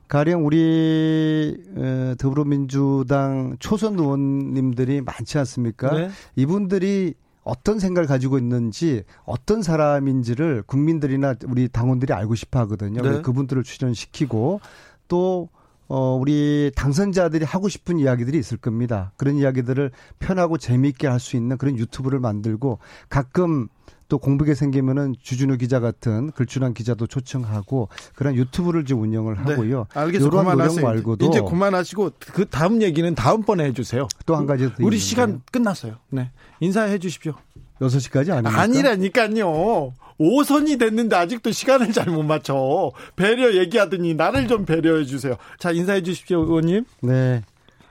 가령 0.09 0.45
우리 0.45 1.57
어, 1.75 2.15
더불어민주당 2.19 3.57
초선 3.61 3.99
의원님들이 3.99 5.01
많지 5.01 5.39
않습니까? 5.39 5.95
네. 5.95 6.11
이분들이 6.37 7.15
어떤 7.45 7.79
생각을 7.79 8.07
가지고 8.07 8.39
있는지 8.39 9.05
어떤 9.25 9.63
사람인지를 9.63 10.65
국민들이나 10.67 11.35
우리 11.47 11.69
당원들이 11.69 12.13
알고 12.13 12.35
싶어 12.35 12.61
하거든요. 12.61 13.01
네. 13.03 13.23
그분들을 13.23 13.63
출연시키고 13.63 14.61
또 15.09 15.49
어, 15.95 16.17
우리 16.19 16.73
당선자들이 16.75 17.45
하고 17.45 17.69
싶은 17.69 17.99
이야기들이 17.99 18.39
있을 18.39 18.57
겁니다. 18.57 19.13
그런 19.19 19.37
이야기들을 19.37 19.91
편하고 20.21 20.57
재미있게 20.57 21.07
할 21.07 21.21
수 21.21 21.37
있는 21.37 21.59
그런 21.59 21.77
유튜브를 21.77 22.19
만들고 22.19 22.79
가끔 23.11 23.69
또 24.09 24.17
공백이 24.19 24.55
생기면은 24.55 25.15
주진우 25.23 25.59
기자 25.59 25.81
같은 25.81 26.31
글준한 26.33 26.73
기자도 26.75 27.07
초청하고 27.07 27.89
그런 28.15 28.35
유튜브를 28.37 28.85
지금 28.87 29.03
운영을 29.03 29.35
네. 29.45 29.53
하고요. 29.53 29.87
알겠어 29.95 30.25
요런 30.25 30.45
그만하세요. 30.45 30.83
말고도 30.85 31.27
이제 31.27 31.41
그만하시고 31.43 32.11
그 32.33 32.47
다음 32.49 32.81
얘기는 32.81 33.15
다음번에 33.15 33.65
해주세요. 33.67 34.09
또 34.27 34.35
한 34.37 34.47
가지 34.47 34.65
더 34.65 34.71
우리 34.79 34.97
있는데요. 34.97 34.99
시간 34.99 35.43
끝났어요. 35.53 35.97
네 36.11 36.31
인사해 36.61 36.99
주십시오. 36.99 37.35
6시까지 37.81 38.31
아닙니까? 38.31 38.61
아니라니까요. 38.61 39.95
5선이 40.21 40.79
됐는데 40.79 41.17
아직도 41.17 41.51
시간을 41.51 41.93
잘 41.93 42.07
못 42.11 42.23
맞춰. 42.23 42.93
배려 43.17 43.55
얘기하더니 43.57 44.15
나를 44.15 44.47
좀 44.47 44.65
배려해 44.65 45.05
주세요. 45.05 45.37
자, 45.59 45.73
인사해 45.73 46.03
주십시오, 46.03 46.41
의원님. 46.43 46.85
네. 47.03 47.43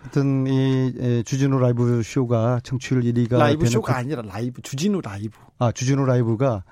하여튼 0.02 0.48
이 0.48 0.94
에, 1.00 1.24
주진우 1.24 1.60
라이브 1.60 2.02
쇼가 2.04 2.60
청취율 2.64 3.04
1위가 3.04 3.38
라이브 3.38 3.68
쇼가 3.68 3.94
그- 3.94 4.00
아니라 4.00 4.22
라이브, 4.24 4.62
주진우 4.62 5.02
라이브. 5.02 5.38
아 5.60 5.72
주진우 5.72 6.06
라이브가 6.06 6.64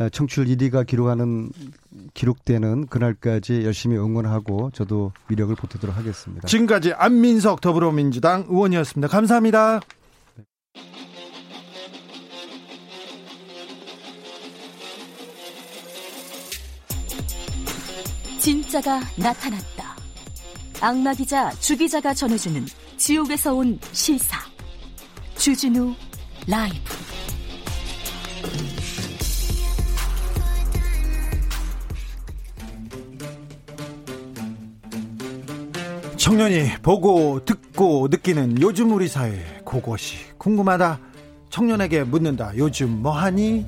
에, 0.00 0.08
청취율 0.08 0.46
1위가 0.48 0.84
기록하는 0.86 1.50
기록되는 2.14 2.86
그날까지 2.88 3.62
열심히 3.64 3.96
응원하고 3.98 4.70
저도 4.74 5.12
미력을 5.28 5.54
보태도록 5.54 5.96
하겠습니다. 5.96 6.48
지금까지 6.48 6.92
안민석 6.94 7.60
더불어민주당 7.60 8.46
의원이었습니다. 8.48 9.06
감사합니다. 9.08 9.80
진짜가 18.42 19.00
나타났다. 19.16 19.96
악마 20.80 21.14
기자 21.14 21.48
주 21.60 21.76
기자가 21.76 22.12
전해주는 22.12 22.66
지옥에서 22.96 23.54
온 23.54 23.78
실사. 23.92 24.36
주진우 25.36 25.94
라이브. 26.48 26.76
청년이 36.16 36.78
보고 36.82 37.44
듣고 37.44 38.08
느끼는 38.10 38.60
요즘 38.60 38.90
우리 38.90 39.06
사회 39.06 39.62
그것이 39.64 40.16
궁금하다. 40.38 40.98
청년에게 41.48 42.02
묻는다. 42.02 42.50
요즘 42.56 43.02
뭐하니? 43.02 43.66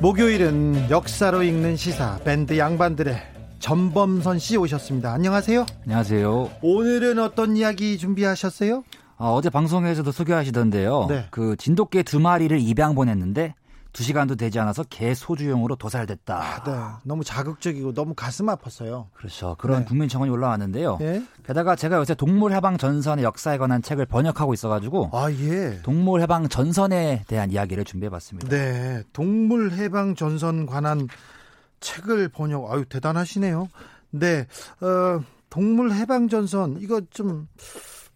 목요일은 0.00 0.88
역사로 0.88 1.42
읽는 1.42 1.76
시사 1.76 2.20
밴드 2.24 2.56
양반들의 2.56 3.20
전범선 3.58 4.38
씨 4.38 4.56
오셨습니다. 4.56 5.12
안녕하세요. 5.12 5.66
안녕하세요. 5.84 6.50
오늘은 6.62 7.18
어떤 7.18 7.54
이야기 7.54 7.98
준비하셨어요? 7.98 8.82
아, 9.18 9.26
어제 9.26 9.50
방송에서도 9.50 10.10
소개하시던데요. 10.10 11.06
네. 11.10 11.26
그 11.30 11.54
진돗개 11.56 12.02
두 12.04 12.18
마리를 12.18 12.58
입양 12.58 12.94
보냈는데 12.94 13.54
두 13.92 14.02
시간도 14.02 14.36
되지 14.36 14.58
않아서 14.60 14.84
개 14.84 15.14
소주용으로 15.14 15.76
도살됐다. 15.76 16.36
아, 16.36 16.62
네. 16.64 16.72
너무 17.04 17.24
자극적이고 17.24 17.92
너무 17.92 18.14
가슴 18.14 18.46
아팠어요. 18.46 19.06
그렇죠. 19.14 19.56
그런 19.58 19.80
네. 19.80 19.84
국민 19.84 20.08
청원이 20.08 20.30
올라왔는데요. 20.30 20.98
예? 21.00 21.22
게다가 21.44 21.74
제가 21.74 21.96
요새 21.96 22.14
동물 22.14 22.52
해방 22.52 22.78
전선의 22.78 23.24
역사에 23.24 23.58
관한 23.58 23.82
책을 23.82 24.06
번역하고 24.06 24.54
있어 24.54 24.68
가지고 24.68 25.10
아, 25.12 25.30
예. 25.32 25.80
동물 25.82 26.20
해방 26.22 26.48
전선에 26.48 27.24
대한 27.26 27.50
이야기를 27.50 27.84
준비해 27.84 28.10
봤습니다. 28.10 28.48
네. 28.48 29.02
동물 29.12 29.72
해방 29.72 30.14
전선 30.14 30.66
관한 30.66 31.08
책을 31.80 32.28
번역, 32.28 32.70
아유, 32.70 32.84
대단하시네요. 32.84 33.68
네. 34.10 34.46
어, 34.80 35.20
동물 35.48 35.92
해방 35.92 36.28
전선, 36.28 36.78
이거 36.80 37.00
좀, 37.10 37.48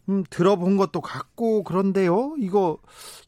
음, 0.08 0.22
들어본 0.28 0.76
것도 0.76 1.00
같고 1.00 1.62
그런데요. 1.64 2.34
이거 2.38 2.78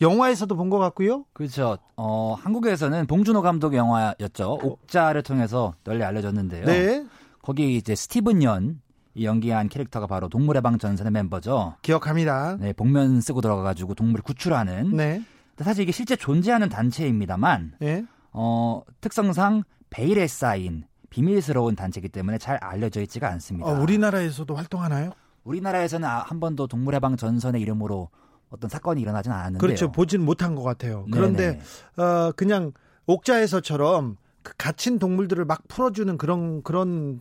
영화에서도 0.00 0.54
본 0.56 0.70
것 0.70 0.78
같고요. 0.78 1.24
그렇죠. 1.32 1.78
어, 1.96 2.34
한국에서는 2.40 3.06
봉준호 3.06 3.40
감독 3.42 3.74
영화였죠. 3.74 4.58
옥자를 4.62 5.22
통해서 5.22 5.72
널리 5.84 6.02
알려졌는데요. 6.04 6.66
네. 6.66 7.06
거기 7.42 7.76
이제 7.76 7.94
스티븐 7.94 8.42
연 8.42 8.80
연기한 9.20 9.68
캐릭터가 9.68 10.06
바로 10.06 10.28
동물의 10.28 10.60
방 10.60 10.78
전선의 10.78 11.10
멤버죠. 11.12 11.76
기억합니다. 11.82 12.56
네, 12.60 12.72
복면 12.74 13.20
쓰고 13.22 13.40
들어가가지고 13.40 13.94
동물을 13.94 14.22
구출하는. 14.22 14.94
네. 14.96 15.22
사실 15.58 15.84
이게 15.84 15.92
실제 15.92 16.16
존재하는 16.16 16.68
단체입니다만, 16.68 17.76
네. 17.78 18.04
어, 18.32 18.82
특성상 19.00 19.62
베일에 19.88 20.26
쌓인 20.26 20.84
비밀스러운 21.08 21.76
단체이기 21.76 22.10
때문에 22.10 22.36
잘 22.36 22.56
알려져 22.58 23.00
있지가 23.00 23.30
않습니다. 23.30 23.66
어, 23.70 23.80
우리나라에서도 23.80 24.54
활동하나요? 24.54 25.12
우리나라에서는 25.46 26.06
아, 26.06 26.18
한 26.18 26.40
번도 26.40 26.66
동물의 26.66 27.00
방 27.00 27.16
전선의 27.16 27.60
이름으로 27.62 28.10
어떤 28.50 28.68
사건이 28.68 29.00
일어나진 29.00 29.32
않았는데요. 29.32 29.60
그렇죠. 29.60 29.92
보진 29.92 30.24
못한 30.24 30.54
것 30.54 30.62
같아요. 30.62 31.06
그런데 31.10 31.60
어, 31.96 32.32
그냥 32.32 32.72
옥자에서처럼 33.06 34.16
그 34.42 34.52
갇힌 34.58 34.98
동물들을 34.98 35.44
막 35.44 35.66
풀어주는 35.68 36.18
그런 36.18 36.62
그런 36.62 37.20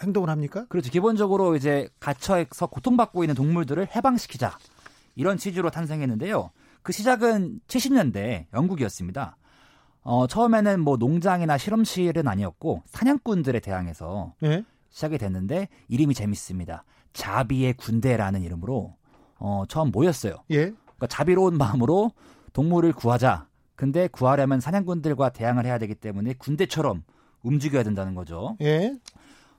행동을 0.00 0.30
합니까? 0.30 0.66
그렇죠. 0.68 0.90
기본적으로 0.90 1.56
이제 1.56 1.88
갇혀서 2.00 2.66
고통받고 2.66 3.24
있는 3.24 3.34
동물들을 3.34 3.88
해방시키자 3.94 4.56
이런 5.14 5.36
취지로 5.36 5.70
탄생했는데요. 5.70 6.50
그 6.82 6.92
시작은 6.92 7.60
70년대 7.66 8.46
영국이었습니다. 8.54 9.36
어, 10.02 10.26
처음에는 10.26 10.80
뭐 10.80 10.96
농장이나 10.96 11.58
실험실은 11.58 12.26
아니었고 12.26 12.82
사냥꾼들에 12.86 13.60
대항해서 13.60 14.34
예. 14.44 14.64
시작이 14.88 15.18
됐는데 15.18 15.68
이름이 15.88 16.14
재밌습니다. 16.14 16.84
자비의 17.12 17.74
군대라는 17.74 18.42
이름으로 18.42 18.94
어, 19.38 19.64
처음 19.68 19.90
모였어요. 19.90 20.34
예. 20.50 20.56
그러니까 20.56 21.06
자비로운 21.08 21.56
마음으로 21.56 22.12
동물을 22.52 22.92
구하자. 22.92 23.46
근데 23.74 24.08
구하려면 24.08 24.60
사냥꾼들과 24.60 25.30
대항을 25.30 25.64
해야 25.64 25.78
되기 25.78 25.94
때문에 25.94 26.34
군대처럼 26.34 27.02
움직여야 27.42 27.82
된다는 27.82 28.14
거죠. 28.14 28.56
예. 28.60 28.94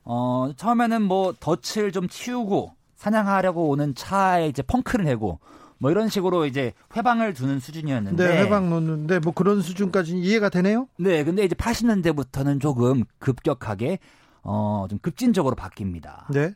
어, 0.03 0.51
처음에는 0.55 1.01
뭐 1.01 1.33
덫을 1.39 1.91
좀 1.91 2.07
치우고 2.07 2.75
사냥하려고 2.95 3.69
오는 3.69 3.95
차에 3.95 4.47
이제 4.47 4.61
펑크를 4.61 5.05
내고 5.05 5.39
뭐 5.79 5.89
이런 5.89 6.09
식으로 6.09 6.45
이제 6.45 6.73
회방을 6.95 7.33
두는 7.33 7.59
수준이었는데 7.59 8.27
네, 8.27 8.37
해방 8.43 8.69
놓는데 8.69 9.17
뭐 9.19 9.33
그런 9.33 9.63
수준까지 9.63 10.15
이해가 10.15 10.49
되네요. 10.49 10.87
네, 10.97 11.23
근데 11.23 11.43
이제 11.43 11.55
80년대부터는 11.55 12.61
조금 12.61 13.03
급격하게 13.17 13.97
어, 14.43 14.85
좀 14.87 14.99
급진적으로 14.99 15.55
바뀝니다. 15.55 16.31
네. 16.31 16.53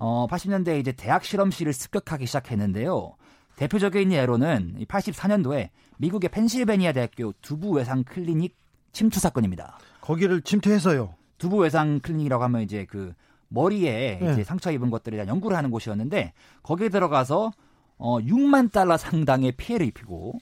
어, 0.00 0.26
80년대에 0.28 0.80
이제 0.80 0.92
대학 0.92 1.24
실험실을 1.24 1.74
습격하기 1.74 2.24
시작했는데요. 2.24 3.16
대표적인 3.56 4.12
예로는 4.12 4.86
84년도에 4.88 5.68
미국의 5.98 6.30
펜실베니아 6.30 6.92
대학교 6.92 7.34
두부 7.42 7.72
외상 7.72 8.02
클리닉 8.04 8.56
침투 8.92 9.20
사건입니다. 9.20 9.78
거기를 10.00 10.40
침투해서요. 10.40 11.14
두부 11.36 11.58
외상 11.58 12.00
클리닉이라고 12.00 12.42
하면 12.44 12.62
이제 12.62 12.86
그 12.88 13.12
머리에 13.48 14.18
네. 14.22 14.32
이제 14.32 14.42
상처 14.42 14.72
입은 14.72 14.88
것들에 14.88 15.16
대한 15.16 15.28
연구를 15.28 15.54
하는 15.54 15.70
곳이었는데 15.70 16.32
거기에 16.62 16.88
들어가서 16.88 17.52
어 17.98 18.18
6만 18.20 18.72
달러 18.72 18.96
상당의 18.96 19.52
피해를 19.52 19.86
입히고 19.86 20.38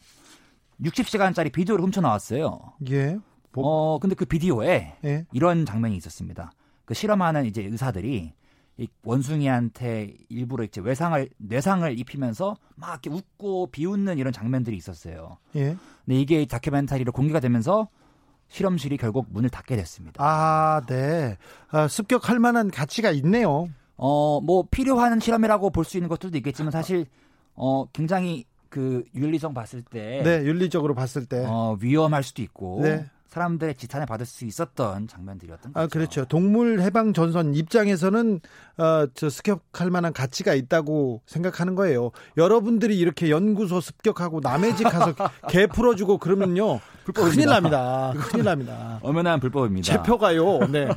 60시간짜리 0.85 1.51
비디오를 1.51 1.85
훔쳐 1.85 2.01
나왔어요. 2.01 2.61
예. 2.91 3.19
뭐, 3.53 3.65
어 3.67 3.99
근데 3.99 4.15
그 4.15 4.25
비디오에 4.25 4.95
예. 5.05 5.27
이런 5.33 5.67
장면이 5.67 5.97
있었습니다. 5.97 6.53
그 6.85 6.95
실험하는 6.95 7.47
이제 7.47 7.65
의사들이 7.65 8.15
이 8.15 8.33
원숭이한테 9.05 10.15
일부러 10.29 10.65
이제 10.65 10.81
외상을 10.81 11.29
뇌상을 11.39 11.99
입히면서 11.99 12.57
막 12.77 12.91
이렇게 13.05 13.11
웃고 13.11 13.69
비웃는 13.73 14.19
이런 14.19 14.33
장면들이 14.33 14.77
있었어요. 14.77 15.39
예. 15.57 15.77
근데 16.05 16.21
이게 16.21 16.45
다큐멘터리로 16.47 17.13
공개가 17.13 17.41
되면서 17.41 17.89
실험실이 18.49 18.97
결국 18.97 19.27
문을 19.31 19.51
닫게 19.51 19.77
됐습니다. 19.77 20.23
아, 20.25 20.81
네. 20.87 21.37
아, 21.71 21.87
습격할 21.89 22.39
만한 22.39 22.71
가치가 22.71 23.11
있네요. 23.11 23.69
어, 23.97 24.41
뭐 24.41 24.65
필요한 24.71 25.19
실험이라고 25.21 25.71
볼 25.71 25.85
수 25.85 25.97
있는 25.97 26.09
것들도 26.09 26.37
있겠지만 26.39 26.71
사실 26.71 27.07
어 27.55 27.87
굉장히 27.93 28.45
그 28.69 29.05
윤리성 29.15 29.55
봤을 29.55 29.83
때 29.83 30.23
네, 30.23 30.45
윤리적으로 30.45 30.95
봤을 30.95 31.27
때. 31.27 31.45
어, 31.47 31.77
위험할 31.81 32.23
수도 32.23 32.43
있고 32.43 32.81
네. 32.83 33.07
사람들의 33.29 33.75
지탄을 33.75 34.07
받을 34.07 34.25
수 34.27 34.45
있었던 34.47 35.07
장면들이었던 35.07 35.73
거죠. 35.75 35.85
아, 35.85 35.87
그렇죠. 35.87 36.25
동물 36.25 36.81
해방 36.81 37.13
전선 37.13 37.55
입장에서는 37.55 38.41
어, 38.79 39.07
저 39.15 39.29
습격할 39.29 39.91
만한 39.91 40.13
가치가 40.15 40.55
있다고 40.55 41.21
생각하는 41.27 41.75
거예요. 41.75 42.11
여러분들이 42.39 42.99
이렇게 42.99 43.31
연구소 43.31 43.81
습격하고 43.83 44.41
남의 44.41 44.77
집 44.77 44.85
가서 44.85 45.15
개 45.49 45.67
풀어주고 45.67 46.19
그러면요. 46.19 46.81
큰일 47.15 47.47
납니다. 47.47 48.13
큰일 48.17 48.45
납니다. 48.45 48.99
엄연한 49.03 49.41
불법입니다. 49.41 49.85
제표가요. 49.93 50.67
네. 50.73 50.89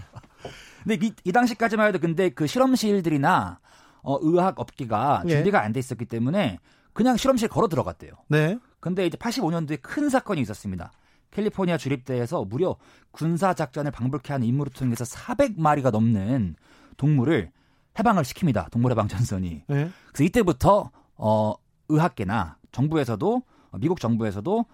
근데 0.84 1.06
이, 1.06 1.14
이 1.26 1.32
당시까지만 1.32 1.88
해도 1.90 2.00
근데 2.00 2.30
그 2.30 2.48
실험실들이나 2.48 3.60
어, 4.04 4.18
의학 4.22 4.60
업계가 4.60 5.24
예. 5.26 5.30
준비가 5.30 5.62
안 5.62 5.74
돼 5.74 5.80
있었기 5.80 6.06
때문에 6.06 6.60
그냥 6.94 7.18
실험실 7.18 7.50
걸어 7.50 7.68
들어갔대요. 7.68 8.14
네. 8.30 8.58
근데 8.80 9.06
이제 9.06 9.18
85년도에 9.18 9.80
큰 9.82 10.10
사건이 10.10 10.42
있었습니다. 10.42 10.92
캘리포니아 11.32 11.78
주립대에서 11.78 12.46
무려 12.46 12.76
군사 13.12 13.54
작전을 13.54 13.92
방불케 13.92 14.34
하는 14.34 14.48
임무를 14.48 14.72
통해서 14.74 15.04
400마리가 15.04 15.92
넘는 15.92 16.56
동물을 16.98 17.52
해방을 17.98 18.24
시킵니다. 18.24 18.70
동물 18.72 18.92
해방 18.92 19.08
전선이. 19.08 19.64
네. 19.68 19.90
그래서 20.12 20.24
이때부터 20.24 20.92
어 21.16 21.54
의학계나 21.90 22.58
정부에서도 22.72 23.44
어, 23.72 23.78
미국 23.78 24.00
정부에서도 24.00 24.66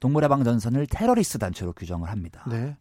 동물 0.00 0.24
해방 0.24 0.44
전선을 0.44 0.86
테러리스트 0.86 1.38
단체로 1.38 1.72
규정을 1.72 2.10
합니다. 2.10 2.44
네. 2.48 2.76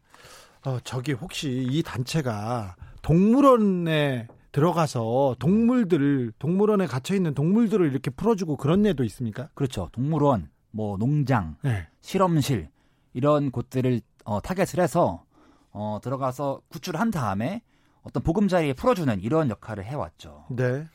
어, 0.65 0.77
저기 0.83 1.13
혹시 1.13 1.65
이 1.69 1.83
단체가 1.83 2.75
동물원에 3.01 4.27
들어가서 4.51 5.35
동물들, 5.39 6.31
동물원에 6.37 6.85
갇혀 6.85 7.15
있는 7.15 7.33
동물들을 7.33 7.89
이렇게 7.91 8.11
풀어주고 8.11 8.57
그런 8.57 8.85
예도 8.85 9.03
있습니까? 9.05 9.49
그렇죠. 9.55 9.89
동물원, 9.91 10.49
뭐 10.71 10.97
농장, 10.97 11.57
네. 11.63 11.87
실험실 12.01 12.69
이런 13.13 13.51
곳들을 13.51 14.01
어, 14.25 14.39
타겟을 14.41 14.83
해서 14.83 15.23
어, 15.71 15.99
들어가서 16.03 16.61
구출한 16.69 17.11
다음에 17.11 17.61
어떤 18.03 18.21
보금자리에 18.21 18.73
풀어주는 18.73 19.21
이런 19.21 19.49
역할을 19.49 19.85
해왔죠. 19.85 20.45
네. 20.49 20.85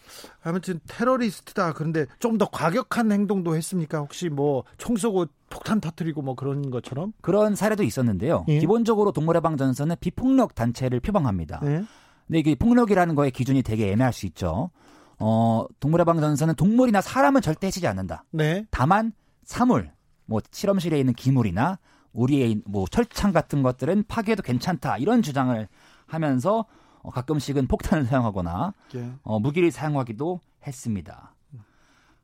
아무튼 0.43 0.79
테러리스트다. 0.89 1.73
그런데 1.73 2.05
좀 2.19 2.37
더 2.37 2.49
과격한 2.51 3.11
행동도 3.11 3.57
했습니까? 3.57 3.99
혹시 4.01 4.29
뭐 4.29 4.65
총 4.77 4.97
쏘고 4.97 5.27
폭탄 5.49 5.81
터트리고 5.81 6.21
뭐 6.21 6.35
그런 6.35 6.71
것처럼? 6.71 7.15
그런 7.23 7.55
사례도 7.55 7.83
있었는데요. 7.83 8.45
예. 8.49 8.59
기본적으로 8.59 9.13
동물해방 9.13 9.57
전선은 9.57 9.97
비폭력 10.01 10.55
단체를 10.55 11.01
표방합니다. 11.01 11.61
네. 11.63 11.83
근데 12.27 12.39
이게 12.41 12.55
폭력이라는 12.55 13.15
거의 13.15 13.31
기준이 13.31 13.63
되게 13.63 13.91
애매할 13.91 14.13
수 14.13 14.27
있죠. 14.27 14.71
어, 15.19 15.65
동물해방 15.81 16.21
전선은 16.21 16.57
동물이나 16.57 17.01
사람은 17.01 17.41
절대 17.41 17.69
해치지 17.69 17.87
않는다. 17.87 18.25
네. 18.33 18.67
다만 18.71 19.13
사물, 19.45 19.91
뭐 20.27 20.43
실험실에 20.51 21.01
있는 21.01 21.15
기물이나 21.15 21.79
우리의 22.13 22.51
인- 22.53 22.63
뭐 22.67 22.87
철창 22.91 23.33
같은 23.33 23.63
것들은 23.63 24.05
파괴해도 24.09 24.43
괜찮다 24.43 24.99
이런 24.99 25.23
주장을 25.23 25.69
하면서 26.07 26.65
어, 27.03 27.11
가끔씩은 27.11 27.67
폭탄을 27.69 28.05
사용하거나 28.07 28.73
예. 28.97 29.13
어, 29.23 29.39
무기를 29.39 29.71
사용하기도 29.71 30.41
했습니다. 30.67 31.35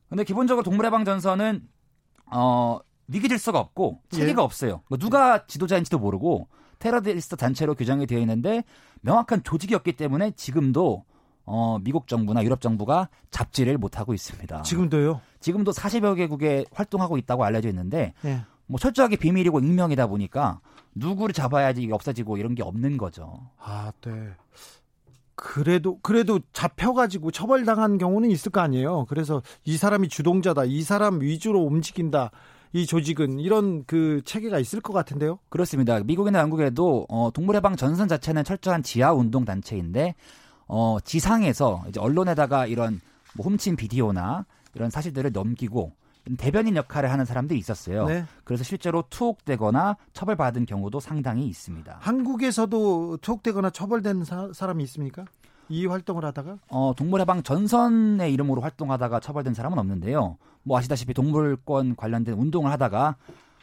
근데 0.08 0.24
기본적으로 0.24 0.62
동물해방 0.64 1.04
전선은 1.04 1.66
어, 2.26 2.78
위기 3.08 3.28
질서가 3.28 3.58
없고 3.60 4.00
체계가 4.10 4.42
예. 4.42 4.44
없어요. 4.44 4.82
뭐 4.88 4.98
누가 4.98 5.46
지도자인지도 5.46 5.98
모르고 5.98 6.48
테러리스트 6.78 7.36
단체로 7.36 7.74
규정이 7.74 8.06
되어 8.06 8.18
있는데 8.20 8.64
명확한 9.02 9.42
조직이 9.44 9.74
없기 9.74 9.92
때문에 9.94 10.32
지금도 10.32 11.04
어, 11.46 11.78
미국 11.82 12.08
정부나 12.08 12.42
유럽 12.42 12.60
정부가 12.60 13.08
잡지를 13.30 13.76
못하고 13.78 14.14
있습니다. 14.14 14.62
지금도요? 14.62 15.20
지금도 15.40 15.72
40여 15.72 16.16
개국에 16.16 16.64
활동하고 16.72 17.18
있다고 17.18 17.44
알려져 17.44 17.68
있는데 17.68 18.14
예. 18.24 18.40
뭐 18.66 18.78
철저하게 18.78 19.16
비밀이고 19.16 19.60
익명이다 19.60 20.06
보니까 20.06 20.60
누구를 20.94 21.32
잡아야지 21.32 21.82
이게 21.82 21.92
없어지고 21.92 22.36
이런 22.36 22.54
게 22.54 22.62
없는 22.62 22.96
거죠. 22.96 23.40
아, 23.58 23.92
네. 24.02 24.30
그래도 25.36 25.98
그래도 26.00 26.40
잡혀가지고 26.52 27.30
처벌당한 27.32 27.98
경우는 27.98 28.30
있을 28.30 28.52
거 28.52 28.60
아니에요. 28.60 29.06
그래서 29.08 29.42
이 29.64 29.76
사람이 29.76 30.08
주동자다, 30.08 30.64
이 30.64 30.82
사람 30.82 31.20
위주로 31.20 31.60
움직인다, 31.62 32.30
이 32.72 32.86
조직은 32.86 33.40
이런 33.40 33.84
그 33.84 34.22
체계가 34.24 34.58
있을 34.58 34.80
것 34.80 34.92
같은데요. 34.92 35.38
그렇습니다. 35.48 36.00
미국이나 36.00 36.40
영국에도 36.40 37.06
어, 37.08 37.30
동물해방 37.32 37.76
전선 37.76 38.08
자체는 38.08 38.44
철저한 38.44 38.82
지하 38.82 39.12
운동 39.12 39.44
단체인데 39.44 40.14
어, 40.66 40.98
지상에서 41.04 41.84
이제 41.88 42.00
언론에다가 42.00 42.66
이런 42.66 43.00
뭐 43.36 43.46
훔친 43.46 43.76
비디오나 43.76 44.46
이런 44.74 44.90
사실들을 44.90 45.30
넘기고 45.32 45.92
대변인 46.38 46.76
역할을 46.76 47.10
하는 47.10 47.24
사람들이 47.24 47.58
있었어요. 47.58 48.06
네. 48.06 48.24
그래서 48.44 48.64
실제로 48.64 49.04
투옥되거나 49.10 49.96
처벌받은 50.12 50.66
경우도 50.66 51.00
상당히 51.00 51.46
있습니다. 51.46 51.98
한국에서도 52.00 53.18
투옥되거나 53.18 53.70
처벌된 53.70 54.24
사, 54.24 54.50
사람이 54.52 54.82
있습니까? 54.84 55.24
이 55.68 55.86
활동을 55.86 56.24
하다가? 56.24 56.58
어, 56.68 56.92
동물해방 56.96 57.42
전선의 57.42 58.32
이름으로 58.32 58.60
활동하다가 58.62 59.20
처벌된 59.20 59.54
사람은 59.54 59.78
없는데요. 59.78 60.36
뭐 60.62 60.78
아시다시피 60.78 61.14
동물권 61.14 61.96
관련된 61.96 62.34
운동을 62.34 62.70
하다가 62.72 63.16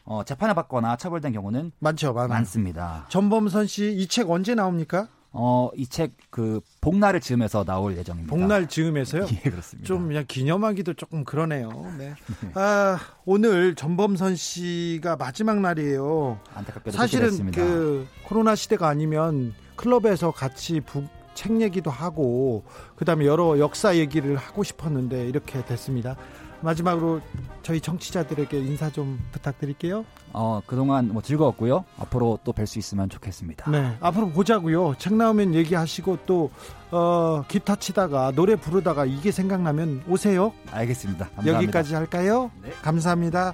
어, 0.04 0.24
재판을 0.24 0.56
받거나 0.56 0.98
처벌된 0.98 1.32
경우는 1.34 1.72
많죠, 1.80 2.14
많아요. 2.14 2.30
많습니다. 2.30 3.06
전범선 3.10 3.68
씨 3.68 3.94
이 3.98 4.08
책 4.08 4.30
언제 4.32 4.56
나옵니까? 4.56 5.08
어, 5.34 5.70
이 5.76 5.86
책 5.88 6.12
그 6.30 6.62
복날을 6.80 7.20
즈음해서 7.20 7.64
나올 7.66 7.98
예정입니다. 7.98 8.30
복날 8.34 8.68
즈음에서요? 8.68 9.28
예, 9.46 9.50
그렇습니다. 9.50 9.86
좀 9.86 10.08
그냥 10.08 10.24
기념하기도 10.28 10.94
조금 10.94 11.24
그러네요. 11.26 11.70
네. 11.98 12.14
아, 12.54 12.98
오늘 13.26 13.76
전범선 13.76 14.36
씨가 14.38 15.18
마지막 15.18 15.60
날이에요. 15.60 16.40
안타깝게도 16.54 16.96
사실은. 16.98 17.52
그 17.52 18.08
코로나 18.24 18.56
시대가 18.56 18.88
아니면 18.88 19.54
클럽에서 19.76 20.32
같이 20.32 20.80
북, 20.80 21.08
책 21.34 21.62
얘기도 21.62 21.90
하고 21.92 22.64
그다음에 22.96 23.26
여러 23.26 23.58
역사 23.60 23.96
얘기를 23.98 24.36
하고 24.38 24.64
싶었는데 24.64 25.28
이렇게 25.28 25.64
됐습니다. 25.66 26.16
마지막으로 26.62 27.22
저희 27.64 27.80
청취자들에게 27.80 28.58
인사 28.60 28.90
좀 28.90 29.20
부탁드릴게요. 29.32 30.06
어, 30.34 30.62
그동안 30.66 31.10
뭐 31.10 31.22
즐거웠고요. 31.22 31.84
앞으로 32.00 32.40
또 32.44 32.54
뵐 32.54 32.66
수 32.66 32.80
있으면 32.80 33.10
좋겠습니다. 33.10 33.70
네, 33.70 33.98
앞으로 34.00 34.30
보자고요. 34.30 34.96
책 34.98 35.14
나오면 35.16 35.54
얘기하시고 35.56 36.20
또 36.26 36.52
어, 36.92 37.44
기타 37.48 37.76
치다가 37.76 38.32
노래 38.32 38.56
부르다가 38.56 39.06
이게 39.06 39.32
생각나면 39.32 40.04
오세요. 40.08 40.54
알겠습니다. 40.72 41.26
감사합니다. 41.26 41.58
여기까지 41.58 41.96
할까요? 41.96 42.52
네. 42.64 42.72
감사합니다. 42.82 43.54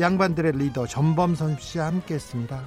양반들의 0.00 0.52
리더 0.52 0.86
전범선 0.86 1.56
씨와 1.58 1.86
함께했습니다. 1.86 2.62